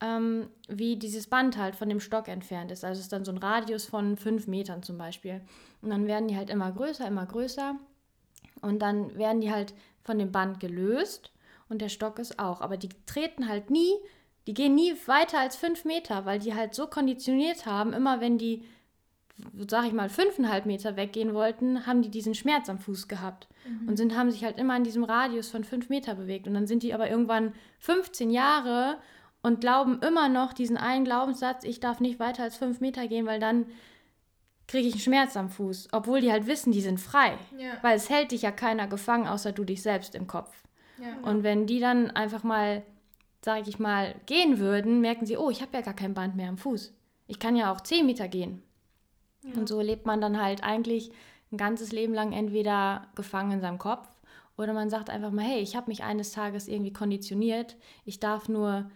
ähm, 0.00 0.48
wie 0.68 0.96
dieses 0.96 1.26
Band 1.26 1.58
halt 1.58 1.76
von 1.76 1.88
dem 1.88 2.00
Stock 2.00 2.28
entfernt 2.28 2.70
ist. 2.70 2.84
Also 2.84 3.00
ist 3.00 3.12
dann 3.12 3.24
so 3.24 3.32
ein 3.32 3.38
Radius 3.38 3.86
von 3.86 4.16
fünf 4.16 4.46
Metern 4.46 4.82
zum 4.82 4.96
Beispiel. 4.96 5.42
Und 5.82 5.90
dann 5.90 6.06
werden 6.06 6.28
die 6.28 6.36
halt 6.36 6.50
immer 6.50 6.72
größer, 6.72 7.06
immer 7.06 7.26
größer. 7.26 7.76
Und 8.62 8.80
dann 8.80 9.16
werden 9.16 9.40
die 9.40 9.52
halt 9.52 9.74
von 10.02 10.18
dem 10.18 10.32
Band 10.32 10.58
gelöst 10.60 11.32
und 11.68 11.82
der 11.82 11.88
Stock 11.88 12.18
ist 12.18 12.38
auch. 12.38 12.60
Aber 12.60 12.76
die 12.76 12.88
treten 13.06 13.48
halt 13.48 13.70
nie, 13.70 13.92
die 14.46 14.54
gehen 14.54 14.74
nie 14.74 14.94
weiter 15.06 15.38
als 15.38 15.56
fünf 15.56 15.84
Meter, 15.84 16.24
weil 16.24 16.38
die 16.38 16.54
halt 16.54 16.74
so 16.74 16.86
konditioniert 16.86 17.66
haben, 17.66 17.92
immer 17.92 18.20
wenn 18.20 18.38
die 18.38 18.64
sag 19.68 19.86
ich 19.86 19.92
mal, 19.92 20.08
fünfeinhalb 20.08 20.66
Meter 20.66 20.96
weggehen 20.96 21.34
wollten, 21.34 21.86
haben 21.86 22.02
die 22.02 22.10
diesen 22.10 22.34
Schmerz 22.34 22.68
am 22.68 22.78
Fuß 22.78 23.08
gehabt 23.08 23.48
mhm. 23.66 23.88
und 23.88 23.96
sind, 23.96 24.16
haben 24.16 24.30
sich 24.30 24.44
halt 24.44 24.58
immer 24.58 24.76
in 24.76 24.84
diesem 24.84 25.04
Radius 25.04 25.48
von 25.50 25.64
fünf 25.64 25.88
Meter 25.88 26.14
bewegt. 26.14 26.46
Und 26.46 26.54
dann 26.54 26.66
sind 26.66 26.82
die 26.82 26.94
aber 26.94 27.08
irgendwann 27.08 27.52
15 27.78 28.30
Jahre 28.30 28.98
und 29.42 29.60
glauben 29.60 30.00
immer 30.00 30.28
noch 30.28 30.52
diesen 30.52 30.76
einen 30.76 31.04
Glaubenssatz, 31.04 31.64
ich 31.64 31.80
darf 31.80 32.00
nicht 32.00 32.18
weiter 32.18 32.42
als 32.42 32.56
fünf 32.56 32.80
Meter 32.80 33.06
gehen, 33.06 33.26
weil 33.26 33.40
dann 33.40 33.66
kriege 34.66 34.86
ich 34.86 34.94
einen 34.94 35.00
Schmerz 35.00 35.36
am 35.36 35.48
Fuß. 35.48 35.88
Obwohl 35.92 36.20
die 36.20 36.30
halt 36.30 36.46
wissen, 36.46 36.72
die 36.72 36.80
sind 36.80 37.00
frei. 37.00 37.38
Ja. 37.56 37.72
Weil 37.82 37.96
es 37.96 38.10
hält 38.10 38.32
dich 38.32 38.42
ja 38.42 38.50
keiner 38.50 38.86
gefangen, 38.86 39.26
außer 39.26 39.52
du 39.52 39.64
dich 39.64 39.82
selbst 39.82 40.14
im 40.14 40.26
Kopf. 40.26 40.52
Ja, 41.00 41.28
und 41.28 41.44
wenn 41.44 41.66
die 41.66 41.80
dann 41.80 42.10
einfach 42.10 42.42
mal, 42.42 42.82
sage 43.44 43.68
ich 43.68 43.78
mal, 43.78 44.14
gehen 44.26 44.58
würden, 44.58 45.00
merken 45.00 45.26
sie, 45.26 45.36
oh, 45.36 45.48
ich 45.48 45.62
habe 45.62 45.76
ja 45.76 45.80
gar 45.80 45.94
kein 45.94 46.14
Band 46.14 46.36
mehr 46.36 46.48
am 46.48 46.58
Fuß. 46.58 46.92
Ich 47.28 47.38
kann 47.38 47.56
ja 47.56 47.72
auch 47.72 47.80
zehn 47.80 48.04
Meter 48.04 48.26
gehen. 48.26 48.62
Und 49.44 49.68
so 49.68 49.80
lebt 49.80 50.04
man 50.06 50.20
dann 50.20 50.40
halt 50.40 50.62
eigentlich 50.62 51.10
ein 51.52 51.56
ganzes 51.56 51.92
Leben 51.92 52.12
lang 52.12 52.32
entweder 52.32 53.06
gefangen 53.14 53.52
in 53.52 53.60
seinem 53.60 53.78
Kopf 53.78 54.08
oder 54.58 54.72
man 54.72 54.90
sagt 54.90 55.08
einfach 55.08 55.30
mal, 55.30 55.44
hey, 55.44 55.60
ich 55.60 55.76
habe 55.76 55.88
mich 55.88 56.02
eines 56.02 56.32
Tages 56.32 56.68
irgendwie 56.68 56.92
konditioniert, 56.92 57.76
ich 58.04 58.18
darf 58.18 58.48
nur 58.48 58.90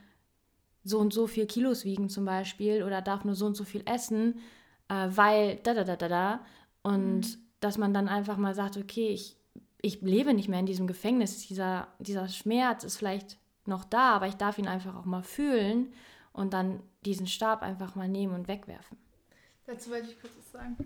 so 0.85 0.99
und 0.99 1.13
so 1.13 1.29
viel 1.29 1.47
Kilos 1.47 1.85
wiegen 1.85 2.09
zum 2.09 2.25
Beispiel 2.25 2.83
oder 2.83 3.01
darf 3.01 3.25
nur 3.25 3.37
so 3.37 3.47
und 3.47 3.55
so 3.55 3.65
viel 3.65 3.83
essen, 3.87 4.41
äh, 4.89 5.09
weil 5.11 5.57
da 5.63 5.75
da 5.75 5.85
da 5.85 5.97
da 5.97 6.09
da. 6.09 6.41
Und 6.83 7.21
mhm. 7.21 7.39
dass 7.61 7.79
man 7.79 7.95
dann 7.95 8.09
einfach 8.09 8.37
mal 8.37 8.55
sagt, 8.55 8.77
okay, 8.77 9.11
ich, 9.11 9.37
ich 9.81 10.01
lebe 10.03 10.35
nicht 10.35 10.49
mehr 10.49 10.59
in 10.59 10.67
diesem 10.67 10.89
Gefängnis, 10.89 11.47
dieser, 11.47 11.87
dieser 12.01 12.29
Schmerz 12.29 12.83
ist 12.83 12.97
vielleicht 12.97 13.39
noch 13.65 13.85
da, 13.85 14.17
aber 14.17 14.27
ich 14.27 14.35
darf 14.35 14.59
ihn 14.59 14.67
einfach 14.67 14.97
auch 14.97 15.05
mal 15.05 15.23
fühlen 15.23 15.93
und 16.33 16.53
dann 16.53 16.81
diesen 17.05 17.29
Stab 17.29 17.63
einfach 17.63 17.95
mal 17.95 18.09
nehmen 18.09 18.35
und 18.35 18.49
wegwerfen. 18.49 18.99
Dazu 19.73 19.91
wollte 19.91 20.09
ich 20.11 20.21
kurz 20.21 20.33
was 20.37 20.53
sagen. 20.53 20.77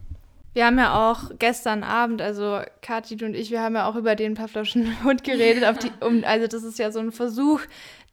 Wir 0.53 0.65
haben 0.65 0.79
ja 0.79 1.11
auch 1.11 1.33
gestern 1.39 1.83
Abend, 1.83 2.23
also 2.23 2.61
Kathi 2.81 3.23
und 3.23 3.35
ich, 3.35 3.51
wir 3.51 3.61
haben 3.61 3.75
ja 3.75 3.89
auch 3.89 3.97
über 3.97 4.15
den 4.15 4.35
Pavloschen 4.35 5.03
Hund 5.05 5.25
geredet. 5.25 5.83
Die, 5.83 5.91
um, 6.05 6.23
also 6.25 6.47
das 6.47 6.63
ist 6.63 6.79
ja 6.79 6.91
so 6.93 7.01
ein 7.01 7.13
Versuch, 7.13 7.61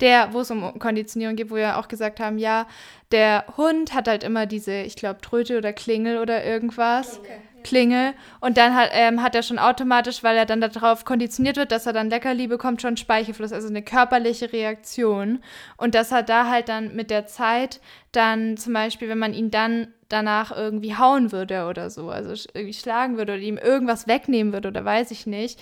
der, 0.02 0.34
wo 0.34 0.42
es 0.42 0.52
um 0.52 0.78
Konditionierung 0.80 1.36
geht, 1.36 1.52
wo 1.52 1.56
wir 1.56 1.78
auch 1.78 1.88
gesagt 1.88 2.20
haben, 2.20 2.38
ja, 2.38 2.68
der 3.12 3.46
Hund 3.56 3.94
hat 3.94 4.08
halt 4.08 4.24
immer 4.24 4.46
diese, 4.46 4.74
ich 4.82 4.96
glaube, 4.96 5.22
Tröte 5.22 5.58
oder 5.58 5.74
Klingel 5.74 6.18
oder 6.18 6.44
irgendwas. 6.44 7.20
Okay. 7.20 7.40
Klingel. 7.64 8.14
Und 8.42 8.58
dann 8.58 8.76
hat, 8.76 8.90
ähm, 8.92 9.24
hat 9.24 9.36
er 9.36 9.44
schon 9.44 9.58
automatisch, 9.58 10.22
weil 10.22 10.36
er 10.36 10.46
dann 10.46 10.62
darauf 10.62 11.06
konditioniert 11.06 11.58
wird, 11.58 11.72
dass 11.72 11.86
er 11.86 11.94
dann 11.94 12.10
Leckerli 12.10 12.48
bekommt, 12.48 12.82
schon 12.82 12.98
Speichelfluss, 12.98 13.54
also 13.54 13.70
eine 13.70 13.82
körperliche 13.82 14.52
Reaktion. 14.52 15.40
Und 15.78 15.96
dass 15.96 16.12
er 16.12 16.24
da 16.24 16.50
halt 16.50 16.70
dann 16.70 16.94
mit 16.94 17.10
der 17.10 17.26
Zeit 17.26 17.80
dann 18.12 18.58
zum 18.58 18.74
Beispiel, 18.74 19.10
wenn 19.10 19.18
man 19.20 19.34
ihn 19.34 19.50
dann 19.50 19.88
danach 20.14 20.56
irgendwie 20.56 20.96
hauen 20.96 21.32
würde 21.32 21.66
oder 21.66 21.90
so, 21.90 22.10
also 22.10 22.34
irgendwie 22.54 22.74
schlagen 22.74 23.18
würde 23.18 23.34
oder 23.34 23.42
ihm 23.42 23.58
irgendwas 23.58 24.08
wegnehmen 24.08 24.54
würde 24.54 24.70
oder 24.70 24.86
weiß 24.86 25.12
ich 25.12 25.28
nicht, 25.28 25.60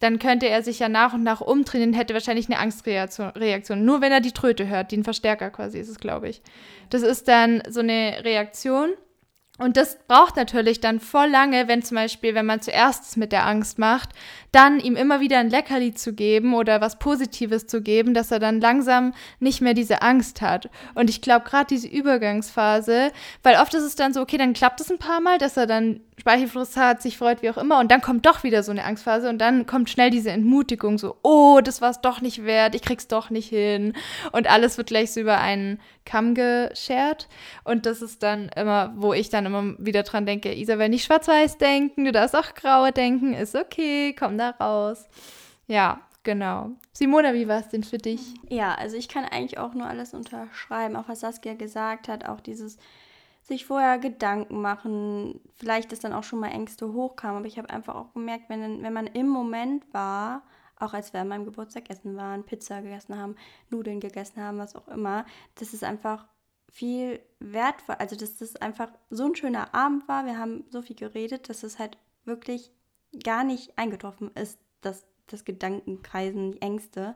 dann 0.00 0.18
könnte 0.18 0.48
er 0.48 0.62
sich 0.62 0.78
ja 0.78 0.88
nach 0.88 1.14
und 1.14 1.22
nach 1.22 1.40
umdrehen 1.40 1.88
und 1.88 1.94
hätte 1.94 2.14
wahrscheinlich 2.14 2.46
eine 2.46 2.58
Angstreaktion. 2.58 3.30
Reaktion. 3.30 3.84
Nur 3.84 4.00
wenn 4.00 4.12
er 4.12 4.20
die 4.20 4.32
Tröte 4.32 4.68
hört, 4.68 4.92
den 4.92 5.04
Verstärker 5.04 5.50
quasi 5.50 5.78
ist 5.78 5.88
es, 5.88 5.98
glaube 5.98 6.28
ich. 6.28 6.42
Das 6.90 7.02
ist 7.02 7.26
dann 7.28 7.62
so 7.68 7.80
eine 7.80 8.18
Reaktion. 8.22 8.90
Und 9.58 9.76
das 9.76 9.98
braucht 10.08 10.34
natürlich 10.34 10.80
dann 10.80 10.98
voll 10.98 11.28
lange, 11.28 11.68
wenn 11.68 11.80
zum 11.80 11.94
Beispiel, 11.94 12.34
wenn 12.34 12.44
man 12.44 12.60
zuerst 12.60 13.16
mit 13.16 13.30
der 13.30 13.46
Angst 13.46 13.78
macht, 13.78 14.08
dann 14.50 14.80
ihm 14.80 14.96
immer 14.96 15.20
wieder 15.20 15.38
ein 15.38 15.48
Leckerli 15.48 15.94
zu 15.94 16.12
geben 16.12 16.54
oder 16.54 16.80
was 16.80 16.98
Positives 16.98 17.68
zu 17.68 17.80
geben, 17.80 18.14
dass 18.14 18.32
er 18.32 18.40
dann 18.40 18.60
langsam 18.60 19.14
nicht 19.38 19.60
mehr 19.60 19.74
diese 19.74 20.02
Angst 20.02 20.42
hat. 20.42 20.70
Und 20.96 21.08
ich 21.08 21.20
glaube, 21.20 21.48
gerade 21.48 21.66
diese 21.66 21.86
Übergangsphase, 21.86 23.12
weil 23.44 23.60
oft 23.60 23.72
ist 23.74 23.84
es 23.84 23.94
dann 23.94 24.12
so, 24.12 24.22
okay, 24.22 24.38
dann 24.38 24.54
klappt 24.54 24.80
es 24.80 24.90
ein 24.90 24.98
paar 24.98 25.20
Mal, 25.20 25.38
dass 25.38 25.56
er 25.56 25.66
dann 25.66 26.00
Speichelfluss 26.18 26.76
hat, 26.76 27.02
sich 27.02 27.16
freut, 27.16 27.42
wie 27.42 27.50
auch 27.50 27.56
immer, 27.56 27.78
und 27.78 27.90
dann 27.90 28.00
kommt 28.00 28.26
doch 28.26 28.42
wieder 28.42 28.62
so 28.62 28.72
eine 28.72 28.84
Angstphase 28.84 29.28
und 29.28 29.38
dann 29.38 29.66
kommt 29.66 29.90
schnell 29.90 30.10
diese 30.10 30.30
Entmutigung, 30.30 30.98
so, 30.98 31.16
oh, 31.22 31.60
das 31.62 31.80
war 31.80 31.90
es 31.90 32.00
doch 32.00 32.20
nicht 32.20 32.44
wert, 32.44 32.74
ich 32.74 32.82
krieg's 32.82 33.08
doch 33.08 33.30
nicht 33.30 33.48
hin. 33.48 33.94
Und 34.32 34.48
alles 34.48 34.78
wird 34.78 34.88
gleich 34.88 35.12
so 35.12 35.20
über 35.20 35.38
einen 35.38 35.80
Kamm 36.04 36.34
geschert. 36.34 37.28
Und 37.64 37.86
das 37.86 38.02
ist 38.02 38.22
dann 38.22 38.50
immer, 38.50 38.92
wo 38.96 39.12
ich 39.12 39.30
dann 39.30 39.46
immer 39.46 39.74
wieder 39.78 40.04
dran 40.04 40.26
denke, 40.26 40.54
Isabel, 40.54 40.88
nicht 40.88 41.04
schwarz-weiß 41.04 41.58
denken, 41.58 42.04
du 42.04 42.12
darfst 42.12 42.36
auch 42.36 42.54
grau 42.54 42.90
denken, 42.90 43.34
ist 43.34 43.56
okay, 43.56 44.14
komm 44.16 44.38
da 44.38 44.44
da 44.52 44.64
raus. 44.64 45.08
Ja, 45.66 46.00
genau. 46.22 46.70
Simona, 46.92 47.34
wie 47.34 47.48
war 47.48 47.60
es 47.60 47.68
denn 47.68 47.84
für 47.84 47.98
dich? 47.98 48.20
Ja, 48.48 48.74
also 48.74 48.96
ich 48.96 49.08
kann 49.08 49.24
eigentlich 49.24 49.58
auch 49.58 49.74
nur 49.74 49.86
alles 49.86 50.14
unterschreiben, 50.14 50.96
auch 50.96 51.08
was 51.08 51.20
Saskia 51.20 51.54
gesagt 51.54 52.08
hat, 52.08 52.28
auch 52.28 52.40
dieses 52.40 52.78
sich 53.42 53.66
vorher 53.66 53.98
Gedanken 53.98 54.62
machen, 54.62 55.40
vielleicht, 55.56 55.92
dass 55.92 56.00
dann 56.00 56.14
auch 56.14 56.24
schon 56.24 56.40
mal 56.40 56.48
Ängste 56.48 56.92
hochkamen, 56.94 57.38
aber 57.38 57.46
ich 57.46 57.58
habe 57.58 57.68
einfach 57.68 57.94
auch 57.94 58.14
gemerkt, 58.14 58.48
wenn, 58.48 58.82
wenn 58.82 58.92
man 58.92 59.06
im 59.06 59.28
Moment 59.28 59.84
war, 59.92 60.42
auch 60.78 60.92
als 60.92 61.12
wir 61.12 61.20
an 61.20 61.28
meinem 61.28 61.44
Geburtstag 61.44 61.90
essen 61.90 62.16
waren, 62.16 62.44
Pizza 62.44 62.82
gegessen 62.82 63.16
haben, 63.16 63.36
Nudeln 63.70 64.00
gegessen 64.00 64.42
haben, 64.42 64.58
was 64.58 64.74
auch 64.76 64.88
immer, 64.88 65.24
dass 65.54 65.72
es 65.72 65.82
einfach 65.82 66.26
viel 66.70 67.20
wertvoll, 67.38 67.96
also 67.96 68.16
dass 68.16 68.36
das 68.38 68.56
einfach 68.56 68.90
so 69.10 69.26
ein 69.26 69.36
schöner 69.36 69.74
Abend 69.74 70.08
war. 70.08 70.26
Wir 70.26 70.38
haben 70.38 70.64
so 70.70 70.82
viel 70.82 70.96
geredet, 70.96 71.48
dass 71.48 71.62
es 71.62 71.78
halt 71.78 71.98
wirklich 72.24 72.72
gar 73.22 73.44
nicht 73.44 73.78
eingetroffen 73.78 74.30
ist, 74.34 74.58
dass 74.80 75.06
das 75.28 75.44
Gedankenkreisen, 75.44 76.52
die 76.52 76.62
Ängste. 76.62 77.14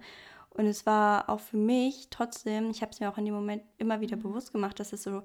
Und 0.51 0.67
es 0.67 0.87
war 0.87 1.29
auch 1.29 1.41
für 1.41 1.57
mich 1.57 2.09
trotzdem, 2.11 2.71
ich 2.71 2.83
habe 2.83 2.93
es 2.93 3.01
mir 3.01 3.11
auch 3.11 3.19
in 3.19 3.25
dem 3.25 3.35
Moment 3.35 3.63
immer 3.79 4.01
wieder 4.01 4.17
bewusst 4.17 4.53
gemacht, 4.53 4.79
dass 4.81 4.93
es 4.93 5.03
so 5.03 5.23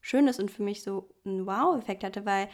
schön 0.00 0.28
ist 0.28 0.40
und 0.40 0.50
für 0.50 0.62
mich 0.62 0.82
so 0.82 1.08
einen 1.24 1.46
Wow-Effekt 1.46 2.04
hatte, 2.04 2.24
weil 2.24 2.48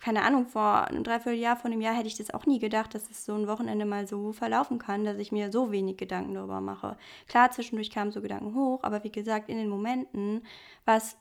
keine 0.00 0.22
Ahnung, 0.22 0.46
vor 0.46 0.88
einem 0.88 1.04
Dreivierteljahr, 1.04 1.56
vor 1.56 1.70
einem 1.70 1.80
Jahr 1.80 1.94
hätte 1.94 2.08
ich 2.08 2.16
das 2.16 2.32
auch 2.32 2.46
nie 2.46 2.58
gedacht, 2.58 2.94
dass 2.94 3.10
es 3.10 3.24
so 3.24 3.34
ein 3.34 3.46
Wochenende 3.48 3.86
mal 3.86 4.06
so 4.06 4.32
verlaufen 4.32 4.78
kann, 4.78 5.04
dass 5.04 5.18
ich 5.18 5.32
mir 5.32 5.50
so 5.50 5.72
wenig 5.72 5.96
Gedanken 5.96 6.34
darüber 6.34 6.60
mache. 6.60 6.96
Klar, 7.28 7.50
zwischendurch 7.52 7.90
kamen 7.90 8.12
so 8.12 8.20
Gedanken 8.20 8.54
hoch, 8.54 8.80
aber 8.82 9.04
wie 9.04 9.12
gesagt, 9.12 9.48
in 9.48 9.56
den 9.56 9.68
Momenten 9.68 10.42
war 10.84 10.96
es 10.96 11.16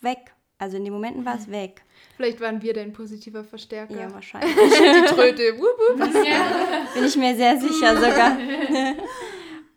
weg. 0.00 0.34
Also 0.58 0.76
in 0.76 0.84
den 0.84 0.92
Momenten 0.92 1.24
war 1.24 1.36
es 1.36 1.50
weg. 1.50 1.82
Vielleicht 2.16 2.40
waren 2.40 2.62
wir 2.62 2.72
dein 2.72 2.92
positiver 2.92 3.42
Verstärker. 3.42 3.98
Ja, 4.00 4.14
wahrscheinlich. 4.14 4.54
Die 4.54 5.14
Tröte. 5.14 5.58
Wup, 5.58 5.98
wup. 5.98 6.14
Ja. 6.24 6.86
Bin 6.94 7.04
ich 7.04 7.16
mir 7.16 7.34
sehr 7.34 7.58
sicher 7.60 7.96
sogar. 7.96 8.38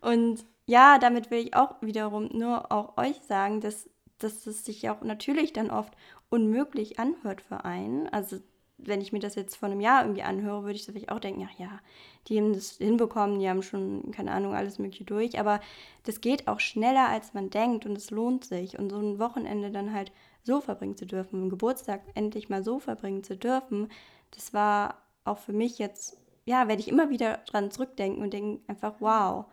Und 0.00 0.44
ja, 0.66 0.98
damit 0.98 1.30
will 1.30 1.40
ich 1.40 1.54
auch 1.54 1.74
wiederum 1.80 2.28
nur 2.32 2.70
auch 2.70 2.96
euch 2.96 3.16
sagen, 3.26 3.60
dass, 3.60 3.90
dass 4.18 4.46
es 4.46 4.64
sich 4.64 4.88
auch 4.88 5.02
natürlich 5.02 5.52
dann 5.52 5.70
oft 5.70 5.92
unmöglich 6.30 6.98
anhört 6.98 7.40
für 7.40 7.64
einen. 7.64 8.08
Also 8.08 8.38
wenn 8.78 9.00
ich 9.00 9.12
mir 9.12 9.18
das 9.18 9.34
jetzt 9.34 9.56
vor 9.56 9.68
einem 9.68 9.80
Jahr 9.80 10.02
irgendwie 10.02 10.22
anhöre, 10.22 10.62
würde 10.62 10.76
ich 10.76 10.84
vielleicht 10.84 11.10
auch 11.10 11.18
denken, 11.18 11.48
ach 11.50 11.58
ja, 11.58 11.80
die 12.28 12.38
haben 12.38 12.52
das 12.52 12.76
hinbekommen, 12.76 13.40
die 13.40 13.48
haben 13.48 13.62
schon, 13.62 14.12
keine 14.12 14.30
Ahnung, 14.30 14.54
alles 14.54 14.78
Mögliche 14.78 15.04
durch. 15.04 15.38
Aber 15.38 15.60
das 16.04 16.20
geht 16.20 16.46
auch 16.46 16.60
schneller, 16.60 17.08
als 17.08 17.34
man 17.34 17.50
denkt 17.50 17.86
und 17.86 17.98
es 17.98 18.10
lohnt 18.10 18.44
sich. 18.44 18.78
Und 18.78 18.90
so 18.90 18.98
ein 18.98 19.18
Wochenende 19.18 19.70
dann 19.70 19.92
halt 19.92 20.12
so 20.44 20.60
verbringen 20.60 20.96
zu 20.96 21.06
dürfen, 21.06 21.40
einen 21.40 21.50
Geburtstag 21.50 22.02
endlich 22.14 22.48
mal 22.48 22.62
so 22.62 22.78
verbringen 22.78 23.24
zu 23.24 23.36
dürfen, 23.36 23.88
das 24.30 24.54
war 24.54 25.02
auch 25.24 25.38
für 25.38 25.52
mich 25.52 25.78
jetzt, 25.78 26.16
ja, 26.46 26.68
werde 26.68 26.80
ich 26.80 26.88
immer 26.88 27.10
wieder 27.10 27.38
dran 27.46 27.70
zurückdenken 27.70 28.22
und 28.22 28.32
denken 28.32 28.62
einfach, 28.66 28.94
wow. 29.00 29.46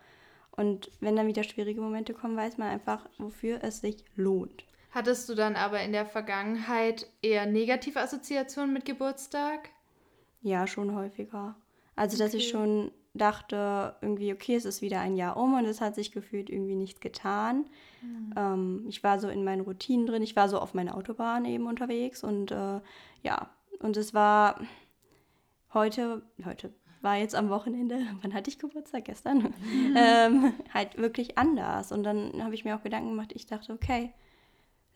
Und 0.52 0.92
wenn 1.02 1.16
dann 1.16 1.28
wieder 1.28 1.44
schwierige 1.44 1.82
Momente 1.82 2.14
kommen, 2.14 2.38
weiß 2.38 2.58
man 2.58 2.70
einfach, 2.70 3.10
wofür 3.18 3.60
es 3.64 3.82
sich 3.82 4.06
lohnt. 4.16 4.66
Hattest 4.96 5.28
du 5.28 5.36
dann 5.36 5.58
aber 5.58 5.82
in 5.82 5.92
der 5.92 6.06
Vergangenheit 6.06 7.06
eher 7.22 7.46
negative 7.46 8.00
Assoziationen 8.00 8.72
mit 8.72 8.86
Geburtstag? 8.86 9.70
Ja, 10.42 10.68
schon 10.68 10.96
häufiger. 10.96 11.58
Also, 11.98 12.18
dass 12.18 12.34
ich 12.34 12.48
schon 12.48 12.94
dachte, 13.14 13.98
irgendwie, 14.00 14.32
okay, 14.32 14.56
es 14.56 14.64
ist 14.64 14.82
wieder 14.82 15.02
ein 15.02 15.18
Jahr 15.18 15.36
um 15.36 15.54
und 15.56 15.66
es 15.66 15.82
hat 15.82 15.96
sich 15.96 16.14
gefühlt 16.14 16.50
irgendwie 16.50 16.76
nichts 16.76 17.02
getan. 17.02 17.66
Mhm. 18.02 18.34
Ähm, 18.38 18.86
ich 18.88 19.04
war 19.04 19.20
so 19.20 19.28
in 19.28 19.44
meinen 19.44 19.62
Routinen 19.62 20.06
drin, 20.06 20.24
ich 20.24 20.38
war 20.38 20.48
so 20.48 20.60
auf 20.60 20.74
meiner 20.74 20.96
Autobahn 20.96 21.44
eben 21.44 21.68
unterwegs 21.68 22.24
und 22.24 22.52
äh, 22.52 22.80
ja, 23.22 23.50
und 23.80 23.98
es 23.98 24.14
war 24.14 24.62
heute, 25.74 26.22
heute 26.46 26.74
war 27.02 27.18
jetzt 27.18 27.36
am 27.36 27.50
Wochenende, 27.50 28.00
wann 28.22 28.34
hatte 28.34 28.50
ich 28.50 28.60
Geburtstag? 28.60 29.04
Gestern? 29.04 29.40
Mhm. 29.40 29.94
ähm, 29.98 30.54
halt 30.74 30.98
wirklich 30.98 31.38
anders. 31.38 31.92
Und 31.92 32.04
dann 32.04 32.42
habe 32.42 32.56
ich 32.56 32.64
mir 32.64 32.78
auch 32.78 32.84
Gedanken 32.84 33.10
gemacht, 33.10 33.34
ich 33.34 33.46
dachte, 33.46 33.74
okay, 33.74 34.14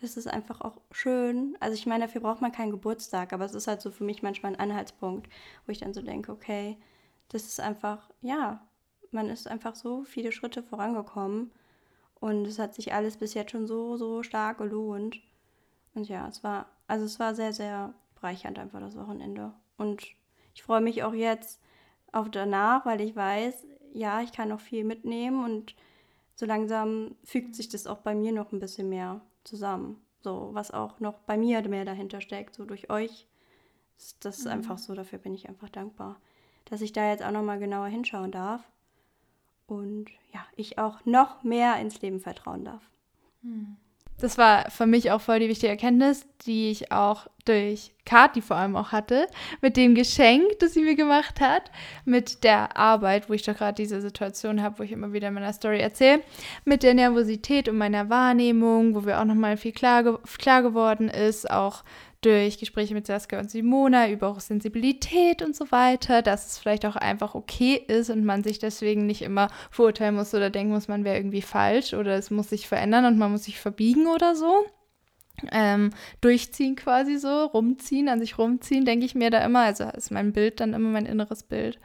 das 0.02 0.18
ist 0.18 0.28
einfach 0.28 0.62
auch 0.62 0.78
schön. 0.92 1.58
Also 1.60 1.76
ich 1.76 1.86
meine, 1.86 2.06
dafür 2.06 2.22
braucht 2.22 2.42
man 2.42 2.52
keinen 2.52 2.72
Geburtstag, 2.72 3.34
aber 3.34 3.46
es 3.46 3.54
ist 3.54 3.68
halt 3.68 3.82
so 3.82 3.92
für 3.92 4.04
mich 4.04 4.24
manchmal 4.24 4.54
ein 4.54 4.60
Anhaltspunkt, 4.60 5.30
wo 5.66 5.72
ich 5.72 5.80
dann 5.80 5.94
so 5.94 6.02
denke, 6.02 6.32
okay, 6.32 6.78
das 7.30 7.46
ist 7.46 7.60
einfach, 7.60 8.10
ja, 8.22 8.66
man 9.12 9.30
ist 9.30 9.48
einfach 9.48 9.76
so 9.76 10.04
viele 10.04 10.32
Schritte 10.32 10.64
vorangekommen 10.64 11.52
und 12.20 12.46
es 12.46 12.60
hat 12.60 12.76
sich 12.76 12.94
alles 12.94 13.18
bis 13.18 13.34
jetzt 13.34 13.52
schon 13.52 13.68
so, 13.68 13.98
so 13.98 14.24
stark 14.24 14.60
gelohnt. 14.60 15.22
Und 15.96 16.08
ja, 16.08 16.28
es 16.28 16.44
war, 16.44 16.68
also 16.88 17.06
es 17.06 17.20
war 17.20 17.36
sehr, 17.36 17.54
sehr 17.54 17.94
bereichernd 18.16 18.60
einfach 18.60 18.80
das 18.80 18.96
Wochenende. 18.96 19.54
Und 19.78 20.08
ich 20.54 20.64
freue 20.64 20.82
mich 20.82 21.04
auch 21.04 21.14
jetzt 21.14 21.60
auf 22.12 22.30
danach, 22.30 22.86
weil 22.86 23.02
ich 23.02 23.16
weiß, 23.16 23.66
ja, 23.94 24.22
ich 24.22 24.32
kann 24.32 24.50
noch 24.50 24.60
viel 24.60 24.84
mitnehmen 24.84 25.44
und 25.44 25.76
so 26.36 26.46
langsam 26.46 27.16
fügt 27.24 27.56
sich 27.56 27.70
das 27.70 27.88
auch 27.88 28.00
bei 28.00 28.16
mir 28.16 28.32
noch 28.32 28.52
ein 28.52 28.60
bisschen 28.60 28.90
mehr 28.90 29.22
zusammen. 29.44 30.02
So, 30.22 30.50
was 30.54 30.72
auch 30.72 31.00
noch 31.00 31.20
bei 31.20 31.38
mir 31.38 31.68
mehr 31.68 31.86
dahinter 31.86 32.22
steckt, 32.22 32.56
so 32.56 32.66
durch 32.66 32.90
euch. 32.90 33.28
Das 34.20 34.40
ist 34.40 34.46
mhm. 34.46 34.52
einfach 34.52 34.78
so, 34.78 34.94
dafür 34.94 35.20
bin 35.20 35.34
ich 35.34 35.48
einfach 35.48 35.70
dankbar, 35.70 36.20
dass 36.66 36.82
ich 36.82 36.92
da 36.92 37.10
jetzt 37.10 37.24
auch 37.24 37.32
nochmal 37.32 37.60
genauer 37.60 37.88
hinschauen 37.88 38.32
darf. 38.32 38.70
Und 39.68 40.10
ja, 40.34 40.46
ich 40.56 40.78
auch 40.78 41.06
noch 41.06 41.44
mehr 41.44 41.80
ins 41.80 42.02
Leben 42.02 42.20
vertrauen 42.20 42.66
darf. 42.66 42.90
Mhm 43.42 43.78
das 44.20 44.38
war 44.38 44.70
für 44.70 44.86
mich 44.86 45.12
auch 45.12 45.22
voll 45.22 45.40
die 45.40 45.50
wichtige 45.50 45.72
Erkenntnis, 45.72 46.26
die 46.46 46.72
ich 46.72 46.92
auch 46.92 47.28
durch 47.46 47.92
Kati 48.06 48.42
vor 48.42 48.58
allem 48.58 48.76
auch 48.76 48.92
hatte, 48.92 49.28
mit 49.62 49.78
dem 49.78 49.96
Geschenk, 49.96 50.60
das 50.60 50.74
sie 50.74 50.82
mir 50.82 50.96
gemacht 50.96 51.42
hat, 51.42 51.72
mit 52.06 52.44
der 52.44 52.78
Arbeit, 52.78 53.30
wo 53.30 53.34
ich 53.34 53.44
doch 53.44 53.56
gerade 53.56 53.76
diese 53.76 54.02
Situation 54.02 54.62
habe, 54.62 54.80
wo 54.80 54.84
ich 54.84 54.92
immer 54.92 55.14
wieder 55.14 55.30
in 55.30 55.34
meiner 55.34 55.54
Story 55.54 55.80
erzähle, 55.80 56.22
mit 56.66 56.84
der 56.84 56.94
Nervosität 56.94 57.70
und 57.70 57.78
meiner 57.78 58.10
Wahrnehmung, 58.10 58.96
wo 58.96 59.06
wir 59.06 59.20
auch 59.20 59.26
nochmal 59.26 59.58
viel 59.58 59.72
klar, 59.72 60.20
klar 60.38 60.62
geworden 60.62 61.08
ist, 61.08 61.50
auch 61.50 61.84
durch 62.22 62.58
Gespräche 62.58 62.94
mit 62.94 63.08
Saskia 63.08 63.40
und 63.40 63.50
Simona 63.50 64.10
über 64.10 64.28
auch 64.28 64.40
Sensibilität 64.42 65.42
und 65.42 65.56
so 65.56 65.72
weiter, 65.72 66.22
dass 66.22 66.48
es 66.48 66.58
vielleicht 66.58 66.86
auch 66.86 66.98
einfach 66.98 67.34
okay 67.34 67.76
ist 67.88 68.10
und 68.10 68.26
man 68.26 68.44
sich 68.44 68.60
deswegen 68.60 69.06
nicht 69.06 69.22
immer 69.22 69.48
verurteilen 69.72 70.16
muss 70.16 70.34
oder 70.34 70.50
denken 70.50 70.74
muss, 70.74 70.90
man 70.90 71.06
wäre 71.06 71.16
irgendwie 71.16 71.42
falsch 71.42 71.94
oder 71.94 72.16
es 72.16 72.30
muss 72.30 72.50
sich 72.50 72.68
verändern 72.68 73.06
und 73.06 73.18
man 73.18 73.32
muss 73.32 73.46
sich 73.46 73.60
verbiegen 73.60 74.08
oder 74.08 74.36
so. 74.36 74.66
Ähm, 75.54 75.92
durchziehen 76.20 76.76
quasi 76.76 77.18
so, 77.18 77.46
rumziehen, 77.46 78.10
an 78.10 78.20
sich 78.20 78.38
rumziehen, 78.38 78.84
denke 78.84 79.06
ich 79.06 79.16
mir 79.16 79.30
da 79.30 79.40
immer. 79.46 79.62
Also 79.62 79.86
ist 79.86 80.12
mein 80.12 80.34
Bild 80.34 80.60
dann 80.60 80.74
immer 80.74 80.90
mein 80.90 81.06
inneres 81.06 81.44
Bild. 81.44 81.80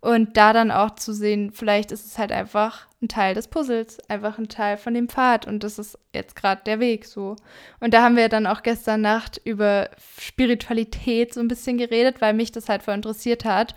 Und 0.00 0.36
da 0.36 0.52
dann 0.52 0.70
auch 0.70 0.94
zu 0.96 1.12
sehen, 1.12 1.50
vielleicht 1.50 1.90
ist 1.90 2.06
es 2.06 2.18
halt 2.18 2.30
einfach 2.30 2.86
ein 3.04 3.08
Teil 3.08 3.34
des 3.34 3.48
Puzzles, 3.48 3.98
einfach 4.08 4.38
ein 4.38 4.48
Teil 4.48 4.76
von 4.76 4.94
dem 4.94 5.08
Pfad 5.08 5.46
und 5.46 5.62
das 5.62 5.78
ist 5.78 5.98
jetzt 6.12 6.34
gerade 6.36 6.62
der 6.64 6.80
Weg 6.80 7.04
so. 7.04 7.36
Und 7.80 7.94
da 7.94 8.02
haben 8.02 8.16
wir 8.16 8.28
dann 8.28 8.46
auch 8.46 8.62
gestern 8.62 9.02
Nacht 9.02 9.40
über 9.44 9.90
Spiritualität 10.18 11.34
so 11.34 11.40
ein 11.40 11.48
bisschen 11.48 11.78
geredet, 11.78 12.20
weil 12.20 12.34
mich 12.34 12.52
das 12.52 12.68
halt 12.68 12.82
voll 12.82 12.94
interessiert 12.94 13.44
hat, 13.44 13.74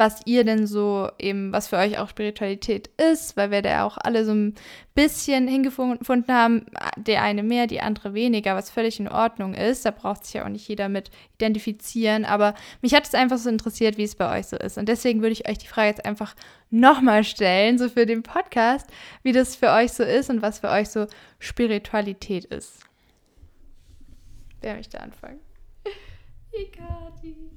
was 0.00 0.22
ihr 0.24 0.44
denn 0.44 0.66
so 0.66 1.10
eben, 1.18 1.52
was 1.52 1.68
für 1.68 1.76
euch 1.76 1.98
auch 1.98 2.08
Spiritualität 2.08 2.88
ist, 2.96 3.36
weil 3.36 3.50
wir 3.50 3.60
da 3.60 3.84
auch 3.84 3.98
alle 3.98 4.24
so 4.24 4.32
ein 4.32 4.54
bisschen 4.94 5.46
hingefunden 5.46 6.34
haben, 6.34 6.64
der 6.96 7.22
eine 7.22 7.42
mehr, 7.42 7.66
die 7.66 7.82
andere 7.82 8.14
weniger, 8.14 8.56
was 8.56 8.70
völlig 8.70 8.98
in 8.98 9.08
Ordnung 9.08 9.52
ist. 9.52 9.84
Da 9.84 9.90
braucht 9.90 10.24
sich 10.24 10.32
ja 10.32 10.46
auch 10.46 10.48
nicht 10.48 10.66
jeder 10.66 10.88
mit 10.88 11.10
identifizieren, 11.34 12.24
aber 12.24 12.54
mich 12.80 12.94
hat 12.94 13.06
es 13.06 13.14
einfach 13.14 13.36
so 13.36 13.50
interessiert, 13.50 13.98
wie 13.98 14.04
es 14.04 14.14
bei 14.14 14.38
euch 14.38 14.46
so 14.46 14.56
ist. 14.56 14.78
Und 14.78 14.88
deswegen 14.88 15.20
würde 15.20 15.32
ich 15.32 15.46
euch 15.46 15.58
die 15.58 15.66
Frage 15.66 15.88
jetzt 15.88 16.06
einfach 16.06 16.34
nochmal 16.70 17.22
stellen, 17.22 17.76
so 17.76 17.90
für 17.90 18.06
den 18.06 18.22
Podcast, 18.22 18.88
wie 19.22 19.32
das 19.32 19.54
für 19.54 19.70
euch 19.70 19.92
so 19.92 20.02
ist 20.02 20.30
und 20.30 20.40
was 20.40 20.60
für 20.60 20.70
euch 20.70 20.88
so 20.88 21.08
Spiritualität 21.38 22.46
ist. 22.46 22.80
Wer 24.62 24.76
möchte 24.76 24.98
anfangen? 24.98 25.40
Die 26.58 26.70
Kati. 26.70 27.49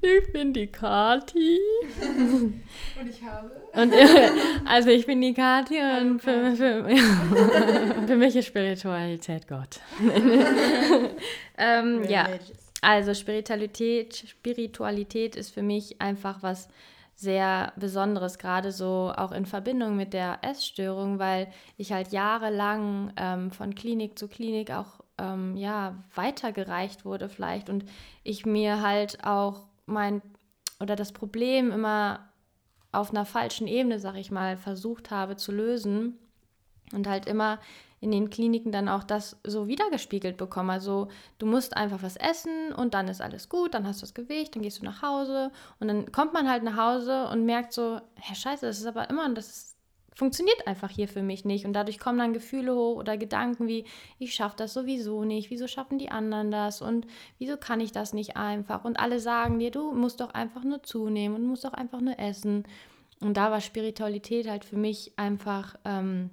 Ich 0.00 0.32
bin 0.32 0.52
die 0.52 0.68
Kati. 0.68 1.58
und 2.00 3.08
ich 3.08 3.22
habe. 3.22 3.50
Und, 3.72 3.92
also 4.64 4.90
ich 4.90 5.06
bin 5.06 5.20
die 5.20 5.34
Kati 5.34 5.76
und 6.00 6.20
für, 6.20 6.54
für, 6.54 6.88
für 8.06 8.16
mich 8.16 8.36
ist 8.36 8.46
Spiritualität 8.46 9.48
Gott. 9.48 9.80
ähm, 11.58 12.04
ja, 12.08 12.28
also 12.80 13.12
Spiritualität, 13.14 14.24
Spiritualität 14.28 15.34
ist 15.34 15.52
für 15.52 15.62
mich 15.62 16.00
einfach 16.00 16.42
was 16.42 16.68
sehr 17.16 17.72
Besonderes, 17.74 18.38
gerade 18.38 18.70
so 18.70 19.12
auch 19.16 19.32
in 19.32 19.44
Verbindung 19.44 19.96
mit 19.96 20.12
der 20.12 20.38
Essstörung, 20.42 21.18
weil 21.18 21.48
ich 21.76 21.92
halt 21.92 22.12
jahrelang 22.12 23.12
ähm, 23.16 23.50
von 23.50 23.74
Klinik 23.74 24.16
zu 24.16 24.28
Klinik 24.28 24.70
auch 24.70 25.00
ähm, 25.18 25.56
ja 25.56 25.96
weitergereicht 26.14 27.04
wurde 27.04 27.28
vielleicht 27.28 27.70
und 27.70 27.84
ich 28.22 28.46
mir 28.46 28.82
halt 28.82 29.24
auch 29.24 29.66
mein 29.88 30.22
oder 30.80 30.96
das 30.96 31.12
Problem 31.12 31.72
immer 31.72 32.28
auf 32.92 33.10
einer 33.10 33.26
falschen 33.26 33.66
Ebene, 33.66 33.98
sag 33.98 34.16
ich 34.16 34.30
mal, 34.30 34.56
versucht 34.56 35.10
habe 35.10 35.36
zu 35.36 35.52
lösen 35.52 36.18
und 36.92 37.06
halt 37.06 37.26
immer 37.26 37.58
in 38.00 38.12
den 38.12 38.30
Kliniken 38.30 38.70
dann 38.70 38.88
auch 38.88 39.02
das 39.02 39.36
so 39.44 39.66
wiedergespiegelt 39.66 40.36
bekommen. 40.36 40.70
Also 40.70 41.08
du 41.38 41.46
musst 41.46 41.76
einfach 41.76 42.02
was 42.02 42.16
essen 42.16 42.72
und 42.72 42.94
dann 42.94 43.08
ist 43.08 43.20
alles 43.20 43.48
gut, 43.48 43.74
dann 43.74 43.86
hast 43.86 44.00
du 44.00 44.06
das 44.06 44.14
Gewicht, 44.14 44.54
dann 44.54 44.62
gehst 44.62 44.80
du 44.80 44.84
nach 44.84 45.02
Hause 45.02 45.50
und 45.80 45.88
dann 45.88 46.12
kommt 46.12 46.32
man 46.32 46.48
halt 46.48 46.62
nach 46.62 46.76
Hause 46.76 47.28
und 47.28 47.44
merkt 47.44 47.72
so, 47.72 48.00
Herr 48.14 48.36
Scheiße, 48.36 48.66
das 48.66 48.78
ist 48.78 48.86
aber 48.86 49.10
immer, 49.10 49.28
das 49.34 49.76
funktioniert 50.18 50.66
einfach 50.66 50.90
hier 50.90 51.06
für 51.06 51.22
mich 51.22 51.44
nicht. 51.44 51.64
Und 51.64 51.74
dadurch 51.74 52.00
kommen 52.00 52.18
dann 52.18 52.32
Gefühle 52.32 52.74
hoch 52.74 52.96
oder 52.96 53.16
Gedanken 53.16 53.68
wie, 53.68 53.84
ich 54.18 54.34
schaffe 54.34 54.56
das 54.56 54.74
sowieso 54.74 55.22
nicht, 55.22 55.48
wieso 55.48 55.68
schaffen 55.68 55.96
die 55.96 56.10
anderen 56.10 56.50
das 56.50 56.82
und 56.82 57.06
wieso 57.38 57.56
kann 57.56 57.78
ich 57.78 57.92
das 57.92 58.12
nicht 58.12 58.36
einfach? 58.36 58.84
Und 58.84 58.98
alle 58.98 59.20
sagen 59.20 59.60
dir, 59.60 59.70
du 59.70 59.92
musst 59.92 60.20
doch 60.20 60.34
einfach 60.34 60.64
nur 60.64 60.82
zunehmen 60.82 61.36
und 61.36 61.46
musst 61.46 61.64
doch 61.64 61.72
einfach 61.72 62.00
nur 62.00 62.18
essen. 62.18 62.64
Und 63.20 63.36
da 63.36 63.52
war 63.52 63.60
Spiritualität 63.60 64.48
halt 64.48 64.64
für 64.64 64.76
mich 64.76 65.12
einfach, 65.16 65.76
ähm, 65.84 66.30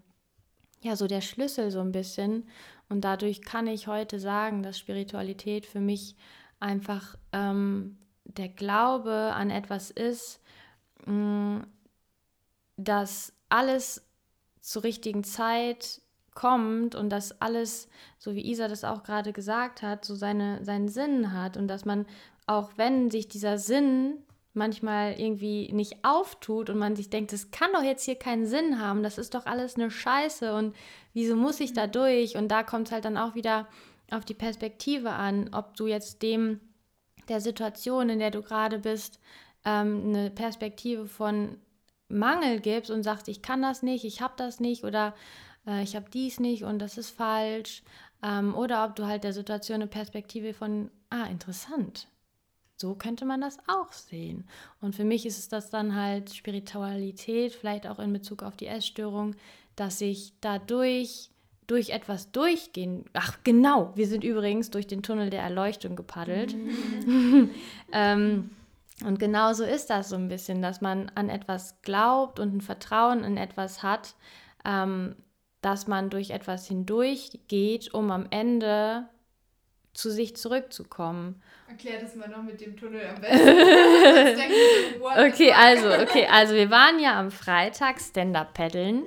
ja, 0.82 0.96
so 0.96 1.06
der 1.06 1.22
Schlüssel 1.22 1.70
so 1.70 1.82
ein 1.82 1.92
bisschen. 1.92 2.50
Und 2.90 3.02
dadurch 3.02 3.44
kann 3.44 3.68
ich 3.68 3.86
heute 3.86 4.20
sagen, 4.20 4.64
dass 4.64 4.80
Spiritualität 4.80 5.68
für 5.68 5.80
mich 5.80 6.16
einfach 6.60 7.16
ähm, 7.34 8.00
der 8.24 8.50
Glaube 8.50 9.32
an 9.36 9.52
etwas 9.52 9.92
ist, 9.92 10.42
mh, 11.06 11.14
mm, 11.14 11.68
dass 12.78 13.35
alles 13.50 14.06
zur 14.62 14.84
richtigen 14.84 15.24
Zeit 15.24 16.02
kommt 16.34 16.96
und 16.96 17.10
dass 17.10 17.42
alles, 17.42 17.88
so 18.18 18.36
wie 18.36 18.46
Isa 18.50 18.68
das 18.68 18.84
auch 18.84 19.04
gerade 19.04 19.34
gesagt 19.34 19.82
hat, 19.82 20.06
so 20.06 20.16
seine, 20.16 20.64
seinen 20.64 20.90
Sinn 20.90 21.32
hat 21.32 21.58
und 21.58 21.68
dass 21.68 21.86
man, 21.86 22.06
auch 22.46 22.72
wenn 22.76 23.10
sich 23.10 23.28
dieser 23.28 23.58
Sinn 23.58 24.18
manchmal 24.54 25.20
irgendwie 25.20 25.72
nicht 25.74 26.04
auftut 26.04 26.70
und 26.70 26.78
man 26.78 26.96
sich 26.96 27.10
denkt, 27.10 27.34
das 27.34 27.52
kann 27.52 27.72
doch 27.74 27.84
jetzt 27.84 28.04
hier 28.04 28.16
keinen 28.16 28.46
Sinn 28.46 28.80
haben, 28.80 29.04
das 29.04 29.18
ist 29.18 29.34
doch 29.34 29.46
alles 29.46 29.76
eine 29.76 29.92
Scheiße 29.92 30.54
und 30.54 30.76
wieso 31.14 31.36
muss 31.36 31.60
ich 31.60 31.74
da 31.74 31.88
durch? 31.88 32.36
Und 32.36 32.50
da 32.50 32.64
kommt 32.64 32.88
es 32.88 32.92
halt 32.92 33.06
dann 33.06 33.18
auch 33.18 33.36
wieder 33.36 33.68
auf 34.12 34.26
die 34.26 34.34
Perspektive 34.34 35.12
an, 35.12 35.50
ob 35.54 35.76
du 35.76 35.88
jetzt 35.88 36.22
dem 36.22 36.60
der 37.28 37.42
Situation, 37.42 38.10
in 38.10 38.20
der 38.20 38.32
du 38.32 38.42
gerade 38.42 38.80
bist, 38.80 39.20
ähm, 39.66 40.04
eine 40.08 40.30
Perspektive 40.30 41.08
von 41.08 41.58
Mangel 42.16 42.60
gibst 42.60 42.92
und 42.92 43.04
sagst, 43.04 43.28
ich 43.28 43.42
kann 43.42 43.62
das 43.62 43.84
nicht, 43.84 44.06
ich 44.06 44.22
habe 44.22 44.34
das 44.38 44.60
nicht 44.60 44.84
oder 44.84 45.14
äh, 45.68 45.84
ich 45.84 45.96
habe 45.96 46.10
dies 46.12 46.40
nicht 46.40 46.64
und 46.64 46.80
das 46.80 46.98
ist 46.98 47.12
falsch. 47.12 47.84
Ähm, 48.24 48.56
oder 48.56 48.86
ob 48.86 48.96
du 48.96 49.06
halt 49.06 49.24
der 49.24 49.34
Situation 49.34 49.76
eine 49.76 49.88
Perspektive 49.88 50.54
von, 50.54 50.90
ah, 51.10 51.26
interessant. 51.26 52.08
So 52.78 52.96
könnte 52.96 53.26
man 53.26 53.40
das 53.40 53.58
auch 53.68 53.92
sehen. 53.94 54.46
Und 54.82 54.96
für 54.96 55.06
mich 55.06 55.26
ist 55.26 55.40
es 55.40 55.48
das 55.48 55.70
dann 55.70 55.96
halt 55.96 56.34
Spiritualität, 56.34 57.54
vielleicht 57.54 57.88
auch 57.88 58.00
in 58.00 58.12
Bezug 58.12 58.44
auf 58.44 58.58
die 58.58 58.68
Essstörung, 58.68 59.36
dass 59.76 60.02
ich 60.02 60.34
dadurch 60.42 61.30
durch 61.68 61.90
etwas 61.90 62.32
durchgehen. 62.32 63.06
Ach, 63.14 63.38
genau, 63.44 63.92
wir 63.96 64.08
sind 64.08 64.24
übrigens 64.24 64.70
durch 64.70 64.88
den 64.88 65.04
Tunnel 65.04 65.30
der 65.30 65.42
Erleuchtung 65.42 65.96
gepaddelt. 65.96 66.56
Mhm. 66.56 67.50
ähm, 67.92 68.50
und 69.04 69.20
genau 69.20 69.54
so 69.54 69.66
ist 69.66 69.90
das 69.90 70.10
so 70.10 70.16
ein 70.16 70.30
bisschen, 70.30 70.62
dass 70.62 70.80
man 70.80 71.12
an 71.16 71.30
etwas 71.30 71.82
glaubt 71.82 72.40
und 72.40 72.56
ein 72.56 72.62
Vertrauen 72.62 73.24
in 73.24 73.36
etwas 73.36 73.84
hat, 73.84 74.16
ähm, 74.64 75.16
dass 75.62 75.88
man 75.88 76.10
durch 76.10 76.30
etwas 76.30 76.68
hindurchgeht, 76.68 77.94
um 77.94 78.12
am 78.12 78.28
Ende 78.30 79.08
zu 79.94 80.12
sich 80.12 80.36
zurückzukommen. 80.36 81.42
Erklär 81.68 82.00
das 82.00 82.16
mal 82.16 82.30
noch 82.30 82.44
mit 82.44 82.62
dem 82.62 82.78
Tunnel 82.78 83.02
am 83.08 83.20
besten. 83.20 83.48
okay, 85.34 85.52
also, 85.54 85.88
okay, 86.04 86.28
also 86.30 86.54
wir 86.54 86.70
waren 86.70 87.00
ja 87.00 87.20
am 87.20 87.32
Freitag 87.32 88.00
Stand-Up 88.00 88.54
paddeln. 88.54 89.04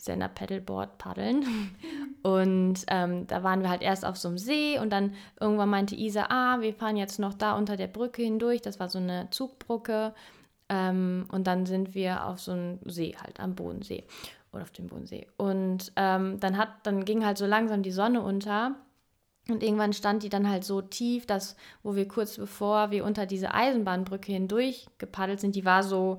Stand-Up 0.00 0.34
Paddleboard 0.34 0.98
paddeln. 0.98 1.44
Und 2.22 2.84
ähm, 2.88 3.26
da 3.26 3.42
waren 3.42 3.62
wir 3.62 3.70
halt 3.70 3.82
erst 3.82 4.04
auf 4.04 4.16
so 4.16 4.28
einem 4.28 4.36
See 4.36 4.78
und 4.78 4.90
dann 4.90 5.14
irgendwann 5.40 5.70
meinte 5.70 5.94
Isa, 5.94 6.26
ah, 6.28 6.60
wir 6.60 6.74
fahren 6.74 6.98
jetzt 6.98 7.18
noch 7.18 7.32
da 7.32 7.56
unter 7.56 7.78
der 7.78 7.86
Brücke 7.86 8.20
hindurch. 8.20 8.60
Das 8.60 8.78
war 8.78 8.90
so 8.90 8.98
eine 8.98 9.28
Zugbrücke. 9.30 10.12
Ähm, 10.68 11.24
und 11.32 11.46
dann 11.46 11.64
sind 11.64 11.94
wir 11.94 12.26
auf 12.26 12.38
so 12.38 12.52
einem 12.52 12.78
See 12.84 13.16
halt 13.18 13.40
am 13.40 13.54
Bodensee 13.54 14.04
oder 14.52 14.64
auf 14.64 14.70
dem 14.70 14.88
Bodensee. 14.88 15.28
Und 15.38 15.92
ähm, 15.96 16.38
dann 16.40 16.58
hat, 16.58 16.68
dann 16.82 17.06
ging 17.06 17.24
halt 17.24 17.38
so 17.38 17.46
langsam 17.46 17.82
die 17.82 17.90
Sonne 17.90 18.20
unter. 18.20 18.76
Und 19.48 19.62
irgendwann 19.62 19.94
stand 19.94 20.22
die 20.22 20.28
dann 20.28 20.48
halt 20.48 20.64
so 20.64 20.82
tief, 20.82 21.24
dass, 21.24 21.56
wo 21.82 21.96
wir 21.96 22.06
kurz 22.06 22.36
bevor 22.36 22.90
wir 22.90 23.06
unter 23.06 23.24
diese 23.24 23.54
Eisenbahnbrücke 23.54 24.30
hindurch 24.32 24.86
gepaddelt 24.98 25.40
sind, 25.40 25.56
die 25.56 25.64
war 25.64 25.82
so, 25.82 26.18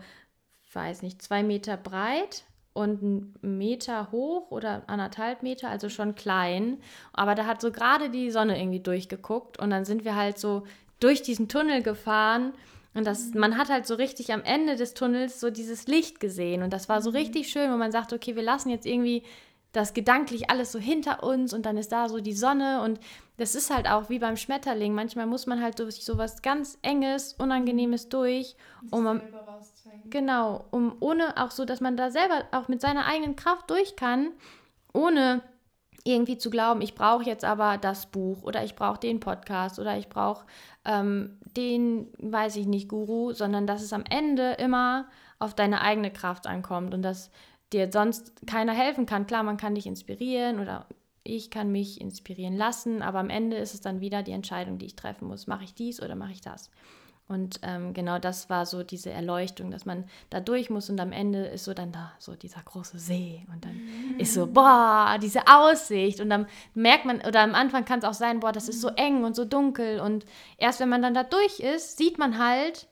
weiß 0.74 1.04
nicht, 1.04 1.22
zwei 1.22 1.44
Meter 1.44 1.78
breit 1.78 2.44
und 2.74 3.02
einen 3.02 3.58
Meter 3.58 4.12
hoch 4.12 4.52
oder 4.52 4.84
anderthalb 4.88 5.44
Meter, 5.44 5.70
also 5.70 5.90
schon 5.90 6.16
klein. 6.16 6.78
Aber 7.14 7.36
da 7.36 7.46
hat 7.46 7.62
so 7.62 7.72
gerade 7.72 8.10
die 8.10 8.32
Sonne 8.32 8.60
irgendwie 8.60 8.80
durchgeguckt 8.80 9.60
und 9.60 9.70
dann 9.70 9.86
sind 9.86 10.06
wir 10.06 10.16
halt 10.16 10.38
so 10.38 10.64
durch 11.00 11.22
diesen 11.22 11.50
Tunnel 11.50 11.82
gefahren 11.82 12.54
und 12.94 13.08
das, 13.08 13.34
man 13.34 13.58
hat 13.58 13.70
halt 13.70 13.88
so 13.88 13.96
richtig 13.96 14.34
am 14.34 14.44
Ende 14.44 14.76
des 14.76 14.94
Tunnels 14.94 15.40
so 15.40 15.50
dieses 15.50 15.88
Licht 15.88 16.20
gesehen 16.20 16.62
und 16.62 16.74
das 16.74 16.90
war 16.90 17.02
so 17.02 17.12
mhm. 17.12 17.18
richtig 17.18 17.50
schön, 17.50 17.72
wo 17.72 17.78
man 17.78 17.92
sagt, 17.92 18.12
okay, 18.14 18.36
wir 18.36 18.44
lassen 18.44 18.70
jetzt 18.70 18.86
irgendwie 18.86 19.24
das 19.72 19.94
gedanklich 19.94 20.50
alles 20.50 20.74
so 20.74 20.80
hinter 20.80 21.24
uns 21.24 21.54
und 21.54 21.66
dann 21.66 21.78
ist 21.78 21.94
da 21.94 22.10
so 22.10 22.20
die 22.20 22.34
Sonne 22.34 22.82
und 22.82 23.00
das 23.38 23.56
ist 23.56 23.74
halt 23.74 23.88
auch 23.88 24.10
wie 24.10 24.20
beim 24.20 24.36
Schmetterling. 24.36 24.94
Manchmal 24.94 25.26
muss 25.26 25.46
man 25.46 25.62
halt 25.62 25.80
durch 25.80 26.04
so 26.04 26.18
was 26.18 26.42
ganz 26.42 26.78
Enges, 26.82 27.34
Unangenehmes 27.34 28.10
durch, 28.10 28.58
um 28.92 29.22
am, 29.91 30.10
genau, 30.10 30.65
um 30.71 30.95
ohne 30.99 31.38
auch 31.38 31.51
so, 31.51 31.65
dass 31.65 31.82
man 31.82 31.97
da 31.97 32.12
selber 32.12 32.43
auch 32.51 32.67
mit 32.67 32.82
seiner 32.82 33.06
eigenen 33.06 33.36
Kraft 33.36 33.69
durch 33.69 33.95
kann, 33.95 34.32
ohne 34.93 35.41
irgendwie 36.04 36.38
zu 36.38 36.49
glauben, 36.49 36.82
ich 36.82 36.95
brauche 36.95 37.23
jetzt 37.23 37.45
aber 37.45 37.77
das 37.77 38.08
Buch 38.08 38.41
oder 38.43 38.63
ich 38.63 38.75
brauche 38.75 38.99
den 38.99 39.19
Podcast 39.19 39.80
oder 39.80 39.97
ich 39.97 40.10
brauche 40.10 40.45
ähm, 40.86 41.38
den, 41.56 42.08
weiß 42.17 42.56
ich 42.56 42.65
nicht, 42.65 42.89
Guru, 42.89 43.34
sondern 43.34 43.67
dass 43.67 43.82
es 43.82 43.93
am 43.93 44.04
Ende 44.10 44.54
immer 44.54 45.08
auf 45.39 45.54
deine 45.54 45.82
eigene 45.82 46.12
Kraft 46.12 46.47
ankommt 46.47 46.93
und 46.93 47.01
dass 47.04 47.30
dir 47.71 47.91
sonst 47.91 48.47
keiner 48.47 48.73
helfen 48.73 49.06
kann. 49.06 49.27
Klar, 49.27 49.43
man 49.43 49.58
kann 49.58 49.75
dich 49.75 49.86
inspirieren 49.86 50.60
oder 50.60 50.86
ich 51.23 51.51
kann 51.51 51.71
mich 51.71 52.01
inspirieren 52.01 52.58
lassen, 52.58 53.01
aber 53.01 53.19
am 53.19 53.30
Ende 53.30 53.58
ist 53.58 53.73
es 53.73 53.82
dann 53.82 54.01
wieder 54.01 54.23
die 54.23 54.32
Entscheidung, 54.32 54.77
die 54.80 54.88
ich 54.88 54.95
treffen 54.95 55.27
muss. 55.27 55.47
Mache 55.47 55.63
ich 55.63 55.73
dies 55.73 56.01
oder 56.01 56.15
mache 56.15 56.32
ich 56.32 56.41
das? 56.41 56.71
Und 57.32 57.62
ähm, 57.63 57.94
genau 57.94 58.20
das 58.20 58.50
war 58.50 58.65
so 58.65 58.84
diese 58.84 59.10
Erleuchtung, 59.10 59.72
dass 59.72 59.86
man 59.86 60.04
da 60.30 60.41
durch 60.41 60.70
muss 60.70 60.89
und 60.89 61.00
am 61.00 61.13
Ende 61.13 61.46
ist 61.46 61.63
so 61.63 61.74
dann 61.74 61.94
da 61.94 62.12
so 62.20 62.36
dieser 62.36 62.62
große 62.62 63.00
See 63.00 63.48
und 63.54 63.63
dann 63.63 63.76
mhm. 63.76 64.20
ist 64.20 64.34
so, 64.34 64.48
boah, 64.48 65.17
diese 65.22 65.48
Aussicht 65.48 66.20
und 66.20 66.30
dann 66.30 66.46
merkt 66.74 67.06
man, 67.06 67.22
oder 67.22 67.39
am 67.39 67.56
Anfang 67.56 67.86
kann 67.86 68.00
es 68.00 68.06
auch 68.06 68.13
sein, 68.13 68.41
boah, 68.41 68.52
das 68.52 68.67
ist 68.67 68.82
so 68.82 68.89
eng 68.89 69.24
und 69.24 69.38
so 69.38 69.46
dunkel 69.46 70.02
und 70.02 70.26
erst 70.58 70.82
wenn 70.82 70.89
man 70.89 71.02
dann 71.02 71.13
da 71.13 71.24
durch 71.24 71.62
ist, 71.62 71.98
sieht 71.98 72.17
man 72.17 72.38
halt, 72.38 72.89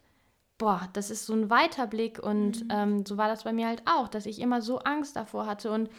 boah, 0.58 0.88
das 0.93 1.12
ist 1.12 1.25
so 1.25 1.34
ein 1.34 1.49
Weiterblick 1.49 2.19
und 2.19 2.63
mhm. 2.63 2.69
ähm, 2.71 3.06
so 3.06 3.17
war 3.17 3.28
das 3.28 3.43
bei 3.43 3.52
mir 3.52 3.67
halt 3.67 3.84
auch, 3.86 4.08
dass 4.08 4.25
ich 4.25 4.39
immer 4.39 4.62
so 4.62 4.80
Angst 4.80 5.17
davor 5.17 5.47
hatte 5.47 5.69
und 5.69 5.89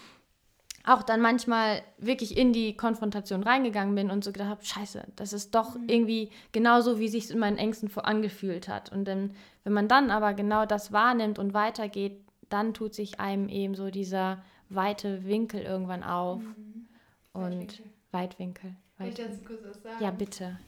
auch 0.84 1.02
dann 1.02 1.20
manchmal 1.20 1.82
wirklich 1.98 2.36
in 2.36 2.52
die 2.52 2.76
Konfrontation 2.76 3.42
reingegangen 3.42 3.94
bin 3.94 4.10
und 4.10 4.24
so 4.24 4.32
gedacht 4.32 4.48
habe, 4.48 4.64
scheiße, 4.64 5.04
das 5.16 5.32
ist 5.32 5.54
doch 5.54 5.74
mhm. 5.74 5.88
irgendwie 5.88 6.30
genauso, 6.52 6.98
wie 6.98 7.08
sich 7.08 7.30
in 7.30 7.38
meinen 7.38 7.58
Ängsten 7.58 7.90
angefühlt 7.98 8.68
hat. 8.68 8.90
Und 8.90 9.06
dann, 9.06 9.34
wenn 9.64 9.72
man 9.72 9.88
dann 9.88 10.10
aber 10.10 10.32
genau 10.34 10.66
das 10.66 10.92
wahrnimmt 10.92 11.38
und 11.38 11.54
weitergeht, 11.54 12.20
dann 12.48 12.74
tut 12.74 12.94
sich 12.94 13.20
einem 13.20 13.48
eben 13.48 13.74
so 13.74 13.90
dieser 13.90 14.42
weite 14.68 15.24
Winkel 15.24 15.62
irgendwann 15.62 16.02
auf. 16.02 16.40
Mhm. 16.40 16.88
Und 17.32 17.82
Weitwinkel. 18.10 18.74
Weitwinkel. 18.98 19.56
Weitwinkel. 19.58 19.58
Ja, 20.00 20.10
bitte. 20.10 20.58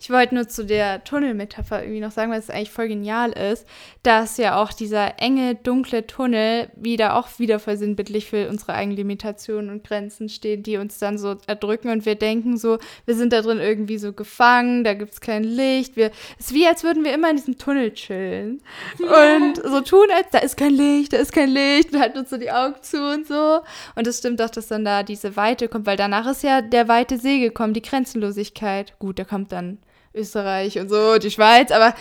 Ich 0.00 0.10
wollte 0.10 0.34
nur 0.34 0.48
zu 0.48 0.64
der 0.64 1.02
Tunnelmetapher 1.02 1.82
irgendwie 1.82 2.00
noch 2.00 2.12
sagen, 2.12 2.30
weil 2.30 2.38
es 2.38 2.50
eigentlich 2.50 2.70
voll 2.70 2.88
genial 2.88 3.32
ist, 3.32 3.66
dass 4.04 4.36
ja 4.36 4.62
auch 4.62 4.72
dieser 4.72 5.20
enge, 5.20 5.56
dunkle 5.56 6.06
Tunnel 6.06 6.68
wieder 6.76 7.16
auch 7.16 7.28
wieder 7.38 7.58
voll 7.58 7.76
sinnbildlich 7.76 8.26
für 8.26 8.48
unsere 8.48 8.74
eigenen 8.74 8.96
Limitationen 8.96 9.70
und 9.70 9.84
Grenzen 9.84 10.28
steht, 10.28 10.66
die 10.66 10.76
uns 10.76 10.98
dann 10.98 11.18
so 11.18 11.36
erdrücken 11.46 11.90
und 11.90 12.06
wir 12.06 12.14
denken 12.14 12.56
so, 12.56 12.78
wir 13.06 13.16
sind 13.16 13.32
da 13.32 13.42
drin 13.42 13.58
irgendwie 13.58 13.98
so 13.98 14.12
gefangen, 14.12 14.84
da 14.84 14.94
gibt 14.94 15.14
es 15.14 15.20
kein 15.20 15.42
Licht. 15.42 15.96
Wir, 15.96 16.12
es 16.38 16.46
ist 16.46 16.54
wie, 16.54 16.66
als 16.66 16.84
würden 16.84 17.04
wir 17.04 17.12
immer 17.12 17.30
in 17.30 17.36
diesem 17.36 17.58
Tunnel 17.58 17.92
chillen 17.92 18.62
und 18.98 19.56
so 19.56 19.80
tun, 19.80 20.06
als 20.14 20.30
da 20.30 20.38
ist 20.38 20.56
kein 20.56 20.74
Licht, 20.74 21.12
da 21.12 21.16
ist 21.16 21.32
kein 21.32 21.50
Licht, 21.50 21.92
wir 21.92 22.00
halten 22.00 22.18
uns 22.18 22.30
so 22.30 22.36
die 22.36 22.52
Augen 22.52 22.76
zu 22.82 23.02
und 23.02 23.26
so. 23.26 23.60
Und 23.96 24.06
es 24.06 24.18
stimmt 24.18 24.40
auch, 24.42 24.50
dass 24.50 24.68
dann 24.68 24.84
da 24.84 25.02
diese 25.02 25.36
Weite 25.36 25.68
kommt, 25.68 25.86
weil 25.86 25.96
danach 25.96 26.26
ist 26.26 26.44
ja 26.44 26.62
der 26.62 26.86
weite 26.86 27.18
See 27.18 27.40
gekommen, 27.40 27.74
die 27.74 27.82
Grenzenlosigkeit. 27.82 28.98
Gut, 28.98 29.18
der 29.18 29.24
kommt 29.24 29.50
dann 29.52 29.77
Österreich 30.18 30.78
und 30.78 30.88
so, 30.88 31.18
die 31.18 31.30
Schweiz, 31.30 31.70
aber 31.70 31.94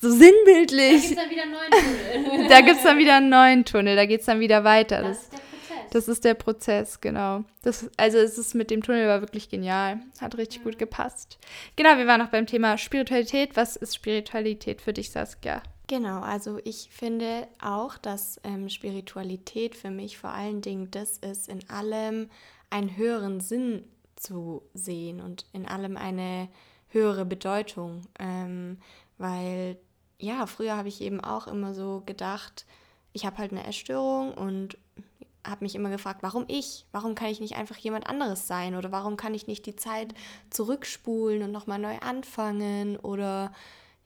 so 0.00 0.10
sinnbildlich. 0.10 1.14
Da 1.14 1.20
gibt 1.20 1.20
es 1.20 1.22
dann 1.22 1.30
wieder 1.30 1.42
einen 1.42 1.52
neuen 1.52 1.64
Tunnel. 1.72 2.48
Da 2.48 2.60
gibt 2.60 2.76
es 2.76 2.82
dann 2.82 2.98
wieder 2.98 3.16
einen 3.16 3.28
neuen 3.28 3.64
Tunnel, 3.64 3.96
da 3.96 4.06
geht 4.06 4.20
es 4.20 4.26
dann 4.26 4.40
wieder 4.40 4.64
weiter. 4.64 5.02
Das, 5.02 5.28
das, 5.28 5.28
ist 5.28 5.32
der 5.32 5.38
Prozess. 5.38 5.90
Das 5.90 6.08
ist 6.08 6.24
der 6.24 6.34
Prozess, 6.34 7.00
genau. 7.00 7.44
Das, 7.62 7.90
also 7.96 8.18
es 8.18 8.38
ist 8.38 8.54
mit 8.54 8.70
dem 8.70 8.82
Tunnel 8.82 9.08
war 9.08 9.20
wirklich 9.20 9.48
genial. 9.48 10.00
Hat 10.20 10.36
richtig 10.36 10.58
ja. 10.58 10.64
gut 10.64 10.78
gepasst. 10.78 11.38
Genau, 11.76 11.96
wir 11.96 12.06
waren 12.06 12.20
noch 12.20 12.28
beim 12.28 12.46
Thema 12.46 12.78
Spiritualität. 12.78 13.56
Was 13.56 13.76
ist 13.76 13.94
Spiritualität 13.94 14.80
für 14.80 14.92
dich, 14.92 15.10
Saskia? 15.10 15.62
Genau, 15.86 16.20
also 16.20 16.60
ich 16.64 16.88
finde 16.90 17.46
auch, 17.60 17.98
dass 17.98 18.40
ähm, 18.42 18.70
Spiritualität 18.70 19.74
für 19.74 19.90
mich 19.90 20.16
vor 20.16 20.30
allen 20.30 20.62
Dingen 20.62 20.90
das 20.90 21.18
ist, 21.18 21.48
in 21.48 21.68
allem 21.68 22.30
einen 22.70 22.96
höheren 22.96 23.40
Sinn 23.40 23.84
zu 24.16 24.62
sehen 24.72 25.20
und 25.20 25.44
in 25.52 25.66
allem 25.66 25.96
eine 25.96 26.48
höhere 26.94 27.26
Bedeutung. 27.26 28.02
Ähm, 28.18 28.78
weil 29.18 29.78
ja, 30.18 30.46
früher 30.46 30.76
habe 30.76 30.88
ich 30.88 31.00
eben 31.00 31.20
auch 31.20 31.46
immer 31.46 31.74
so 31.74 32.02
gedacht, 32.06 32.66
ich 33.12 33.26
habe 33.26 33.38
halt 33.38 33.52
eine 33.52 33.66
Essstörung 33.66 34.32
und 34.34 34.78
habe 35.46 35.64
mich 35.64 35.74
immer 35.74 35.90
gefragt, 35.90 36.22
warum 36.22 36.46
ich? 36.48 36.86
Warum 36.90 37.14
kann 37.14 37.28
ich 37.28 37.40
nicht 37.40 37.56
einfach 37.56 37.76
jemand 37.76 38.06
anderes 38.06 38.46
sein? 38.46 38.74
Oder 38.74 38.90
warum 38.92 39.16
kann 39.16 39.34
ich 39.34 39.46
nicht 39.46 39.66
die 39.66 39.76
Zeit 39.76 40.14
zurückspulen 40.50 41.42
und 41.42 41.52
nochmal 41.52 41.78
neu 41.78 41.98
anfangen? 41.98 42.96
Oder 42.96 43.52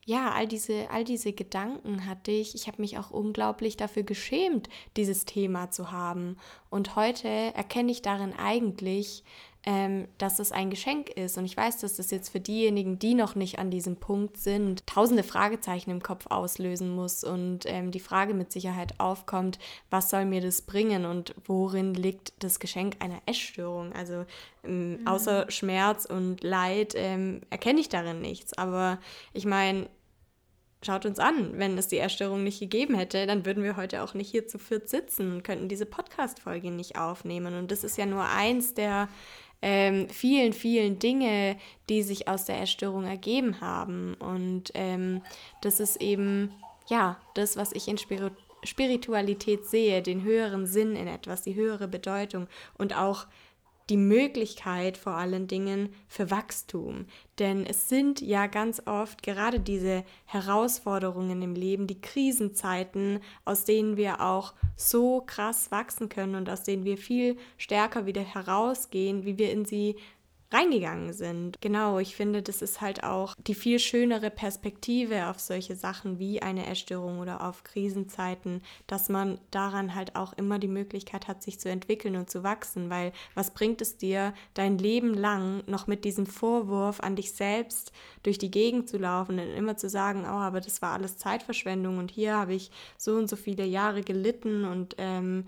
ja, 0.05 0.33
all 0.33 0.49
diese, 0.49 0.91
all 0.91 1.05
diese 1.05 1.33
Gedanken 1.33 2.07
hatte 2.07 2.33
ich. 2.33 2.55
Ich 2.55 2.67
habe 2.67 2.83
mich 2.83 2.99
auch 2.99 3.11
unglaublich 3.11 3.77
dafür 3.77 4.03
geschämt, 4.03 4.69
dieses 4.97 5.27
Thema 5.27 5.71
zu 5.71 5.93
haben. 5.93 6.37
Und 6.71 6.97
heute 6.97 7.29
erkenne 7.29 7.93
ich 7.93 8.03
darin 8.03 8.33
eigentlich, 8.33 9.23
ähm, 9.65 10.09
dass 10.19 10.39
es 10.39 10.53
ein 10.53 10.71
Geschenk 10.71 11.11
ist. 11.11 11.37
Und 11.37 11.45
ich 11.45 11.57
weiß, 11.57 11.79
dass 11.79 11.97
das 11.97 12.11
jetzt 12.11 12.31
für 12.31 12.41
diejenigen, 12.41 12.99
die 12.99 13.15
noch 13.15 13.35
nicht 13.35 13.59
an 13.59 13.71
diesem 13.71 13.97
Punkt 13.97 14.37
sind, 14.37 14.87
tausende 14.87 15.23
Fragezeichen 15.23 15.91
im 15.91 16.03
Kopf 16.03 16.27
auslösen 16.29 16.95
muss 16.95 17.25
und 17.25 17.61
ähm, 17.67 17.91
die 17.91 18.01
Frage 18.01 18.35
mit 18.35 18.53
Sicherheit 18.53 18.99
aufkommt, 18.99 19.59
was 19.91 20.11
soll 20.11 20.25
mir 20.25 20.41
das 20.41 20.63
bringen 20.63 21.05
und 21.05 21.35
worin 21.45 21.95
liegt 21.95 22.33
das 22.43 22.61
Geschenk 22.61 22.97
einer 23.01 23.21
Essstörung? 23.27 23.93
Also 23.93 24.25
ähm, 24.65 25.01
mhm. 25.01 25.07
außer 25.07 25.51
Schmerz 25.51 26.05
und 26.05 26.43
Leid 26.43 26.95
ähm, 26.97 27.41
erkenne 27.51 27.81
ich 27.81 27.89
darin 27.89 28.21
nichts. 28.21 28.57
Aber 28.57 28.99
ich 29.33 29.45
meine, 29.45 29.89
schaut 30.83 31.07
uns 31.07 31.19
an, 31.19 31.59
wenn 31.59 31.77
es 31.77 31.89
die 31.89 31.99
Erstörung 31.99 32.45
nicht 32.45 32.61
gegeben 32.61 32.95
hätte, 32.95 33.27
dann 33.27 33.45
würden 33.45 33.65
wir 33.65 33.77
heute 33.77 34.03
auch 34.03 34.15
nicht 34.15 34.31
hier 34.31 34.47
zu 34.47 34.59
viert 34.59 34.89
sitzen 34.89 35.33
und 35.33 35.45
könnten 35.45 35.69
diese 35.69 35.87
Podcast-Folge 35.87 36.71
nicht 36.71 36.97
aufnehmen. 36.97 37.55
Und 37.55 37.71
das 37.71 37.85
ist 37.85 37.99
ja 37.99 38.07
nur 38.07 38.25
eins 38.25 38.75
der 38.75 39.09
ähm, 39.63 40.09
vielen, 40.09 40.53
vielen 40.53 40.99
Dinge, 40.99 41.57
die 41.89 42.03
sich 42.03 42.29
aus 42.29 42.45
der 42.45 42.57
Erstörung 42.57 43.05
ergeben 43.05 43.61
haben. 43.61 44.15
Und 44.15 44.71
ähm, 44.75 45.23
das 45.63 45.81
ist 45.81 46.01
eben, 46.01 46.53
ja, 46.89 47.19
das, 47.35 47.57
was 47.57 47.73
ich 47.73 47.89
in 47.89 47.99
Spirit 47.99 48.33
Spiritualität 48.65 49.67
sehe, 49.67 50.03
den 50.03 50.25
höheren 50.25 50.67
Sinn 50.67 50.97
in 50.97 51.07
etwas, 51.07 51.43
die 51.43 51.55
höhere 51.55 51.87
Bedeutung 51.87 52.49
und 52.77 52.97
auch 52.97 53.29
die 53.89 53.97
Möglichkeit 53.97 54.97
vor 54.97 55.15
allen 55.15 55.47
Dingen 55.47 55.91
für 56.09 56.31
Wachstum. 56.31 57.07
Denn 57.39 57.65
es 57.65 57.89
sind 57.89 58.21
ja 58.21 58.47
ganz 58.47 58.83
oft 58.87 59.23
gerade 59.23 59.61
diese 59.61 60.05
Herausforderungen 60.27 61.41
im 61.43 61.55
Leben, 61.55 61.87
die 61.87 62.01
Krisenzeiten, 62.01 63.21
aus 63.45 63.65
denen 63.65 63.97
wir 63.97 64.21
auch 64.21 64.55
so 64.77 65.23
krass 65.27 65.71
wachsen 65.71 66.09
können 66.09 66.35
und 66.35 66.51
aus 66.51 66.65
denen 66.65 66.85
wir 66.85 66.99
viel 66.99 67.37
stärker 67.57 68.07
wieder 68.07 68.23
herausgehen, 68.23 69.25
wie 69.25 69.39
wir 69.39 69.53
in 69.53 69.65
sie 69.65 69.97
reingegangen 70.51 71.13
sind. 71.13 71.61
Genau, 71.61 71.99
ich 71.99 72.17
finde, 72.17 72.43
das 72.43 72.63
ist 72.63 72.81
halt 72.81 73.05
auch 73.05 73.35
die 73.47 73.55
viel 73.55 73.79
schönere 73.79 74.31
Perspektive 74.31 75.29
auf 75.29 75.41
solche 75.41 75.77
Sachen 75.77 76.19
wie 76.19 76.41
eine 76.41 76.67
Erstörung 76.67 77.19
oder 77.19 77.47
auf 77.47 77.65
Krisenzeiten, 77.65 78.63
dass 78.87 79.09
man 79.09 79.39
daran 79.51 79.95
halt 79.95 80.17
auch 80.17 80.33
immer 80.33 80.59
die 80.59 80.69
Möglichkeit 80.69 81.29
hat, 81.29 81.43
sich 81.43 81.61
zu 81.61 81.69
entwickeln 81.69 82.17
und 82.17 82.31
zu 82.31 82.43
wachsen, 82.43 82.89
weil 82.89 83.13
was 83.35 83.53
bringt 83.53 83.83
es 83.83 83.99
dir, 83.99 84.33
dein 84.55 84.79
Leben 84.79 85.13
lang 85.13 85.63
noch 85.67 85.87
mit 85.87 86.05
diesem 86.05 86.27
Vorwurf 86.27 87.01
an 87.01 87.17
dich 87.17 87.33
selbst 87.33 87.93
durch 88.23 88.39
die 88.39 88.51
Gegend 88.51 88.89
zu 88.89 88.97
laufen 88.97 89.39
und 89.39 89.51
immer 89.51 89.77
zu 89.77 89.89
sagen, 89.89 90.25
oh, 90.25 90.29
aber 90.29 90.61
das 90.61 90.81
war 90.81 90.95
alles 90.95 91.19
Zeitverschwendung 91.19 91.99
und 91.99 92.11
hier 92.11 92.37
habe 92.37 92.55
ich 92.55 92.71
so 92.97 93.17
und 93.17 93.29
so 93.29 93.37
viele 93.37 93.65
Jahre 93.65 94.03
gelitten 94.03 94.65
und 94.65 94.95
ähm, 94.99 95.45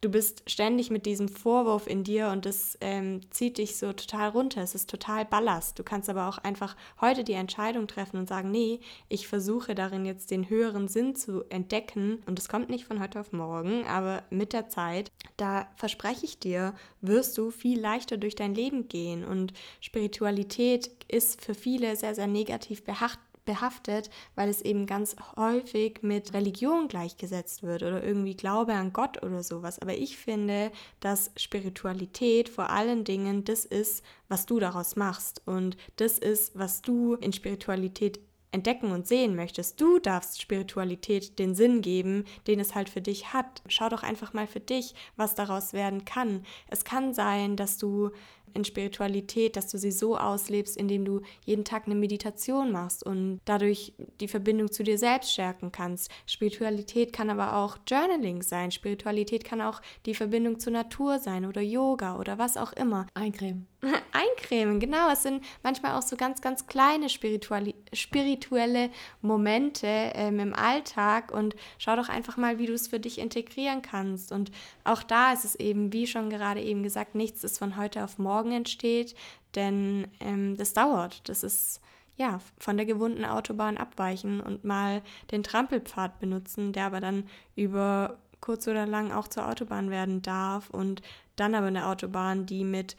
du 0.00 0.08
bist 0.08 0.48
ständig 0.48 0.90
mit 0.90 1.04
diesem 1.04 1.28
Vorwurf 1.28 1.86
in 1.86 2.04
dir 2.04 2.28
und 2.28 2.46
das 2.46 2.78
ähm, 2.80 3.20
zieht 3.30 3.58
dich 3.58 3.76
so 3.76 3.92
total 3.92 4.30
runter. 4.30 4.62
Es 4.62 4.74
ist 4.74 4.88
total 4.88 5.24
Ballast. 5.24 5.78
Du 5.78 5.82
kannst 5.82 6.08
aber 6.08 6.28
auch 6.28 6.38
einfach 6.38 6.76
heute 7.00 7.22
die 7.22 7.34
Entscheidung 7.34 7.86
treffen 7.86 8.16
und 8.16 8.28
sagen, 8.28 8.50
nee, 8.50 8.80
ich 9.08 9.28
versuche 9.28 9.74
darin 9.74 10.06
jetzt 10.06 10.30
den 10.30 10.48
höheren 10.48 10.88
Sinn 10.88 11.14
zu 11.16 11.44
entdecken 11.50 12.22
und 12.26 12.38
es 12.38 12.48
kommt 12.48 12.70
nicht 12.70 12.86
von 12.86 13.00
heute 13.00 13.20
auf 13.20 13.32
morgen, 13.32 13.86
aber 13.86 14.22
mit 14.30 14.52
der 14.52 14.68
Zeit, 14.68 15.12
da 15.36 15.68
verspreche 15.76 16.24
ich 16.24 16.38
dir, 16.38 16.74
wirst 17.00 17.36
du 17.36 17.50
viel 17.50 17.78
leichter 17.78 18.16
durch 18.16 18.34
dein 18.34 18.54
Leben 18.54 18.88
gehen 18.88 19.24
und 19.24 19.52
Spiritualität 19.80 20.90
ist 21.08 21.44
für 21.44 21.54
viele 21.54 21.96
sehr, 21.96 22.14
sehr 22.14 22.26
negativ 22.26 22.84
behaftet 22.84 23.29
behaftet, 23.50 24.10
weil 24.36 24.48
es 24.48 24.62
eben 24.62 24.86
ganz 24.86 25.16
häufig 25.34 26.02
mit 26.02 26.32
Religion 26.34 26.86
gleichgesetzt 26.86 27.64
wird 27.64 27.82
oder 27.82 28.00
irgendwie 28.00 28.36
Glaube 28.36 28.74
an 28.74 28.92
Gott 28.92 29.24
oder 29.24 29.42
sowas. 29.42 29.80
Aber 29.80 29.92
ich 29.92 30.16
finde, 30.16 30.70
dass 31.00 31.32
Spiritualität 31.36 32.48
vor 32.48 32.70
allen 32.70 33.02
Dingen 33.02 33.42
das 33.42 33.64
ist, 33.64 34.04
was 34.28 34.46
du 34.46 34.60
daraus 34.60 34.94
machst 34.94 35.42
und 35.46 35.76
das 35.96 36.16
ist, 36.20 36.56
was 36.56 36.80
du 36.80 37.14
in 37.14 37.32
Spiritualität 37.32 38.20
entdecken 38.52 38.92
und 38.92 39.06
sehen 39.06 39.34
möchtest. 39.36 39.80
Du 39.80 39.98
darfst 39.98 40.40
Spiritualität 40.40 41.38
den 41.38 41.54
Sinn 41.54 41.82
geben, 41.82 42.24
den 42.46 42.60
es 42.60 42.74
halt 42.74 42.88
für 42.88 43.00
dich 43.00 43.32
hat. 43.32 43.62
Schau 43.66 43.88
doch 43.88 44.02
einfach 44.02 44.32
mal 44.32 44.46
für 44.46 44.60
dich, 44.60 44.94
was 45.16 45.34
daraus 45.34 45.72
werden 45.72 46.04
kann. 46.04 46.44
Es 46.68 46.84
kann 46.84 47.14
sein, 47.14 47.56
dass 47.56 47.78
du 47.78 48.10
in 48.54 48.64
Spiritualität, 48.64 49.56
dass 49.56 49.68
du 49.68 49.78
sie 49.78 49.90
so 49.90 50.16
auslebst, 50.16 50.76
indem 50.76 51.04
du 51.04 51.20
jeden 51.44 51.64
Tag 51.64 51.86
eine 51.86 51.94
Meditation 51.94 52.72
machst 52.72 53.04
und 53.04 53.40
dadurch 53.44 53.92
die 54.20 54.28
Verbindung 54.28 54.70
zu 54.70 54.82
dir 54.82 54.98
selbst 54.98 55.32
stärken 55.32 55.72
kannst. 55.72 56.10
Spiritualität 56.26 57.12
kann 57.12 57.30
aber 57.30 57.56
auch 57.56 57.78
Journaling 57.86 58.42
sein. 58.42 58.70
Spiritualität 58.70 59.44
kann 59.44 59.60
auch 59.60 59.80
die 60.06 60.14
Verbindung 60.14 60.58
zur 60.58 60.72
Natur 60.72 61.18
sein 61.18 61.44
oder 61.44 61.60
Yoga 61.60 62.18
oder 62.18 62.38
was 62.38 62.56
auch 62.56 62.72
immer. 62.72 63.06
Eincremen. 63.14 63.66
Eincremen, 64.12 64.80
genau. 64.80 65.10
Es 65.10 65.22
sind 65.22 65.42
manchmal 65.62 65.96
auch 65.96 66.02
so 66.02 66.16
ganz, 66.16 66.40
ganz 66.40 66.66
kleine 66.66 67.08
spirituelle 67.08 68.90
Momente 69.22 69.86
ähm, 69.86 70.38
im 70.38 70.54
Alltag 70.54 71.32
und 71.32 71.54
schau 71.78 71.96
doch 71.96 72.08
einfach 72.08 72.36
mal, 72.36 72.58
wie 72.58 72.66
du 72.66 72.74
es 72.74 72.88
für 72.88 73.00
dich 73.00 73.18
integrieren 73.18 73.82
kannst. 73.82 74.32
Und 74.32 74.50
auch 74.84 75.02
da 75.02 75.32
ist 75.32 75.44
es 75.44 75.54
eben, 75.54 75.92
wie 75.92 76.06
schon 76.06 76.30
gerade 76.30 76.60
eben 76.60 76.82
gesagt, 76.82 77.14
nichts 77.14 77.44
ist 77.44 77.58
von 77.58 77.76
heute 77.76 78.04
auf 78.04 78.18
morgen 78.18 78.39
morgen 78.40 78.52
entsteht, 78.52 79.14
denn 79.54 80.06
ähm, 80.20 80.56
das 80.56 80.72
dauert. 80.72 81.28
Das 81.28 81.42
ist 81.42 81.80
ja 82.16 82.40
von 82.58 82.76
der 82.76 82.86
gewohnten 82.86 83.24
Autobahn 83.24 83.76
abweichen 83.76 84.40
und 84.40 84.64
mal 84.64 85.02
den 85.30 85.42
Trampelpfad 85.42 86.18
benutzen, 86.20 86.72
der 86.72 86.86
aber 86.86 87.00
dann 87.00 87.24
über 87.54 88.18
kurz 88.40 88.66
oder 88.66 88.86
lang 88.86 89.12
auch 89.12 89.28
zur 89.28 89.46
Autobahn 89.48 89.90
werden 89.90 90.22
darf 90.22 90.70
und 90.70 91.02
dann 91.36 91.54
aber 91.54 91.66
eine 91.66 91.86
Autobahn, 91.86 92.46
die 92.46 92.64
mit 92.64 92.96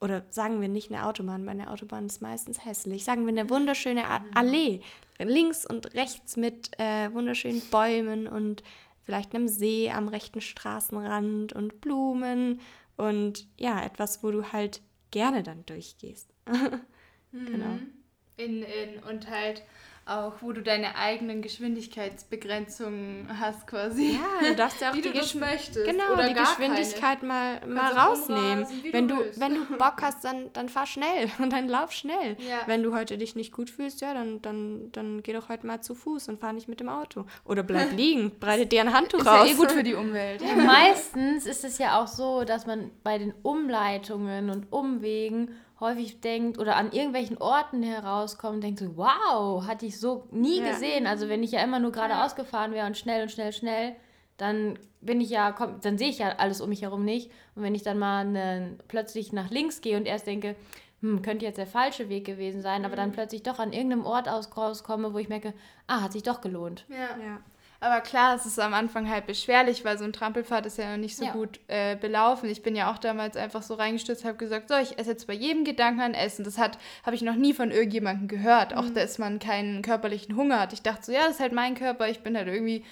oder 0.00 0.22
sagen 0.30 0.60
wir 0.60 0.68
nicht 0.68 0.92
eine 0.92 1.06
Autobahn, 1.06 1.46
weil 1.46 1.52
eine 1.52 1.70
Autobahn 1.70 2.06
ist 2.06 2.20
meistens 2.20 2.64
hässlich. 2.64 3.04
Sagen 3.04 3.22
wir 3.22 3.30
eine 3.30 3.48
wunderschöne 3.48 4.02
mhm. 4.02 4.30
Allee, 4.34 4.80
links 5.18 5.64
und 5.64 5.94
rechts 5.94 6.36
mit 6.36 6.78
äh, 6.78 7.12
wunderschönen 7.12 7.62
Bäumen 7.70 8.26
und 8.26 8.62
vielleicht 9.02 9.34
einem 9.34 9.48
See 9.48 9.90
am 9.90 10.08
rechten 10.08 10.40
Straßenrand 10.40 11.52
und 11.52 11.80
Blumen 11.80 12.60
und 12.96 13.46
ja, 13.58 13.82
etwas, 13.84 14.22
wo 14.22 14.30
du 14.30 14.52
halt 14.52 14.82
gerne 15.10 15.42
dann 15.42 15.64
durchgehst. 15.66 16.32
genau. 17.32 17.74
Mhm. 17.74 17.90
In, 18.36 18.62
in, 18.62 19.02
und 19.04 19.30
halt 19.30 19.62
auch, 20.06 20.34
wo 20.40 20.52
du 20.52 20.62
deine 20.62 20.96
eigenen 20.96 21.40
Geschwindigkeitsbegrenzungen 21.40 23.28
hast 23.40 23.66
quasi. 23.66 24.18
Ja, 24.20 24.48
du 24.48 24.54
darfst 24.54 24.80
ja 24.80 24.90
auch 24.90 24.94
die 24.94 25.10
Gesch 25.10 25.34
möchtest. 25.34 25.86
Genau, 25.86 26.12
Oder 26.12 26.28
die 26.28 26.34
Geschwindigkeit 26.34 27.20
keine. 27.20 27.32
mal, 27.32 27.66
mal 27.66 27.92
rausnehmen. 27.92 28.64
Rasen, 28.64 28.82
wenn 28.92 29.08
du, 29.08 29.16
wenn 29.36 29.54
du 29.54 29.64
Bock 29.78 30.02
hast, 30.02 30.24
dann, 30.24 30.52
dann 30.52 30.68
fahr 30.68 30.86
schnell 30.86 31.30
und 31.38 31.52
dann 31.52 31.68
lauf 31.68 31.92
schnell. 31.92 32.36
Ja. 32.38 32.62
Wenn 32.66 32.82
du 32.82 32.94
heute 32.94 33.16
dich 33.16 33.34
nicht 33.34 33.52
gut 33.52 33.70
fühlst, 33.70 34.00
ja, 34.00 34.12
dann, 34.12 34.42
dann, 34.42 34.92
dann 34.92 35.22
geh 35.22 35.32
doch 35.32 35.48
heute 35.48 35.66
mal 35.66 35.80
zu 35.80 35.94
Fuß 35.94 36.28
und 36.28 36.40
fahr 36.40 36.52
nicht 36.52 36.68
mit 36.68 36.80
dem 36.80 36.88
Auto. 36.88 37.24
Oder 37.44 37.62
bleib 37.62 37.92
liegen, 37.92 38.38
breitet 38.38 38.72
dir 38.72 38.82
ein 38.82 38.92
Handtuch 38.92 39.20
ist 39.20 39.26
raus. 39.26 39.46
Ist 39.46 39.52
ja 39.52 39.54
eh 39.54 39.58
gut 39.58 39.72
für 39.72 39.82
die 39.82 39.94
Umwelt. 39.94 40.42
Ja, 40.42 40.54
meistens 40.54 41.46
ist 41.46 41.64
es 41.64 41.78
ja 41.78 42.00
auch 42.00 42.08
so, 42.08 42.44
dass 42.44 42.66
man 42.66 42.90
bei 43.02 43.18
den 43.18 43.32
Umleitungen 43.42 44.50
und 44.50 44.70
Umwegen 44.72 45.50
häufig 45.80 46.20
denkt 46.20 46.58
oder 46.58 46.76
an 46.76 46.92
irgendwelchen 46.92 47.38
Orten 47.38 47.82
herauskommt, 47.82 48.62
denkt 48.62 48.80
so, 48.80 48.96
wow, 48.96 49.66
hatte 49.66 49.86
ich 49.86 49.98
so 49.98 50.28
nie 50.30 50.60
ja. 50.60 50.70
gesehen. 50.70 51.06
Also 51.06 51.28
wenn 51.28 51.42
ich 51.42 51.52
ja 51.52 51.62
immer 51.62 51.78
nur 51.78 51.92
geradeaus 51.92 52.32
ja. 52.32 52.42
gefahren 52.42 52.72
wäre 52.72 52.86
und 52.86 52.96
schnell 52.96 53.22
und 53.22 53.30
schnell, 53.30 53.52
schnell, 53.52 53.96
dann 54.36 54.78
bin 55.00 55.20
ich 55.20 55.30
ja, 55.30 55.52
komm, 55.52 55.80
dann 55.80 55.98
sehe 55.98 56.08
ich 56.08 56.18
ja 56.18 56.36
alles 56.38 56.60
um 56.60 56.68
mich 56.68 56.82
herum 56.82 57.04
nicht. 57.04 57.30
Und 57.54 57.62
wenn 57.62 57.74
ich 57.74 57.82
dann 57.82 57.98
mal 57.98 58.24
ne, 58.24 58.78
plötzlich 58.88 59.32
nach 59.32 59.50
links 59.50 59.80
gehe 59.80 59.96
und 59.96 60.06
erst 60.06 60.26
denke, 60.26 60.56
hm, 61.00 61.22
könnte 61.22 61.44
jetzt 61.44 61.58
der 61.58 61.66
falsche 61.66 62.08
Weg 62.08 62.24
gewesen 62.24 62.62
sein, 62.62 62.84
aber 62.84 62.96
dann 62.96 63.10
mhm. 63.10 63.14
plötzlich 63.14 63.42
doch 63.42 63.58
an 63.58 63.72
irgendeinem 63.72 64.06
Ort 64.06 64.28
aus 64.28 64.56
rauskomme, 64.56 65.12
wo 65.12 65.18
ich 65.18 65.28
merke, 65.28 65.54
ah, 65.86 66.00
hat 66.00 66.12
sich 66.12 66.22
doch 66.22 66.40
gelohnt. 66.40 66.86
Ja. 66.88 67.18
ja. 67.22 67.40
Aber 67.80 68.00
klar, 68.00 68.34
es 68.34 68.46
ist 68.46 68.58
am 68.58 68.72
Anfang 68.72 69.08
halt 69.10 69.26
beschwerlich, 69.26 69.84
weil 69.84 69.98
so 69.98 70.04
ein 70.04 70.12
Trampelpfad 70.12 70.64
ist 70.66 70.78
ja 70.78 70.90
noch 70.90 70.96
nicht 70.96 71.16
so 71.16 71.24
ja. 71.24 71.32
gut 71.32 71.60
äh, 71.68 71.96
belaufen. 71.96 72.48
Ich 72.48 72.62
bin 72.62 72.74
ja 72.74 72.90
auch 72.90 72.98
damals 72.98 73.36
einfach 73.36 73.62
so 73.62 73.74
reingestürzt, 73.74 74.24
habe 74.24 74.38
gesagt, 74.38 74.68
so, 74.68 74.76
ich 74.76 74.98
esse 74.98 75.10
jetzt 75.10 75.26
bei 75.26 75.34
jedem 75.34 75.64
Gedanken 75.64 76.00
an 76.00 76.14
Essen. 76.14 76.44
Das 76.44 76.58
habe 76.58 76.76
ich 77.12 77.22
noch 77.22 77.36
nie 77.36 77.52
von 77.52 77.70
irgendjemandem 77.70 78.28
gehört, 78.28 78.72
mhm. 78.72 78.78
auch 78.78 78.90
dass 78.90 79.18
man 79.18 79.38
keinen 79.38 79.82
körperlichen 79.82 80.36
Hunger 80.36 80.60
hat. 80.60 80.72
Ich 80.72 80.82
dachte 80.82 81.04
so, 81.04 81.12
ja, 81.12 81.20
das 81.26 81.32
ist 81.32 81.40
halt 81.40 81.52
mein 81.52 81.74
Körper, 81.74 82.08
ich 82.08 82.20
bin 82.20 82.36
halt 82.36 82.48
irgendwie 82.48 82.84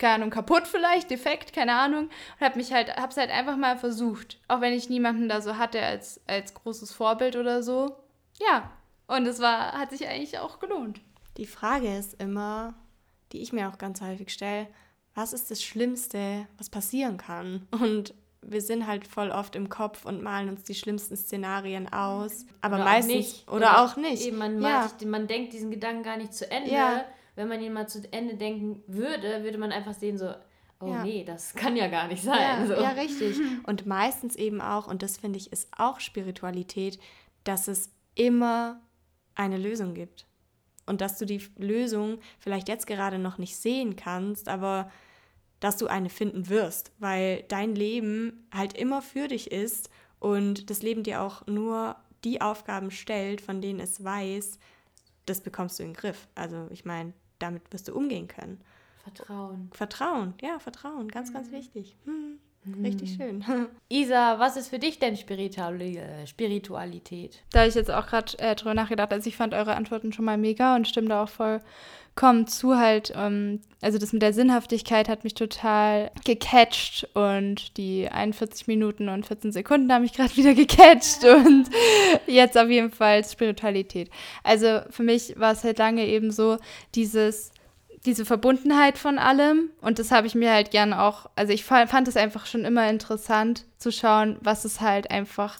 keine 0.00 0.14
Ahnung, 0.14 0.30
kaputt 0.30 0.66
vielleicht, 0.66 1.10
defekt, 1.10 1.52
keine 1.52 1.74
Ahnung. 1.74 2.08
Und 2.08 2.46
habe 2.46 2.56
mich 2.56 2.72
halt, 2.72 2.96
hab's 2.96 3.18
halt 3.18 3.30
einfach 3.30 3.56
mal 3.56 3.76
versucht. 3.76 4.40
Auch 4.48 4.60
wenn 4.60 4.72
ich 4.72 4.88
niemanden 4.88 5.28
da 5.28 5.42
so 5.42 5.58
hatte 5.58 5.80
als, 5.80 6.20
als 6.26 6.54
großes 6.54 6.92
Vorbild 6.92 7.36
oder 7.36 7.62
so. 7.62 7.96
Ja. 8.40 8.70
Und 9.06 9.26
es 9.26 9.40
war, 9.40 9.72
hat 9.72 9.90
sich 9.90 10.08
eigentlich 10.08 10.38
auch 10.38 10.58
gelohnt. 10.58 11.00
Die 11.36 11.46
Frage 11.46 11.96
ist 11.96 12.20
immer, 12.20 12.74
die 13.32 13.42
ich 13.42 13.52
mir 13.52 13.68
auch 13.68 13.78
ganz 13.78 14.00
häufig 14.00 14.30
stelle, 14.30 14.66
was 15.14 15.32
ist 15.32 15.50
das 15.50 15.62
Schlimmste, 15.62 16.46
was 16.58 16.70
passieren 16.70 17.16
kann? 17.16 17.66
Und 17.70 18.14
wir 18.42 18.60
sind 18.60 18.86
halt 18.86 19.06
voll 19.06 19.30
oft 19.30 19.54
im 19.56 19.68
Kopf 19.68 20.04
und 20.04 20.22
malen 20.22 20.48
uns 20.48 20.64
die 20.64 20.74
schlimmsten 20.74 21.16
Szenarien 21.16 21.92
aus. 21.92 22.46
Aber 22.60 22.76
Oder 22.76 22.84
auch 22.84 22.88
meistens. 22.88 23.14
nicht. 23.14 23.48
Oder, 23.48 23.56
Oder 23.56 23.84
auch 23.84 23.96
nicht. 23.96 24.26
Eben, 24.26 24.38
man, 24.38 24.62
ja. 24.62 24.88
sich, 24.88 25.06
man 25.06 25.26
denkt 25.26 25.52
diesen 25.52 25.70
Gedanken 25.70 26.02
gar 26.02 26.16
nicht 26.16 26.32
zu 26.32 26.50
Ende. 26.50 26.70
Ja. 26.70 27.04
Wenn 27.36 27.48
man 27.48 27.60
ihn 27.60 27.72
mal 27.72 27.88
zu 27.88 28.02
Ende 28.12 28.36
denken 28.36 28.82
würde, 28.86 29.42
würde 29.44 29.58
man 29.58 29.72
einfach 29.72 29.94
sehen, 29.94 30.18
so, 30.18 30.32
oh 30.80 30.88
Ja. 30.88 31.04
nee, 31.04 31.24
das 31.24 31.54
kann 31.54 31.76
ja 31.76 31.88
gar 31.88 32.08
nicht 32.08 32.22
sein. 32.22 32.38
Ja, 32.40 32.66
so. 32.66 32.74
ja, 32.74 32.90
richtig. 32.90 33.36
Und 33.66 33.86
meistens 33.86 34.36
eben 34.36 34.60
auch, 34.60 34.88
und 34.88 35.02
das 35.02 35.16
finde 35.18 35.38
ich 35.38 35.52
ist 35.52 35.68
auch 35.76 36.00
Spiritualität, 36.00 36.98
dass 37.44 37.68
es 37.68 37.90
immer 38.14 38.80
eine 39.34 39.56
Lösung 39.58 39.94
gibt. 39.94 40.26
Und 40.90 41.00
dass 41.00 41.18
du 41.18 41.24
die 41.24 41.40
Lösung 41.56 42.18
vielleicht 42.40 42.68
jetzt 42.68 42.88
gerade 42.88 43.18
noch 43.18 43.38
nicht 43.38 43.56
sehen 43.56 43.94
kannst, 43.94 44.48
aber 44.48 44.90
dass 45.60 45.76
du 45.76 45.86
eine 45.86 46.10
finden 46.10 46.48
wirst, 46.48 46.90
weil 46.98 47.44
dein 47.44 47.76
Leben 47.76 48.48
halt 48.52 48.76
immer 48.76 49.00
für 49.00 49.28
dich 49.28 49.52
ist 49.52 49.88
und 50.18 50.68
das 50.68 50.82
Leben 50.82 51.04
dir 51.04 51.22
auch 51.22 51.46
nur 51.46 51.94
die 52.24 52.40
Aufgaben 52.40 52.90
stellt, 52.90 53.40
von 53.40 53.60
denen 53.60 53.78
es 53.78 54.02
weiß, 54.02 54.58
das 55.26 55.40
bekommst 55.42 55.78
du 55.78 55.84
in 55.84 55.90
den 55.90 55.96
Griff. 55.96 56.26
Also 56.34 56.66
ich 56.70 56.84
meine, 56.84 57.12
damit 57.38 57.62
wirst 57.72 57.86
du 57.86 57.94
umgehen 57.94 58.26
können. 58.26 58.60
Vertrauen. 59.04 59.70
Vertrauen, 59.72 60.34
ja, 60.42 60.58
Vertrauen, 60.58 61.08
ganz, 61.08 61.32
ganz 61.32 61.52
wichtig. 61.52 61.96
Hm, 62.04 62.40
Richtig 62.82 63.14
schön. 63.14 63.42
Isa, 63.88 64.38
was 64.38 64.56
ist 64.56 64.68
für 64.68 64.78
dich 64.78 64.98
denn 64.98 65.14
äh, 65.14 66.26
Spiritualität? 66.26 67.42
Da 67.52 67.66
ich 67.66 67.74
jetzt 67.74 67.90
auch 67.90 68.06
gerade 68.06 68.38
äh, 68.38 68.54
drüber 68.54 68.74
nachgedacht, 68.74 69.12
also 69.12 69.28
ich 69.28 69.36
fand 69.36 69.54
eure 69.54 69.76
Antworten 69.76 70.12
schon 70.12 70.26
mal 70.26 70.36
mega 70.36 70.76
und 70.76 70.86
stimme 70.86 71.08
da 71.08 71.22
auch 71.22 71.30
vollkommen 71.30 72.46
zu 72.46 72.76
halt. 72.76 73.14
Ähm, 73.16 73.60
also 73.80 73.96
das 73.96 74.12
mit 74.12 74.20
der 74.20 74.34
Sinnhaftigkeit 74.34 75.08
hat 75.08 75.24
mich 75.24 75.32
total 75.32 76.10
gecatcht 76.26 77.08
und 77.14 77.78
die 77.78 78.08
41 78.10 78.66
Minuten 78.66 79.08
und 79.08 79.26
14 79.26 79.52
Sekunden 79.52 79.90
haben 79.90 80.02
mich 80.02 80.12
gerade 80.12 80.36
wieder 80.36 80.52
gecatcht 80.52 81.24
und 81.24 81.70
jetzt 82.26 82.58
auf 82.58 82.68
jeden 82.68 82.90
Fall 82.90 83.24
Spiritualität. 83.24 84.10
Also 84.44 84.80
für 84.90 85.02
mich 85.02 85.38
war 85.38 85.52
es 85.52 85.64
halt 85.64 85.78
lange 85.78 86.06
eben 86.06 86.30
so 86.30 86.58
dieses 86.94 87.52
diese 88.06 88.24
Verbundenheit 88.24 88.98
von 88.98 89.18
allem. 89.18 89.70
Und 89.80 89.98
das 89.98 90.10
habe 90.10 90.26
ich 90.26 90.34
mir 90.34 90.52
halt 90.52 90.70
gern 90.70 90.92
auch, 90.92 91.28
also 91.36 91.52
ich 91.52 91.64
fand 91.64 92.08
es 92.08 92.16
einfach 92.16 92.46
schon 92.46 92.64
immer 92.64 92.88
interessant 92.88 93.66
zu 93.78 93.92
schauen, 93.92 94.38
was 94.40 94.64
es 94.64 94.80
halt 94.80 95.10
einfach 95.10 95.58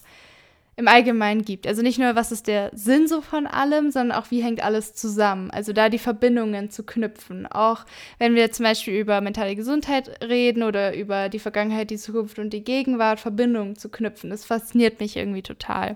im 0.77 0.87
Allgemeinen 0.87 1.43
gibt. 1.43 1.67
Also 1.67 1.81
nicht 1.81 1.99
nur, 1.99 2.15
was 2.15 2.31
ist 2.31 2.47
der 2.47 2.71
Sinn 2.73 3.07
so 3.07 3.21
von 3.21 3.45
allem, 3.45 3.91
sondern 3.91 4.17
auch, 4.17 4.31
wie 4.31 4.41
hängt 4.41 4.63
alles 4.63 4.95
zusammen. 4.95 5.51
Also 5.51 5.73
da 5.73 5.89
die 5.89 5.99
Verbindungen 5.99 6.71
zu 6.71 6.83
knüpfen. 6.83 7.45
Auch 7.45 7.85
wenn 8.17 8.35
wir 8.35 8.51
zum 8.51 8.63
Beispiel 8.63 8.95
über 8.95 9.21
mentale 9.21 9.55
Gesundheit 9.55 10.23
reden 10.23 10.63
oder 10.63 10.95
über 10.95 11.29
die 11.29 11.39
Vergangenheit, 11.39 11.89
die 11.89 11.97
Zukunft 11.97 12.39
und 12.39 12.51
die 12.51 12.63
Gegenwart, 12.63 13.19
Verbindungen 13.19 13.75
zu 13.75 13.89
knüpfen. 13.89 14.29
Das 14.29 14.45
fasziniert 14.45 14.99
mich 14.99 15.17
irgendwie 15.17 15.43
total. 15.43 15.93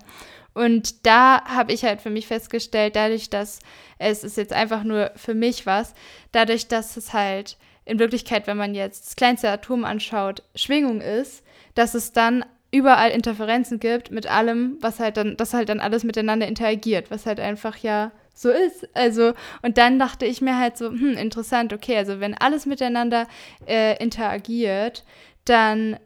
Und 0.56 1.04
da 1.04 1.44
habe 1.44 1.74
ich 1.74 1.84
halt 1.84 2.00
für 2.00 2.08
mich 2.08 2.26
festgestellt, 2.26 2.96
dadurch, 2.96 3.28
dass 3.28 3.58
es 3.98 4.24
ist 4.24 4.38
jetzt 4.38 4.54
einfach 4.54 4.84
nur 4.84 5.10
für 5.14 5.34
mich 5.34 5.66
was, 5.66 5.92
dadurch, 6.32 6.66
dass 6.66 6.96
es 6.96 7.12
halt 7.12 7.58
in 7.84 7.98
Wirklichkeit, 7.98 8.46
wenn 8.46 8.56
man 8.56 8.74
jetzt 8.74 9.04
das 9.04 9.16
kleinste 9.16 9.50
Atom 9.50 9.84
anschaut, 9.84 10.42
Schwingung 10.54 11.02
ist, 11.02 11.44
dass 11.74 11.92
es 11.92 12.12
dann 12.12 12.42
überall 12.70 13.10
Interferenzen 13.10 13.80
gibt 13.80 14.10
mit 14.10 14.26
allem, 14.28 14.78
was 14.80 14.98
halt 14.98 15.18
dann, 15.18 15.36
das 15.36 15.52
halt 15.52 15.68
dann 15.68 15.78
alles 15.78 16.04
miteinander 16.04 16.48
interagiert, 16.48 17.10
was 17.10 17.26
halt 17.26 17.38
einfach 17.38 17.76
ja 17.76 18.10
so 18.34 18.48
ist. 18.48 18.88
Also, 18.94 19.34
und 19.60 19.76
dann 19.76 19.98
dachte 19.98 20.24
ich 20.24 20.40
mir 20.40 20.56
halt 20.56 20.78
so, 20.78 20.86
hm, 20.88 21.18
interessant, 21.18 21.74
okay, 21.74 21.98
also 21.98 22.18
wenn 22.18 22.32
alles 22.32 22.64
miteinander 22.64 23.28
äh, 23.66 24.02
interagiert, 24.02 25.04
dann 25.44 25.98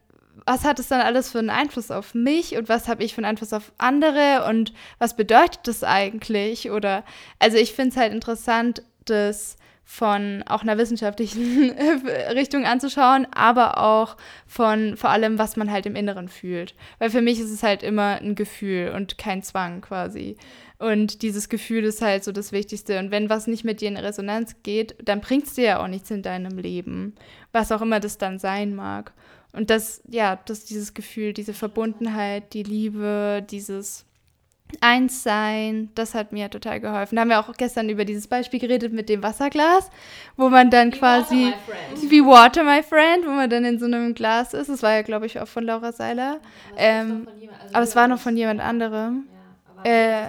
was 0.46 0.64
hat 0.64 0.78
es 0.78 0.88
dann 0.88 1.00
alles 1.00 1.30
für 1.30 1.38
einen 1.38 1.50
Einfluss 1.50 1.90
auf 1.90 2.14
mich 2.14 2.56
und 2.56 2.68
was 2.68 2.88
habe 2.88 3.02
ich 3.04 3.14
für 3.14 3.18
einen 3.18 3.30
Einfluss 3.30 3.52
auf 3.52 3.72
andere 3.78 4.46
und 4.48 4.72
was 4.98 5.16
bedeutet 5.16 5.60
das 5.64 5.84
eigentlich? 5.84 6.70
Oder 6.70 7.04
also 7.38 7.56
ich 7.56 7.72
finde 7.72 7.90
es 7.90 7.96
halt 7.96 8.12
interessant, 8.12 8.82
das 9.04 9.56
von 9.90 10.44
auch 10.46 10.62
einer 10.62 10.78
wissenschaftlichen 10.78 11.70
Richtung 12.32 12.64
anzuschauen, 12.64 13.26
aber 13.32 13.78
auch 13.78 14.16
von 14.46 14.96
vor 14.96 15.10
allem, 15.10 15.36
was 15.36 15.56
man 15.56 15.68
halt 15.68 15.84
im 15.84 15.96
Inneren 15.96 16.28
fühlt. 16.28 16.76
Weil 17.00 17.10
für 17.10 17.22
mich 17.22 17.40
ist 17.40 17.50
es 17.50 17.64
halt 17.64 17.82
immer 17.82 18.20
ein 18.20 18.36
Gefühl 18.36 18.92
und 18.94 19.18
kein 19.18 19.42
Zwang 19.42 19.80
quasi. 19.80 20.36
Und 20.78 21.22
dieses 21.22 21.48
Gefühl 21.48 21.82
ist 21.82 22.02
halt 22.02 22.22
so 22.22 22.30
das 22.30 22.52
Wichtigste. 22.52 23.00
Und 23.00 23.10
wenn 23.10 23.28
was 23.28 23.48
nicht 23.48 23.64
mit 23.64 23.80
dir 23.80 23.88
in 23.88 23.96
Resonanz 23.96 24.54
geht, 24.62 24.94
dann 25.02 25.20
bringt 25.20 25.46
es 25.46 25.54
dir 25.54 25.64
ja 25.64 25.82
auch 25.82 25.88
nichts 25.88 26.10
in 26.12 26.22
deinem 26.22 26.56
Leben. 26.56 27.16
Was 27.50 27.72
auch 27.72 27.82
immer 27.82 27.98
das 27.98 28.16
dann 28.16 28.38
sein 28.38 28.76
mag. 28.76 29.12
Und 29.52 29.70
das, 29.70 30.02
ja, 30.08 30.38
das 30.46 30.64
dieses 30.64 30.94
Gefühl, 30.94 31.32
diese 31.32 31.54
Verbundenheit, 31.54 32.52
die 32.54 32.62
Liebe, 32.62 33.44
dieses 33.50 34.04
Einssein, 34.80 35.90
das 35.94 36.14
hat 36.14 36.32
mir 36.32 36.48
total 36.48 36.80
geholfen. 36.80 37.16
Da 37.16 37.22
haben 37.22 37.28
wir 37.30 37.40
auch 37.40 37.52
gestern 37.56 37.88
über 37.88 38.04
dieses 38.04 38.28
Beispiel 38.28 38.60
geredet 38.60 38.92
mit 38.92 39.08
dem 39.08 39.22
Wasserglas, 39.22 39.90
wo 40.36 40.48
man 40.48 40.70
dann 40.70 40.92
quasi 40.92 41.52
wie 42.08 42.24
Water 42.24 42.62
My 42.62 42.82
Friend, 42.82 43.26
wo 43.26 43.30
man 43.30 43.50
dann 43.50 43.64
in 43.64 43.78
so 43.78 43.86
einem 43.86 44.14
Glas 44.14 44.54
ist. 44.54 44.68
Das 44.68 44.82
war 44.82 44.92
ja, 44.92 45.02
glaube 45.02 45.26
ich, 45.26 45.40
auch 45.40 45.48
von 45.48 45.64
Laura 45.64 45.92
Seiler. 45.92 46.38
Ähm, 46.76 47.26
aber 47.72 47.82
es 47.82 47.96
war 47.96 48.06
noch 48.06 48.20
von 48.20 48.36
jemand 48.36 48.60
anderem. 48.60 49.24
Äh, 49.82 50.28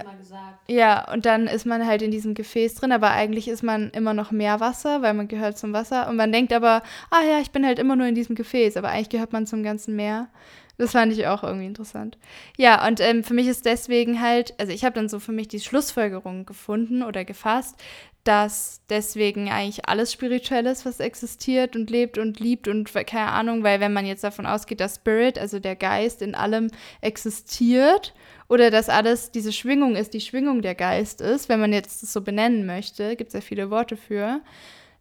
ja, 0.68 1.12
und 1.12 1.26
dann 1.26 1.48
ist 1.48 1.66
man 1.66 1.86
halt 1.86 2.02
in 2.02 2.12
diesem 2.12 2.34
Gefäß 2.34 2.76
drin, 2.76 2.92
aber 2.92 3.12
eigentlich 3.12 3.48
ist 3.48 3.64
man 3.64 3.90
immer 3.92 4.14
noch 4.14 4.32
mehr 4.32 4.60
Wasser, 4.60 5.02
weil 5.02 5.14
man 5.14 5.28
gehört 5.28 5.58
zum 5.58 5.74
Wasser. 5.74 6.08
Und 6.08 6.16
man 6.16 6.32
denkt 6.32 6.54
aber, 6.54 6.84
ah 7.10 7.24
ja, 7.30 7.40
ich 7.40 7.52
bin 7.52 7.66
halt 7.66 7.80
immer 7.80 7.96
nur 7.96 8.08
in 8.08 8.16
diesem 8.16 8.36
Gefäß, 8.36 8.78
aber 8.78 8.90
eigentlich 8.90 9.10
gehört 9.10 9.34
man 9.34 9.46
zum 9.46 9.64
ganzen 9.64 9.96
Meer. 9.96 10.30
Das 10.78 10.94
fand 10.94 11.14
ich 11.14 11.28
auch 11.28 11.44
irgendwie 11.44 11.68
interessant. 11.68 12.18
Ja, 12.58 12.88
und 12.88 13.00
ähm, 13.02 13.24
für 13.24 13.36
mich 13.36 13.48
ist 13.48 13.66
deswegen 13.66 14.20
halt, 14.20 14.60
also 14.60 14.72
ich 14.72 14.84
habe 14.84 14.96
dann 14.96 15.10
so 15.10 15.20
für 15.20 15.32
mich 15.32 15.48
die 15.48 15.60
Schlussfolgerung 15.60 16.46
gefunden 16.46 17.04
oder 17.04 17.24
gefasst, 17.24 17.76
dass 18.24 18.82
deswegen 18.90 19.50
eigentlich 19.50 19.88
alles 19.88 20.12
spirituell 20.12 20.68
ist, 20.68 20.86
was 20.86 21.00
existiert 21.00 21.76
und 21.76 21.90
lebt 21.90 22.18
und 22.18 22.40
liebt 22.40 22.68
und 22.68 22.94
keine 22.94 23.32
Ahnung, 23.32 23.64
weil 23.64 23.80
wenn 23.80 23.94
man 23.94 24.06
jetzt 24.06 24.24
davon 24.24 24.46
ausgeht, 24.46 24.80
dass 24.80 24.96
Spirit, 24.96 25.40
also 25.40 25.60
der 25.60 25.76
Geist 25.76 26.22
in 26.22 26.36
allem 26.36 26.70
existiert 27.02 28.14
oder 28.48 28.70
dass 28.70 28.90
alles 28.90 29.32
diese 29.32 29.52
Schwingung 29.52 29.96
ist, 29.96 30.14
die 30.14 30.22
Schwingung 30.22 30.62
der 30.62 30.76
Geist 30.76 31.20
ist, 31.22 31.50
wenn 31.50 31.60
man 31.60 31.74
jetzt 31.74 32.04
das 32.04 32.14
so 32.14 32.22
benennen 32.22 32.66
möchte, 32.66 33.16
gibt 33.16 33.30
es 33.30 33.34
ja 33.34 33.42
viele 33.42 33.72
Worte 33.72 33.98
für, 33.98 34.42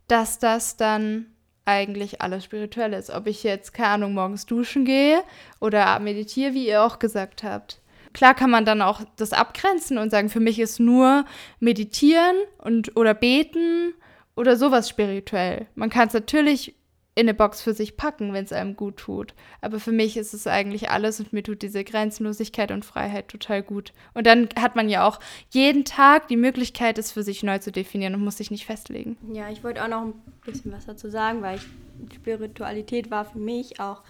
dass 0.08 0.38
das 0.38 0.76
dann 0.78 1.26
eigentlich 1.66 2.22
alles 2.22 2.44
spirituell 2.44 2.94
ist. 2.94 3.10
Ob 3.10 3.26
ich 3.26 3.42
jetzt, 3.42 3.74
keine 3.74 3.90
Ahnung, 3.90 4.14
morgens 4.14 4.46
duschen 4.46 4.84
gehe 4.86 5.22
oder 5.60 5.98
meditiere, 6.00 6.54
wie 6.54 6.66
ihr 6.66 6.82
auch 6.82 6.98
gesagt 6.98 7.42
habt. 7.42 7.80
Klar 8.12 8.34
kann 8.34 8.50
man 8.50 8.64
dann 8.64 8.82
auch 8.82 9.02
das 9.16 9.32
abgrenzen 9.32 9.98
und 9.98 10.10
sagen, 10.10 10.28
für 10.28 10.40
mich 10.40 10.58
ist 10.58 10.80
nur 10.80 11.24
meditieren 11.60 12.36
und 12.58 12.96
oder 12.96 13.14
beten 13.14 13.94
oder 14.36 14.56
sowas 14.56 14.88
spirituell. 14.88 15.66
Man 15.74 15.90
kann 15.90 16.08
es 16.08 16.14
natürlich 16.14 16.74
in 17.16 17.28
eine 17.28 17.34
Box 17.34 17.60
für 17.60 17.74
sich 17.74 17.96
packen, 17.96 18.32
wenn 18.32 18.44
es 18.44 18.52
einem 18.52 18.76
gut 18.76 18.96
tut. 18.96 19.34
Aber 19.60 19.80
für 19.80 19.92
mich 19.92 20.16
ist 20.16 20.32
es 20.32 20.46
eigentlich 20.46 20.90
alles 20.90 21.20
und 21.20 21.32
mir 21.32 21.42
tut 21.42 21.62
diese 21.62 21.84
Grenzenlosigkeit 21.84 22.70
und 22.70 22.84
Freiheit 22.84 23.28
total 23.28 23.62
gut. 23.62 23.92
Und 24.14 24.26
dann 24.26 24.48
hat 24.58 24.76
man 24.76 24.88
ja 24.88 25.06
auch 25.06 25.18
jeden 25.50 25.84
Tag 25.84 26.28
die 26.28 26.36
Möglichkeit, 26.36 26.98
es 26.98 27.12
für 27.12 27.22
sich 27.22 27.42
neu 27.42 27.58
zu 27.58 27.72
definieren 27.72 28.14
und 28.14 28.24
muss 28.24 28.38
sich 28.38 28.50
nicht 28.50 28.64
festlegen. 28.64 29.18
Ja, 29.32 29.50
ich 29.50 29.64
wollte 29.64 29.82
auch 29.82 29.88
noch 29.88 30.02
ein 30.02 30.14
bisschen 30.44 30.72
was 30.72 30.86
dazu 30.86 31.10
sagen, 31.10 31.42
weil 31.42 31.56
ich, 31.58 32.14
Spiritualität 32.14 33.10
war 33.10 33.24
für 33.24 33.38
mich 33.38 33.80
auch 33.80 34.02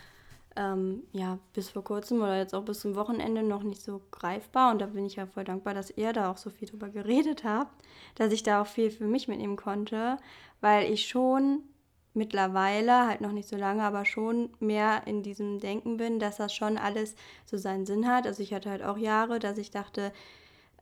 ähm, 0.57 1.03
ja, 1.13 1.39
bis 1.53 1.71
vor 1.71 1.85
kurzem 1.85 2.21
oder 2.21 2.39
jetzt 2.39 2.55
auch 2.55 2.65
bis 2.65 2.81
zum 2.81 2.95
Wochenende 2.95 3.43
noch 3.43 3.63
nicht 3.63 3.83
so 3.83 4.01
greifbar. 4.11 4.73
Und 4.73 4.81
da 4.81 4.87
bin 4.87 5.07
ich 5.07 5.17
ja 5.17 5.27
voll 5.27 5.45
dankbar, 5.45 5.75
dass 5.75 5.91
ihr 5.91 6.13
da 6.13 6.31
auch 6.31 6.37
so 6.37 6.51
viel 6.51 6.69
drüber 6.69 6.89
geredet 6.89 7.45
habt, 7.45 7.85
dass 8.17 8.33
ich 8.33 8.43
da 8.43 8.63
auch 8.63 8.67
viel 8.67 8.91
für 8.91 9.07
mich 9.07 9.29
mitnehmen 9.29 9.57
konnte, 9.57 10.19
weil 10.61 10.93
ich 10.93 11.09
schon 11.09 11.63
mittlerweile, 12.13 13.07
halt 13.07 13.21
noch 13.21 13.33
nicht 13.33 13.49
so 13.49 13.57
lange, 13.57 13.83
aber 13.83 14.05
schon 14.05 14.51
mehr 14.59 15.03
in 15.07 15.23
diesem 15.23 15.61
Denken 15.61 15.97
bin, 15.97 16.19
dass 16.19 16.39
das 16.39 16.53
schon 16.55 16.77
alles 16.77 17.15
so 17.47 17.57
seinen 17.57 17.87
Sinn 17.87 18.09
hat. 18.09 18.27
Also 18.27 18.43
ich 18.43 18.53
hatte 18.53 18.71
halt 18.71 18.83
auch 18.83 18.99
Jahre, 18.99 19.39
dass 19.39 19.59
ich 19.59 19.71
dachte, 19.71 20.13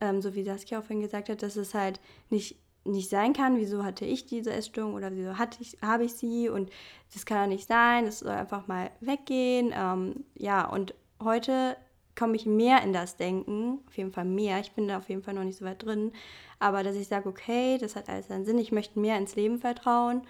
ähm, 0.01 0.23
so 0.23 0.35
wie 0.35 0.43
Saskia 0.45 0.79
auch 0.79 0.85
vorhin 0.85 1.03
gesagt 1.03 1.29
hat, 1.29 1.43
dass 1.43 1.57
es 1.57 1.75
halt 1.75 2.01
nicht, 2.31 2.57
nicht 2.93 3.11
sein 3.11 3.33
kann, 3.33 3.59
wieso 3.59 3.85
hatte 3.85 4.05
ich 4.05 4.27
diese 4.27 4.53
Essstörung 4.53 4.95
oder 4.95 5.15
wieso 5.15 5.39
hatte 5.39 5.59
ich, 5.61 5.79
habe 5.83 6.05
ich 6.05 6.15
sie? 6.15 6.49
Und 6.49 6.71
das 7.13 7.27
kann 7.27 7.39
ja 7.39 7.47
nicht 7.47 7.67
sein, 7.67 8.07
es 8.07 8.21
soll 8.21 8.31
einfach 8.31 8.67
mal 8.67 8.91
weggehen. 9.01 9.73
Ähm, 9.75 10.25
ja, 10.35 10.67
und 10.67 10.95
heute 11.23 11.77
komme 12.17 12.37
ich 12.37 12.47
mehr 12.47 12.83
in 12.83 12.93
das 12.93 13.17
Denken, 13.17 13.81
auf 13.87 13.97
jeden 13.97 14.13
Fall 14.13 14.25
mehr. 14.25 14.59
Ich 14.61 14.73
bin 14.73 14.89
da 14.89 14.99
auf 14.99 15.09
jeden 15.09 15.23
Fall 15.23 15.35
noch 15.35 15.45
nicht 15.45 15.59
so 15.59 15.65
weit 15.65 15.85
drin, 15.85 16.13
aber 16.59 16.83
dass 16.83 16.97
ich 16.97 17.07
sage, 17.07 17.29
okay, 17.29 17.79
das 17.79 17.95
hat 17.95 18.09
alles 18.09 18.29
seinen 18.29 18.45
Sinn, 18.45 18.59
ich 18.59 18.73
möchte 18.73 18.99
mehr 18.99 19.17
ins 19.17 19.37
Leben 19.37 19.59
vertrauen. 19.59 20.23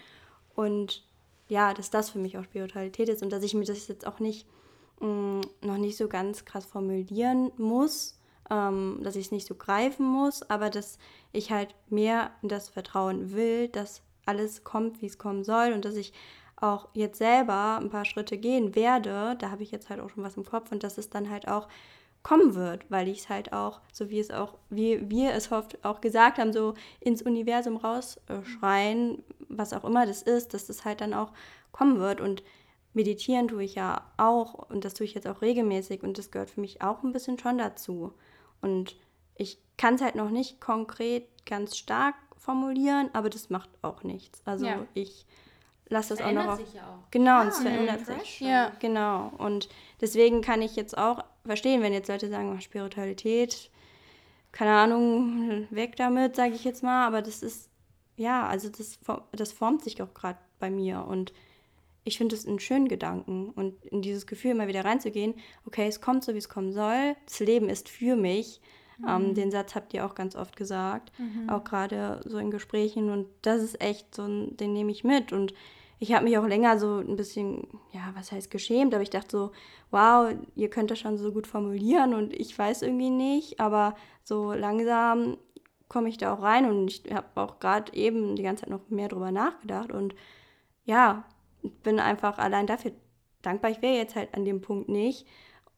Und 0.54 1.04
ja, 1.48 1.72
dass 1.72 1.90
das 1.90 2.10
für 2.10 2.18
mich 2.18 2.36
auch 2.36 2.44
Spiritualität 2.44 3.08
ist 3.08 3.22
und 3.22 3.32
dass 3.32 3.42
ich 3.42 3.54
mir 3.54 3.64
das 3.64 3.88
jetzt 3.88 4.06
auch 4.06 4.20
nicht 4.20 4.46
mh, 5.00 5.40
noch 5.62 5.78
nicht 5.78 5.96
so 5.96 6.08
ganz 6.08 6.44
krass 6.44 6.66
formulieren 6.66 7.52
muss, 7.56 8.17
ähm, 8.50 9.00
dass 9.02 9.16
ich 9.16 9.26
es 9.26 9.32
nicht 9.32 9.46
so 9.46 9.54
greifen 9.54 10.06
muss, 10.06 10.42
aber 10.48 10.70
dass 10.70 10.98
ich 11.32 11.50
halt 11.50 11.74
mehr 11.88 12.30
das 12.42 12.68
vertrauen 12.68 13.32
will, 13.32 13.68
dass 13.68 14.02
alles 14.26 14.64
kommt, 14.64 15.00
wie 15.02 15.06
es 15.06 15.18
kommen 15.18 15.44
soll 15.44 15.72
und 15.72 15.84
dass 15.84 15.96
ich 15.96 16.12
auch 16.56 16.88
jetzt 16.92 17.18
selber 17.18 17.78
ein 17.80 17.90
paar 17.90 18.04
Schritte 18.04 18.36
gehen 18.36 18.74
werde, 18.74 19.36
da 19.38 19.50
habe 19.50 19.62
ich 19.62 19.70
jetzt 19.70 19.90
halt 19.90 20.00
auch 20.00 20.10
schon 20.10 20.24
was 20.24 20.36
im 20.36 20.44
Kopf 20.44 20.72
und 20.72 20.82
dass 20.82 20.98
es 20.98 21.08
dann 21.08 21.30
halt 21.30 21.48
auch 21.48 21.68
kommen 22.22 22.54
wird, 22.54 22.84
weil 22.90 23.08
ich 23.08 23.20
es 23.20 23.28
halt 23.28 23.52
auch, 23.52 23.80
so 23.92 24.10
wie 24.10 24.18
es 24.18 24.30
auch, 24.30 24.54
wie 24.70 25.08
wir 25.08 25.32
es 25.32 25.52
oft 25.52 25.82
auch 25.84 26.00
gesagt 26.00 26.38
haben, 26.38 26.52
so 26.52 26.74
ins 27.00 27.22
Universum 27.22 27.76
rausschreien, 27.76 29.22
was 29.48 29.72
auch 29.72 29.84
immer 29.84 30.04
das 30.04 30.22
ist, 30.22 30.52
dass 30.52 30.66
das 30.66 30.84
halt 30.84 31.00
dann 31.00 31.14
auch 31.14 31.32
kommen 31.70 32.00
wird. 32.00 32.20
Und 32.20 32.42
meditieren 32.92 33.48
tue 33.48 33.62
ich 33.62 33.76
ja 33.76 34.02
auch 34.16 34.54
und 34.54 34.84
das 34.84 34.94
tue 34.94 35.06
ich 35.06 35.14
jetzt 35.14 35.28
auch 35.28 35.42
regelmäßig 35.42 36.02
und 36.02 36.18
das 36.18 36.30
gehört 36.30 36.50
für 36.50 36.60
mich 36.60 36.82
auch 36.82 37.02
ein 37.02 37.12
bisschen 37.12 37.38
schon 37.38 37.58
dazu 37.58 38.12
und 38.60 38.96
ich 39.36 39.58
kann 39.76 39.94
es 39.94 40.02
halt 40.02 40.14
noch 40.14 40.30
nicht 40.30 40.60
konkret 40.60 41.26
ganz 41.46 41.76
stark 41.76 42.14
formulieren, 42.36 43.10
aber 43.12 43.30
das 43.30 43.50
macht 43.50 43.70
auch 43.82 44.02
nichts. 44.02 44.42
Also 44.44 44.66
ja. 44.66 44.86
ich 44.94 45.26
lasse 45.88 46.14
das, 46.16 46.24
auch 46.24 46.32
noch 46.32 46.46
auf. 46.46 46.58
Sich 46.58 46.74
ja 46.74 46.82
auch. 46.82 47.10
Genau, 47.10 47.42
ja, 47.42 47.48
es 47.48 47.58
verändert 47.58 48.06
sich. 48.06 48.40
Ja. 48.40 48.72
Genau. 48.80 49.32
Und 49.38 49.68
deswegen 50.00 50.42
kann 50.42 50.62
ich 50.62 50.76
jetzt 50.76 50.96
auch 50.96 51.24
verstehen, 51.44 51.82
wenn 51.82 51.92
jetzt 51.92 52.08
Leute 52.08 52.28
sagen, 52.28 52.54
oh, 52.56 52.60
Spiritualität, 52.60 53.70
keine 54.52 54.72
Ahnung, 54.72 55.66
weg 55.70 55.96
damit, 55.96 56.36
sage 56.36 56.54
ich 56.54 56.64
jetzt 56.64 56.82
mal. 56.82 57.06
Aber 57.06 57.22
das 57.22 57.42
ist, 57.42 57.70
ja, 58.16 58.46
also 58.46 58.68
das, 58.68 58.98
das 59.32 59.52
formt 59.52 59.82
sich 59.82 60.00
auch 60.02 60.14
gerade 60.14 60.38
bei 60.58 60.70
mir. 60.70 61.04
Und 61.04 61.32
ich 62.08 62.18
finde 62.18 62.34
es 62.34 62.46
einen 62.46 62.58
schönen 62.58 62.88
Gedanken. 62.88 63.50
Und 63.50 63.84
in 63.86 64.02
dieses 64.02 64.26
Gefühl 64.26 64.52
immer 64.52 64.66
wieder 64.66 64.84
reinzugehen, 64.84 65.34
okay, 65.66 65.86
es 65.86 66.00
kommt 66.00 66.24
so, 66.24 66.34
wie 66.34 66.38
es 66.38 66.48
kommen 66.48 66.72
soll. 66.72 67.14
Das 67.26 67.40
Leben 67.40 67.68
ist 67.68 67.88
für 67.88 68.16
mich. 68.16 68.60
Ähm, 69.06 69.22
mhm. 69.22 69.28
Ähm, 69.28 69.34
den 69.34 69.50
Satz 69.50 69.74
habt 69.74 69.94
ihr 69.94 70.04
auch 70.04 70.14
ganz 70.14 70.34
oft 70.34 70.56
gesagt, 70.56 71.12
mhm. 71.18 71.48
auch 71.48 71.62
gerade 71.62 72.20
so 72.24 72.38
in 72.38 72.50
Gesprächen. 72.50 73.10
Und 73.10 73.28
das 73.42 73.62
ist 73.62 73.80
echt 73.80 74.14
so, 74.14 74.22
ein, 74.22 74.56
den 74.56 74.72
nehme 74.72 74.90
ich 74.90 75.04
mit. 75.04 75.32
Und 75.32 75.54
ich 76.00 76.12
habe 76.12 76.24
mich 76.24 76.38
auch 76.38 76.46
länger 76.46 76.78
so 76.78 76.98
ein 76.98 77.16
bisschen, 77.16 77.66
ja, 77.92 78.12
was 78.14 78.32
heißt 78.32 78.50
geschämt, 78.50 78.94
aber 78.94 79.02
ich 79.02 79.10
dachte 79.10 79.30
so, 79.30 79.50
wow, 79.90 80.32
ihr 80.54 80.70
könnt 80.70 80.90
das 80.90 81.00
schon 81.00 81.18
so 81.18 81.32
gut 81.32 81.46
formulieren 81.46 82.14
und 82.14 82.32
ich 82.32 82.56
weiß 82.56 82.82
irgendwie 82.82 83.10
nicht, 83.10 83.58
aber 83.58 83.96
so 84.22 84.52
langsam 84.52 85.38
komme 85.88 86.08
ich 86.08 86.18
da 86.18 86.34
auch 86.34 86.42
rein 86.42 86.70
und 86.70 86.88
ich 86.88 87.02
habe 87.12 87.26
auch 87.34 87.58
gerade 87.58 87.92
eben 87.94 88.36
die 88.36 88.42
ganze 88.42 88.62
Zeit 88.62 88.70
noch 88.70 88.88
mehr 88.90 89.08
drüber 89.08 89.32
nachgedacht 89.32 89.90
und 89.90 90.14
ja, 90.84 91.24
bin 91.62 92.00
einfach 92.00 92.38
allein 92.38 92.66
dafür 92.66 92.92
dankbar. 93.42 93.70
Ich 93.70 93.82
wäre 93.82 93.96
jetzt 93.96 94.16
halt 94.16 94.34
an 94.34 94.44
dem 94.44 94.60
Punkt 94.60 94.88
nicht, 94.88 95.26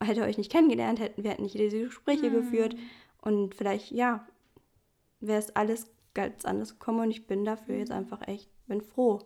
hätte 0.03 0.23
euch 0.23 0.39
nicht 0.39 0.53
kennengelernt, 0.53 1.01
hätten 1.01 1.23
wir 1.23 1.31
hätten 1.31 1.43
nicht 1.43 1.59
diese 1.59 1.85
Gespräche 1.85 2.31
mhm. 2.31 2.35
geführt 2.35 2.77
und 3.21 3.55
vielleicht, 3.55 3.91
ja, 3.91 4.27
wäre 5.21 5.39
es 5.39 5.55
alles 5.55 5.91
ganz 6.15 6.45
anders 6.45 6.79
gekommen 6.79 7.01
und 7.01 7.11
ich 7.11 7.27
bin 7.27 7.45
dafür 7.45 7.77
jetzt 7.77 7.93
einfach 7.93 8.27
echt, 8.27 8.51
bin 8.67 8.81
froh 8.81 9.21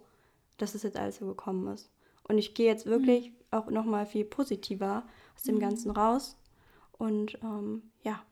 dass 0.59 0.75
es 0.75 0.83
jetzt 0.83 0.97
alles 0.97 1.17
so 1.17 1.27
gekommen 1.27 1.67
ist. 1.73 1.91
Und 2.27 2.39
ich 2.39 2.55
gehe 2.55 2.67
jetzt 2.67 2.87
wirklich 2.87 3.31
mhm. 3.31 3.37
auch 3.51 3.71
nochmal 3.71 4.07
viel 4.07 4.25
positiver 4.25 5.05
aus 5.35 5.43
dem 5.43 5.57
mhm. 5.57 5.61
Ganzen 5.61 5.91
raus. 5.91 6.37
Und 6.93 7.39
ähm, 7.43 7.91
ja. 8.03 8.23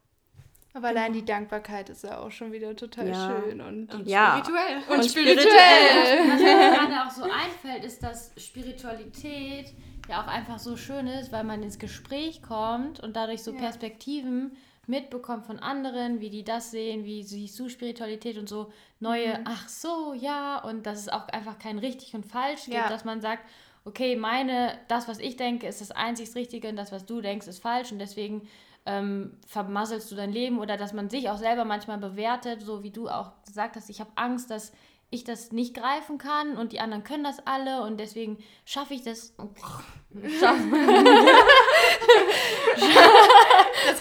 Aber 0.74 0.88
genau. 0.88 1.00
allein 1.00 1.12
die 1.12 1.24
Dankbarkeit 1.24 1.90
ist 1.90 2.04
ja 2.04 2.18
auch 2.18 2.30
schon 2.30 2.52
wieder 2.52 2.74
total 2.74 3.08
ja. 3.08 3.42
schön 3.42 3.60
und, 3.60 3.94
und 3.94 4.08
ja. 4.08 4.38
spirituell. 4.38 4.82
Und, 4.88 4.98
und 4.98 5.04
spirituell. 5.04 6.28
Was 6.28 6.40
mir 6.40 6.70
gerade 6.88 7.06
auch 7.06 7.10
so 7.10 7.24
einfällt, 7.24 7.84
ist, 7.84 8.02
dass 8.02 8.32
Spiritualität 8.38 9.74
ja 10.08 10.22
auch 10.22 10.28
einfach 10.28 10.58
so 10.58 10.76
schön 10.76 11.06
ist, 11.06 11.30
weil 11.30 11.44
man 11.44 11.62
ins 11.62 11.78
Gespräch 11.78 12.42
kommt 12.42 13.00
und 13.00 13.16
dadurch 13.16 13.42
so 13.42 13.52
ja. 13.52 13.58
Perspektiven 13.58 14.56
mitbekommt 14.86 15.46
von 15.46 15.58
anderen, 15.58 16.20
wie 16.20 16.30
die 16.30 16.42
das 16.42 16.70
sehen, 16.70 17.04
wie 17.04 17.22
siehst 17.22 17.58
du 17.58 17.68
Spiritualität 17.68 18.36
und 18.36 18.48
so 18.48 18.72
neue, 18.98 19.38
mhm. 19.38 19.44
ach 19.44 19.68
so, 19.68 20.12
ja, 20.14 20.58
und 20.58 20.86
dass 20.86 20.98
es 20.98 21.08
auch 21.08 21.28
einfach 21.28 21.58
kein 21.58 21.78
richtig 21.78 22.14
und 22.14 22.26
falsch 22.26 22.64
gibt, 22.64 22.76
ja. 22.76 22.88
dass 22.88 23.04
man 23.04 23.20
sagt, 23.20 23.44
okay, 23.84 24.16
meine, 24.16 24.78
das, 24.88 25.08
was 25.08 25.18
ich 25.18 25.36
denke, 25.36 25.66
ist 25.66 25.80
das 25.80 25.90
einzig 25.90 26.34
Richtige 26.34 26.68
und 26.68 26.76
das, 26.76 26.92
was 26.92 27.06
du 27.06 27.20
denkst, 27.20 27.46
ist 27.46 27.62
falsch 27.62 27.92
und 27.92 27.98
deswegen 27.98 28.48
ähm, 28.84 29.38
vermasselst 29.46 30.10
du 30.10 30.16
dein 30.16 30.32
Leben 30.32 30.58
oder 30.58 30.76
dass 30.76 30.92
man 30.92 31.08
sich 31.08 31.30
auch 31.30 31.38
selber 31.38 31.64
manchmal 31.64 31.98
bewertet, 31.98 32.62
so 32.62 32.82
wie 32.82 32.90
du 32.90 33.08
auch 33.08 33.32
gesagt 33.46 33.76
hast, 33.76 33.88
ich 33.90 34.00
habe 34.00 34.10
Angst, 34.16 34.50
dass 34.50 34.72
ich 35.10 35.24
das 35.24 35.52
nicht 35.52 35.74
greifen 35.74 36.18
kann 36.18 36.56
und 36.56 36.72
die 36.72 36.80
anderen 36.80 37.04
können 37.04 37.22
das 37.22 37.46
alle 37.46 37.82
und 37.82 38.00
deswegen 38.00 38.38
schaffe 38.64 38.94
ich 38.94 39.02
das. 39.02 39.34
das 39.38 40.40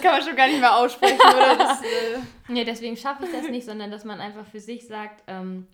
kann 0.01 0.13
man 0.13 0.21
schon 0.23 0.35
gar 0.37 0.47
nicht 0.47 0.61
mehr 0.61 0.75
aussprechen, 0.77 1.19
oder? 1.19 1.57
Das, 1.57 1.81
äh 1.81 2.17
nee, 2.47 2.63
deswegen 2.63 2.95
schaffe 2.95 3.25
ich 3.25 3.31
das 3.31 3.49
nicht, 3.49 3.65
sondern 3.65 3.91
dass 3.91 4.05
man 4.05 4.21
einfach 4.21 4.45
für 4.45 4.61
sich 4.61 4.87
sagt, 4.87 5.21
ähm, 5.27 5.67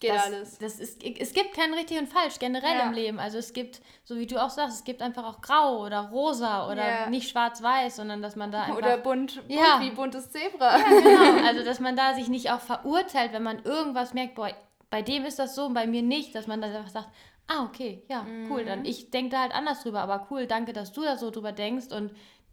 Geht 0.00 0.10
das, 0.10 0.24
alles. 0.24 0.58
Das 0.58 0.80
ist, 0.80 1.02
es 1.04 1.32
gibt 1.34 1.54
kein 1.54 1.74
richtig 1.74 1.98
und 1.98 2.08
falsch 2.08 2.38
generell 2.38 2.78
ja. 2.78 2.86
im 2.86 2.92
Leben. 2.92 3.20
Also 3.20 3.36
es 3.36 3.52
gibt, 3.52 3.82
so 4.02 4.16
wie 4.16 4.26
du 4.26 4.42
auch 4.42 4.48
sagst, 4.48 4.78
es 4.78 4.84
gibt 4.84 5.02
einfach 5.02 5.24
auch 5.24 5.42
grau 5.42 5.84
oder 5.84 6.08
rosa 6.08 6.70
oder 6.70 6.88
ja. 6.88 7.10
nicht 7.10 7.28
schwarz-weiß, 7.28 7.96
sondern 7.96 8.22
dass 8.22 8.34
man 8.34 8.50
da 8.50 8.62
einfach... 8.62 8.78
Oder 8.78 8.96
bunt, 8.96 9.36
bunt 9.36 9.50
ja. 9.50 9.78
wie 9.80 9.90
buntes 9.90 10.30
Zebra. 10.30 10.78
Ja, 10.78 10.88
genau. 10.88 11.46
Also 11.46 11.64
dass 11.64 11.80
man 11.80 11.96
da 11.96 12.14
sich 12.14 12.28
nicht 12.28 12.50
auch 12.50 12.60
verurteilt, 12.60 13.32
wenn 13.32 13.42
man 13.42 13.62
irgendwas 13.62 14.14
merkt, 14.14 14.36
boah, 14.36 14.50
bei 14.88 15.02
dem 15.02 15.26
ist 15.26 15.38
das 15.38 15.54
so 15.54 15.66
und 15.66 15.74
bei 15.74 15.86
mir 15.86 16.02
nicht, 16.02 16.34
dass 16.34 16.46
man 16.46 16.62
dann 16.62 16.74
einfach 16.74 16.90
sagt, 16.90 17.08
ah, 17.46 17.64
okay, 17.64 18.02
ja, 18.08 18.22
mhm. 18.22 18.50
cool, 18.50 18.64
dann 18.64 18.86
ich 18.86 19.10
denke 19.10 19.32
da 19.32 19.42
halt 19.42 19.52
anders 19.52 19.82
drüber, 19.82 20.00
aber 20.00 20.28
cool, 20.30 20.46
danke, 20.46 20.72
dass 20.72 20.92
du 20.92 21.02
da 21.02 21.16
so 21.16 21.30
drüber 21.30 21.52
denkst 21.52 21.92
und 21.92 22.10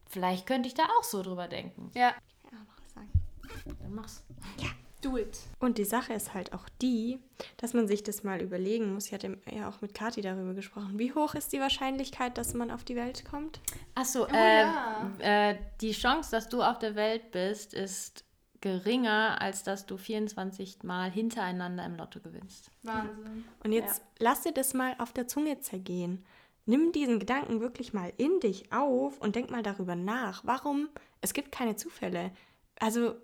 vielleicht 0.10 0.46
könnte 0.46 0.68
ich 0.68 0.74
da 0.74 0.84
auch 1.00 1.04
so 1.04 1.24
drüber 1.24 1.48
denken. 1.48 1.92
Ja. 1.94 2.14
Ich 2.44 2.50
kann 2.50 2.60
auch 2.60 2.68
noch 2.68 2.84
was 2.84 2.94
sagen. 2.94 3.80
Dann 3.80 3.96
mach's. 3.96 4.26
Ja. 4.60 4.70
Do 5.02 5.18
it. 5.18 5.38
Und 5.60 5.78
die 5.78 5.86
Sache 5.86 6.14
ist 6.14 6.34
halt 6.34 6.54
auch 6.54 6.68
die, 6.82 7.20
dass 7.58 7.74
man 7.74 7.88
sich 7.88 8.04
das 8.04 8.24
mal 8.24 8.42
überlegen 8.42 8.94
muss. 8.94 9.06
Ich 9.06 9.14
hatte 9.14 9.38
ja 9.52 9.70
auch 9.70 9.82
mit 9.82 9.94
Kathi 9.94 10.22
darüber 10.22 10.54
gesprochen. 10.54 10.98
Wie 10.98 11.14
hoch 11.14 11.36
ist 11.36 11.54
die 11.54 11.60
Wahrscheinlichkeit, 11.60 12.38
dass 12.38 12.54
man 12.56 12.72
auf 12.72 12.84
die 12.84 12.96
Welt 12.96 13.24
kommt? 13.30 13.60
Achso, 13.94 14.26
oh, 14.26 14.34
äh, 14.34 14.62
ja. 14.62 15.12
äh, 15.20 15.58
die 15.82 15.92
Chance, 15.92 16.32
dass 16.32 16.50
du 16.50 16.64
auf 16.64 16.80
der 16.80 16.96
Welt 16.96 17.32
bist, 17.32 17.76
ist 17.76 18.26
geringer, 18.62 19.40
als 19.40 19.64
dass 19.64 19.86
du 19.86 19.98
24 19.98 20.84
Mal 20.84 21.12
hintereinander 21.12 21.86
im 21.86 21.96
Lotto 21.96 22.20
gewinnst. 22.20 22.72
Wahnsinn. 22.84 23.46
Und 23.64 23.72
jetzt 23.72 24.00
ja. 24.00 24.04
lass 24.20 24.42
dir 24.42 24.52
das 24.52 24.74
mal 24.74 24.96
auf 24.98 25.14
der 25.14 25.28
Zunge 25.28 25.60
zergehen. 25.60 26.26
Nimm 26.66 26.92
diesen 26.92 27.20
Gedanken 27.20 27.62
wirklich 27.62 27.94
mal 27.94 28.12
in 28.18 28.40
dich 28.40 28.74
auf 28.74 29.22
und 29.22 29.36
denk 29.36 29.52
mal 29.52 29.64
darüber 29.64 29.96
nach. 29.96 30.44
Warum? 30.44 30.90
Es 31.22 31.34
gibt 31.34 31.52
keine 31.52 31.76
Zufälle. 31.76 32.32
Also, 32.80 33.16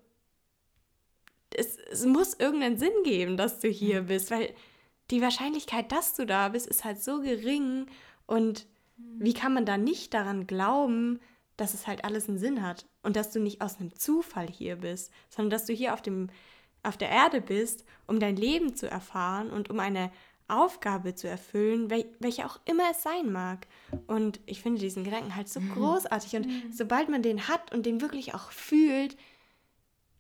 es, 1.57 1.77
es 1.77 2.05
muss 2.05 2.33
irgendeinen 2.33 2.77
Sinn 2.77 2.93
geben, 3.03 3.37
dass 3.37 3.59
du 3.59 3.67
hier 3.67 4.03
mhm. 4.03 4.07
bist, 4.07 4.31
weil 4.31 4.53
die 5.11 5.21
Wahrscheinlichkeit, 5.21 5.91
dass 5.91 6.15
du 6.15 6.25
da 6.25 6.49
bist, 6.49 6.67
ist 6.67 6.83
halt 6.83 7.01
so 7.03 7.21
gering. 7.21 7.87
Und 8.25 8.65
mhm. 8.97 9.19
wie 9.19 9.33
kann 9.33 9.53
man 9.53 9.65
da 9.65 9.77
nicht 9.77 10.13
daran 10.13 10.47
glauben, 10.47 11.19
dass 11.57 11.73
es 11.73 11.87
halt 11.87 12.03
alles 12.03 12.27
einen 12.27 12.39
Sinn 12.39 12.63
hat 12.63 12.87
und 13.03 13.15
dass 13.15 13.31
du 13.31 13.39
nicht 13.39 13.61
aus 13.61 13.79
einem 13.79 13.95
Zufall 13.95 14.47
hier 14.47 14.77
bist, 14.77 15.11
sondern 15.29 15.51
dass 15.51 15.65
du 15.65 15.73
hier 15.73 15.93
auf, 15.93 16.01
dem, 16.01 16.29
auf 16.81 16.97
der 16.97 17.09
Erde 17.09 17.41
bist, 17.41 17.85
um 18.07 18.19
dein 18.19 18.35
Leben 18.35 18.75
zu 18.75 18.89
erfahren 18.89 19.51
und 19.51 19.69
um 19.69 19.79
eine 19.79 20.11
Aufgabe 20.47 21.15
zu 21.15 21.27
erfüllen, 21.27 21.89
wel 21.89 22.05
welche 22.19 22.45
auch 22.45 22.59
immer 22.65 22.91
es 22.91 23.03
sein 23.03 23.31
mag. 23.31 23.67
Und 24.07 24.39
ich 24.45 24.61
finde 24.61 24.79
diesen 24.79 25.03
Gedanken 25.03 25.35
halt 25.35 25.47
so 25.47 25.59
mhm. 25.59 25.73
großartig. 25.73 26.35
Und 26.35 26.47
sobald 26.71 27.09
man 27.09 27.21
den 27.21 27.47
hat 27.47 27.73
und 27.73 27.85
den 27.85 28.01
wirklich 28.01 28.33
auch 28.33 28.51
fühlt, 28.51 29.15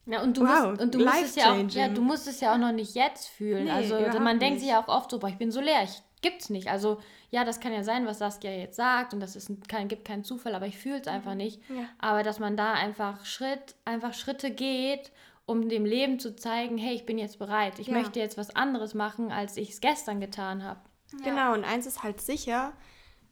ja, 0.05 0.21
und 0.21 0.37
du, 0.37 0.41
wow, 0.41 0.71
musst, 0.71 0.81
und 0.81 0.95
du 0.95 0.99
musst 0.99 1.23
es 1.23 1.35
ja 1.35 1.53
auch, 1.53 1.69
ja, 1.69 1.87
du 1.87 2.01
musst 2.01 2.27
es 2.27 2.39
ja 2.41 2.53
auch 2.53 2.57
noch 2.57 2.71
nicht 2.73 2.93
jetzt 2.95 3.27
fühlen. 3.27 3.65
Nee, 3.65 3.71
also 3.71 3.95
man 4.19 4.39
denkt 4.39 4.59
sich 4.59 4.69
ja 4.69 4.83
auch 4.83 4.87
oft 4.87 5.11
so, 5.11 5.19
boah, 5.19 5.29
ich 5.29 5.37
bin 5.37 5.51
so 5.51 5.61
leer, 5.61 5.83
ich 5.83 6.01
gibt's 6.21 6.49
nicht. 6.49 6.67
Also 6.67 6.99
ja, 7.29 7.43
das 7.43 7.59
kann 7.59 7.73
ja 7.73 7.83
sein, 7.83 8.05
was 8.05 8.19
Saskia 8.19 8.51
jetzt 8.51 8.75
sagt 8.75 9.13
und 9.13 9.19
das 9.19 9.35
ist 9.35 9.51
kein, 9.67 9.87
gibt 9.87 10.05
keinen 10.05 10.23
Zufall, 10.23 10.55
aber 10.55 10.65
ich 10.67 10.77
fühle 10.77 10.99
es 10.99 11.07
einfach 11.07 11.31
mhm. 11.31 11.37
nicht. 11.37 11.61
Ja. 11.69 11.85
Aber 11.99 12.23
dass 12.23 12.39
man 12.39 12.57
da 12.57 12.73
einfach 12.73 13.25
Schritt, 13.25 13.75
einfach 13.85 14.13
Schritte 14.13 14.51
geht, 14.51 15.11
um 15.45 15.67
dem 15.69 15.85
Leben 15.85 16.19
zu 16.19 16.35
zeigen, 16.35 16.77
hey, 16.77 16.93
ich 16.95 17.05
bin 17.05 17.17
jetzt 17.17 17.39
bereit. 17.39 17.79
Ich 17.79 17.87
ja. 17.87 17.93
möchte 17.93 18.19
jetzt 18.19 18.37
was 18.37 18.55
anderes 18.55 18.93
machen, 18.93 19.31
als 19.31 19.57
ich 19.57 19.71
es 19.71 19.81
gestern 19.81 20.19
getan 20.19 20.63
habe. 20.63 20.79
Ja. 21.11 21.29
Genau, 21.29 21.53
und 21.53 21.63
eins 21.63 21.85
ist 21.85 22.03
halt 22.03 22.21
sicher, 22.21 22.73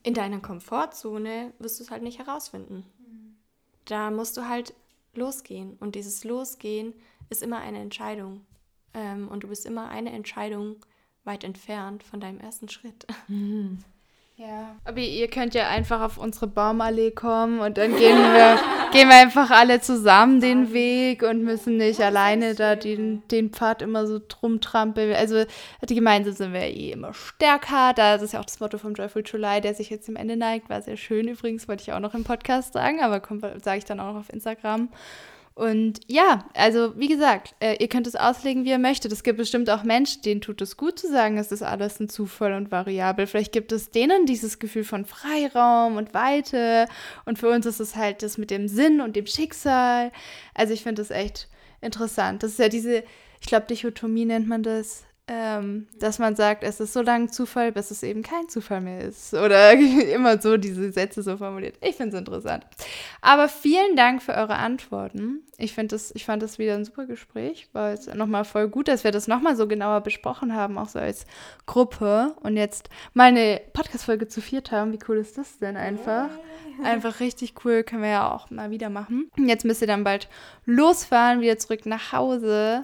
in 0.03 0.13
deiner 0.13 0.39
Komfortzone 0.39 1.53
wirst 1.59 1.79
du 1.79 1.83
es 1.83 1.91
halt 1.91 2.03
nicht 2.03 2.19
herausfinden. 2.19 2.85
Mhm. 2.99 3.37
Da 3.85 4.11
musst 4.11 4.35
du 4.35 4.47
halt 4.47 4.73
losgehen. 5.13 5.77
Und 5.79 5.95
dieses 5.95 6.23
Losgehen 6.23 6.93
ist 7.29 7.43
immer 7.43 7.59
eine 7.59 7.79
Entscheidung. 7.79 8.45
Ähm, 8.93 9.27
und 9.27 9.43
du 9.43 9.47
bist 9.47 9.65
immer 9.65 9.89
eine 9.89 10.11
Entscheidung 10.11 10.77
weit 11.23 11.43
entfernt 11.43 12.03
von 12.03 12.19
deinem 12.19 12.39
ersten 12.39 12.69
Schritt. 12.69 13.05
Mhm. 13.27 13.79
Ja, 14.41 14.75
aber 14.85 14.97
ihr 14.97 15.27
könnt 15.27 15.53
ja 15.53 15.67
einfach 15.67 16.01
auf 16.01 16.17
unsere 16.17 16.47
Baumallee 16.47 17.11
kommen 17.11 17.59
und 17.59 17.77
dann 17.77 17.95
gehen 17.95 18.17
wir, 18.17 18.57
gehen 18.91 19.07
wir 19.07 19.17
einfach 19.17 19.51
alle 19.51 19.81
zusammen 19.81 20.41
den 20.41 20.73
Weg 20.73 21.21
und 21.21 21.43
müssen 21.43 21.77
nicht 21.77 22.01
alleine 22.01 22.55
da 22.55 22.75
den, 22.75 23.21
den 23.27 23.51
Pfad 23.51 23.83
immer 23.83 24.07
so 24.07 24.19
drum 24.27 24.59
trampeln. 24.59 25.13
Also 25.13 25.43
die 25.87 25.93
gemeinsam 25.93 26.33
sind 26.33 26.53
wir 26.53 26.61
eh 26.61 26.91
immer 26.91 27.13
stärker. 27.13 27.93
Das 27.93 28.23
ist 28.23 28.33
ja 28.33 28.39
auch 28.39 28.45
das 28.45 28.59
Motto 28.59 28.79
vom 28.79 28.95
Joyful 28.95 29.21
July, 29.23 29.61
der 29.61 29.75
sich 29.75 29.91
jetzt 29.91 30.07
zum 30.07 30.15
Ende 30.15 30.35
neigt. 30.35 30.71
War 30.71 30.81
sehr 30.81 30.97
schön 30.97 31.27
übrigens, 31.27 31.67
wollte 31.67 31.83
ich 31.83 31.93
auch 31.93 31.99
noch 31.99 32.15
im 32.15 32.23
Podcast 32.23 32.73
sagen, 32.73 32.99
aber 32.99 33.21
sage 33.61 33.77
ich 33.77 33.85
dann 33.85 33.99
auch 33.99 34.13
noch 34.13 34.21
auf 34.21 34.33
Instagram. 34.33 34.89
Und 35.61 35.99
ja, 36.07 36.45
also 36.55 36.97
wie 36.97 37.07
gesagt, 37.07 37.53
äh, 37.59 37.75
ihr 37.79 37.87
könnt 37.87 38.07
es 38.07 38.15
auslegen, 38.15 38.65
wie 38.65 38.71
ihr 38.71 38.79
möchtet. 38.79 39.11
Es 39.11 39.21
gibt 39.21 39.37
bestimmt 39.37 39.69
auch 39.69 39.83
Menschen, 39.83 40.23
denen 40.23 40.41
tut 40.41 40.59
es 40.59 40.75
gut 40.75 40.97
zu 40.97 41.07
sagen, 41.07 41.37
es 41.37 41.51
ist 41.51 41.61
alles 41.61 41.99
ein 41.99 42.09
Zufall 42.09 42.53
und 42.53 42.71
variabel. 42.71 43.27
Vielleicht 43.27 43.51
gibt 43.51 43.71
es 43.71 43.91
denen 43.91 44.25
dieses 44.25 44.57
Gefühl 44.57 44.83
von 44.83 45.05
Freiraum 45.05 45.97
und 45.97 46.15
Weite. 46.15 46.87
Und 47.25 47.37
für 47.37 47.47
uns 47.49 47.67
ist 47.67 47.79
es 47.79 47.95
halt 47.95 48.23
das 48.23 48.39
mit 48.39 48.49
dem 48.49 48.67
Sinn 48.67 49.01
und 49.01 49.15
dem 49.15 49.27
Schicksal. 49.27 50.11
Also 50.55 50.73
ich 50.73 50.81
finde 50.81 51.03
das 51.03 51.11
echt 51.11 51.47
interessant. 51.79 52.41
Das 52.41 52.53
ist 52.53 52.59
ja 52.59 52.67
diese, 52.67 53.03
ich 53.39 53.45
glaube, 53.45 53.67
Dichotomie 53.67 54.25
nennt 54.25 54.47
man 54.47 54.63
das 54.63 55.03
ähm, 55.33 55.87
dass 55.97 56.19
man 56.19 56.35
sagt, 56.35 56.61
es 56.61 56.81
ist 56.81 56.91
so 56.91 57.01
lange 57.01 57.27
Zufall, 57.27 57.71
bis 57.71 57.89
es 57.89 58.03
eben 58.03 58.21
kein 58.21 58.49
Zufall 58.49 58.81
mehr 58.81 58.99
ist. 58.99 59.33
Oder 59.33 59.71
immer 60.13 60.41
so 60.41 60.57
diese 60.57 60.91
Sätze 60.91 61.23
so 61.23 61.37
formuliert. 61.37 61.75
Ich 61.79 61.95
finde 61.95 62.13
es 62.13 62.19
interessant. 62.19 62.65
Aber 63.21 63.47
vielen 63.47 63.95
Dank 63.95 64.21
für 64.21 64.33
eure 64.33 64.55
Antworten. 64.55 65.39
Ich, 65.57 65.73
das, 65.73 66.11
ich 66.15 66.25
fand 66.25 66.43
das 66.43 66.59
wieder 66.59 66.73
ein 66.73 66.83
super 66.83 67.05
Gespräch. 67.05 67.69
War 67.71 67.91
jetzt 67.91 68.13
nochmal 68.13 68.43
voll 68.43 68.67
gut, 68.67 68.89
dass 68.89 69.05
wir 69.05 69.11
das 69.11 69.29
nochmal 69.29 69.55
so 69.55 69.69
genauer 69.69 70.01
besprochen 70.01 70.53
haben, 70.53 70.77
auch 70.77 70.89
so 70.89 70.99
als 70.99 71.25
Gruppe. 71.65 72.35
Und 72.41 72.57
jetzt 72.57 72.89
mal 73.13 73.29
eine 73.29 73.61
Podcast-Folge 73.71 74.27
zu 74.27 74.41
viert 74.41 74.73
haben. 74.73 74.91
Wie 74.91 74.99
cool 75.07 75.15
ist 75.15 75.37
das 75.37 75.59
denn 75.59 75.77
einfach? 75.77 76.27
Einfach 76.83 77.21
richtig 77.21 77.53
cool, 77.63 77.83
können 77.83 78.01
wir 78.01 78.09
ja 78.09 78.33
auch 78.33 78.49
mal 78.49 78.69
wieder 78.69 78.89
machen. 78.89 79.29
Jetzt 79.37 79.63
müsst 79.63 79.79
ihr 79.79 79.87
dann 79.87 80.03
bald 80.03 80.27
losfahren, 80.65 81.39
wieder 81.39 81.57
zurück 81.57 81.85
nach 81.85 82.11
Hause. 82.11 82.83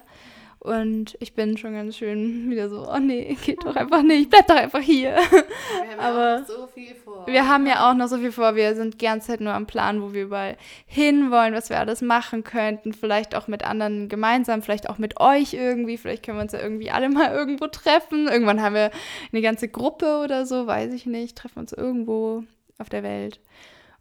Und 0.59 1.15
ich 1.19 1.33
bin 1.33 1.55
schon 1.55 1.73
ganz 1.73 1.95
schön 1.95 2.49
wieder 2.49 2.67
so, 2.67 2.89
oh 2.91 2.97
nee, 2.97 3.37
geht 3.45 3.63
doch 3.63 3.75
einfach 3.75 4.01
nicht, 4.01 4.29
bleib 4.29 4.47
doch 4.47 4.55
einfach 4.55 4.81
hier. 4.81 5.15
Wir 5.15 5.91
haben 5.91 5.99
Aber 5.99 6.37
ja 6.39 6.43
so 6.43 6.67
viel 6.67 6.95
vor. 6.95 7.27
Wir 7.27 7.47
haben 7.47 7.67
ja 7.67 7.89
auch 7.89 7.93
noch 7.93 8.07
so 8.07 8.17
viel 8.17 8.31
vor. 8.31 8.55
Wir 8.55 8.75
sind 8.75 8.95
die 8.95 9.05
ganze 9.05 9.27
Zeit 9.27 9.41
nur 9.41 9.53
am 9.53 9.67
Plan, 9.67 10.01
wo 10.01 10.13
wir 10.13 10.23
überall 10.23 10.57
hinwollen, 10.87 11.53
was 11.53 11.69
wir 11.69 11.79
alles 11.79 12.01
machen 12.01 12.43
könnten. 12.43 12.93
Vielleicht 12.93 13.35
auch 13.35 13.47
mit 13.47 13.63
anderen 13.63 14.09
gemeinsam, 14.09 14.61
vielleicht 14.63 14.89
auch 14.89 14.97
mit 14.97 15.19
euch 15.19 15.53
irgendwie. 15.53 15.97
Vielleicht 15.97 16.25
können 16.25 16.37
wir 16.37 16.43
uns 16.43 16.53
ja 16.53 16.59
irgendwie 16.59 16.89
alle 16.89 17.09
mal 17.09 17.31
irgendwo 17.31 17.67
treffen. 17.67 18.27
Irgendwann 18.27 18.61
haben 18.61 18.75
wir 18.75 18.91
eine 19.31 19.41
ganze 19.41 19.67
Gruppe 19.69 20.21
oder 20.23 20.45
so, 20.45 20.65
weiß 20.65 20.91
ich 20.93 21.05
nicht. 21.05 21.37
Treffen 21.37 21.59
uns 21.59 21.71
irgendwo 21.71 22.43
auf 22.79 22.89
der 22.89 23.03
Welt. 23.03 23.39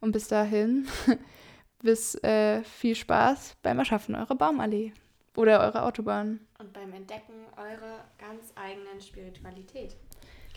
Und 0.01 0.13
bis 0.13 0.29
dahin, 0.29 0.87
bis 1.83 2.15
äh, 2.25 2.63
viel 2.65 2.95
Spaß 2.95 3.57
beim 3.63 3.79
Erschaffen 3.79 4.15
eurer 4.15 4.35
Baumallee. 4.35 4.93
Oder 5.37 5.61
eure 5.61 5.83
Autobahn. 5.83 6.41
Und 6.59 6.73
beim 6.73 6.93
Entdecken 6.93 7.35
eurer 7.57 8.05
ganz 8.19 8.53
eigenen 8.55 9.01
Spiritualität. 9.01 9.97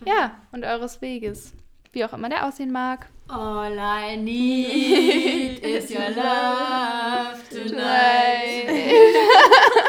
Ja, 0.05 0.41
und 0.51 0.63
eures 0.63 1.01
Weges. 1.01 1.53
Wie 1.91 2.05
auch 2.05 2.13
immer 2.13 2.29
der 2.29 2.45
aussehen 2.45 2.71
mag. 2.71 3.09
All 3.27 3.77
I 3.77 4.15
need 4.15 5.59
is 5.59 5.89
your 5.91 6.09
love 6.09 7.41
tonight. 7.49 8.69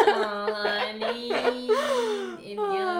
All 0.07 0.51
I 0.51 0.93
need 0.99 1.71
in 2.43 2.59
your 2.59 3.00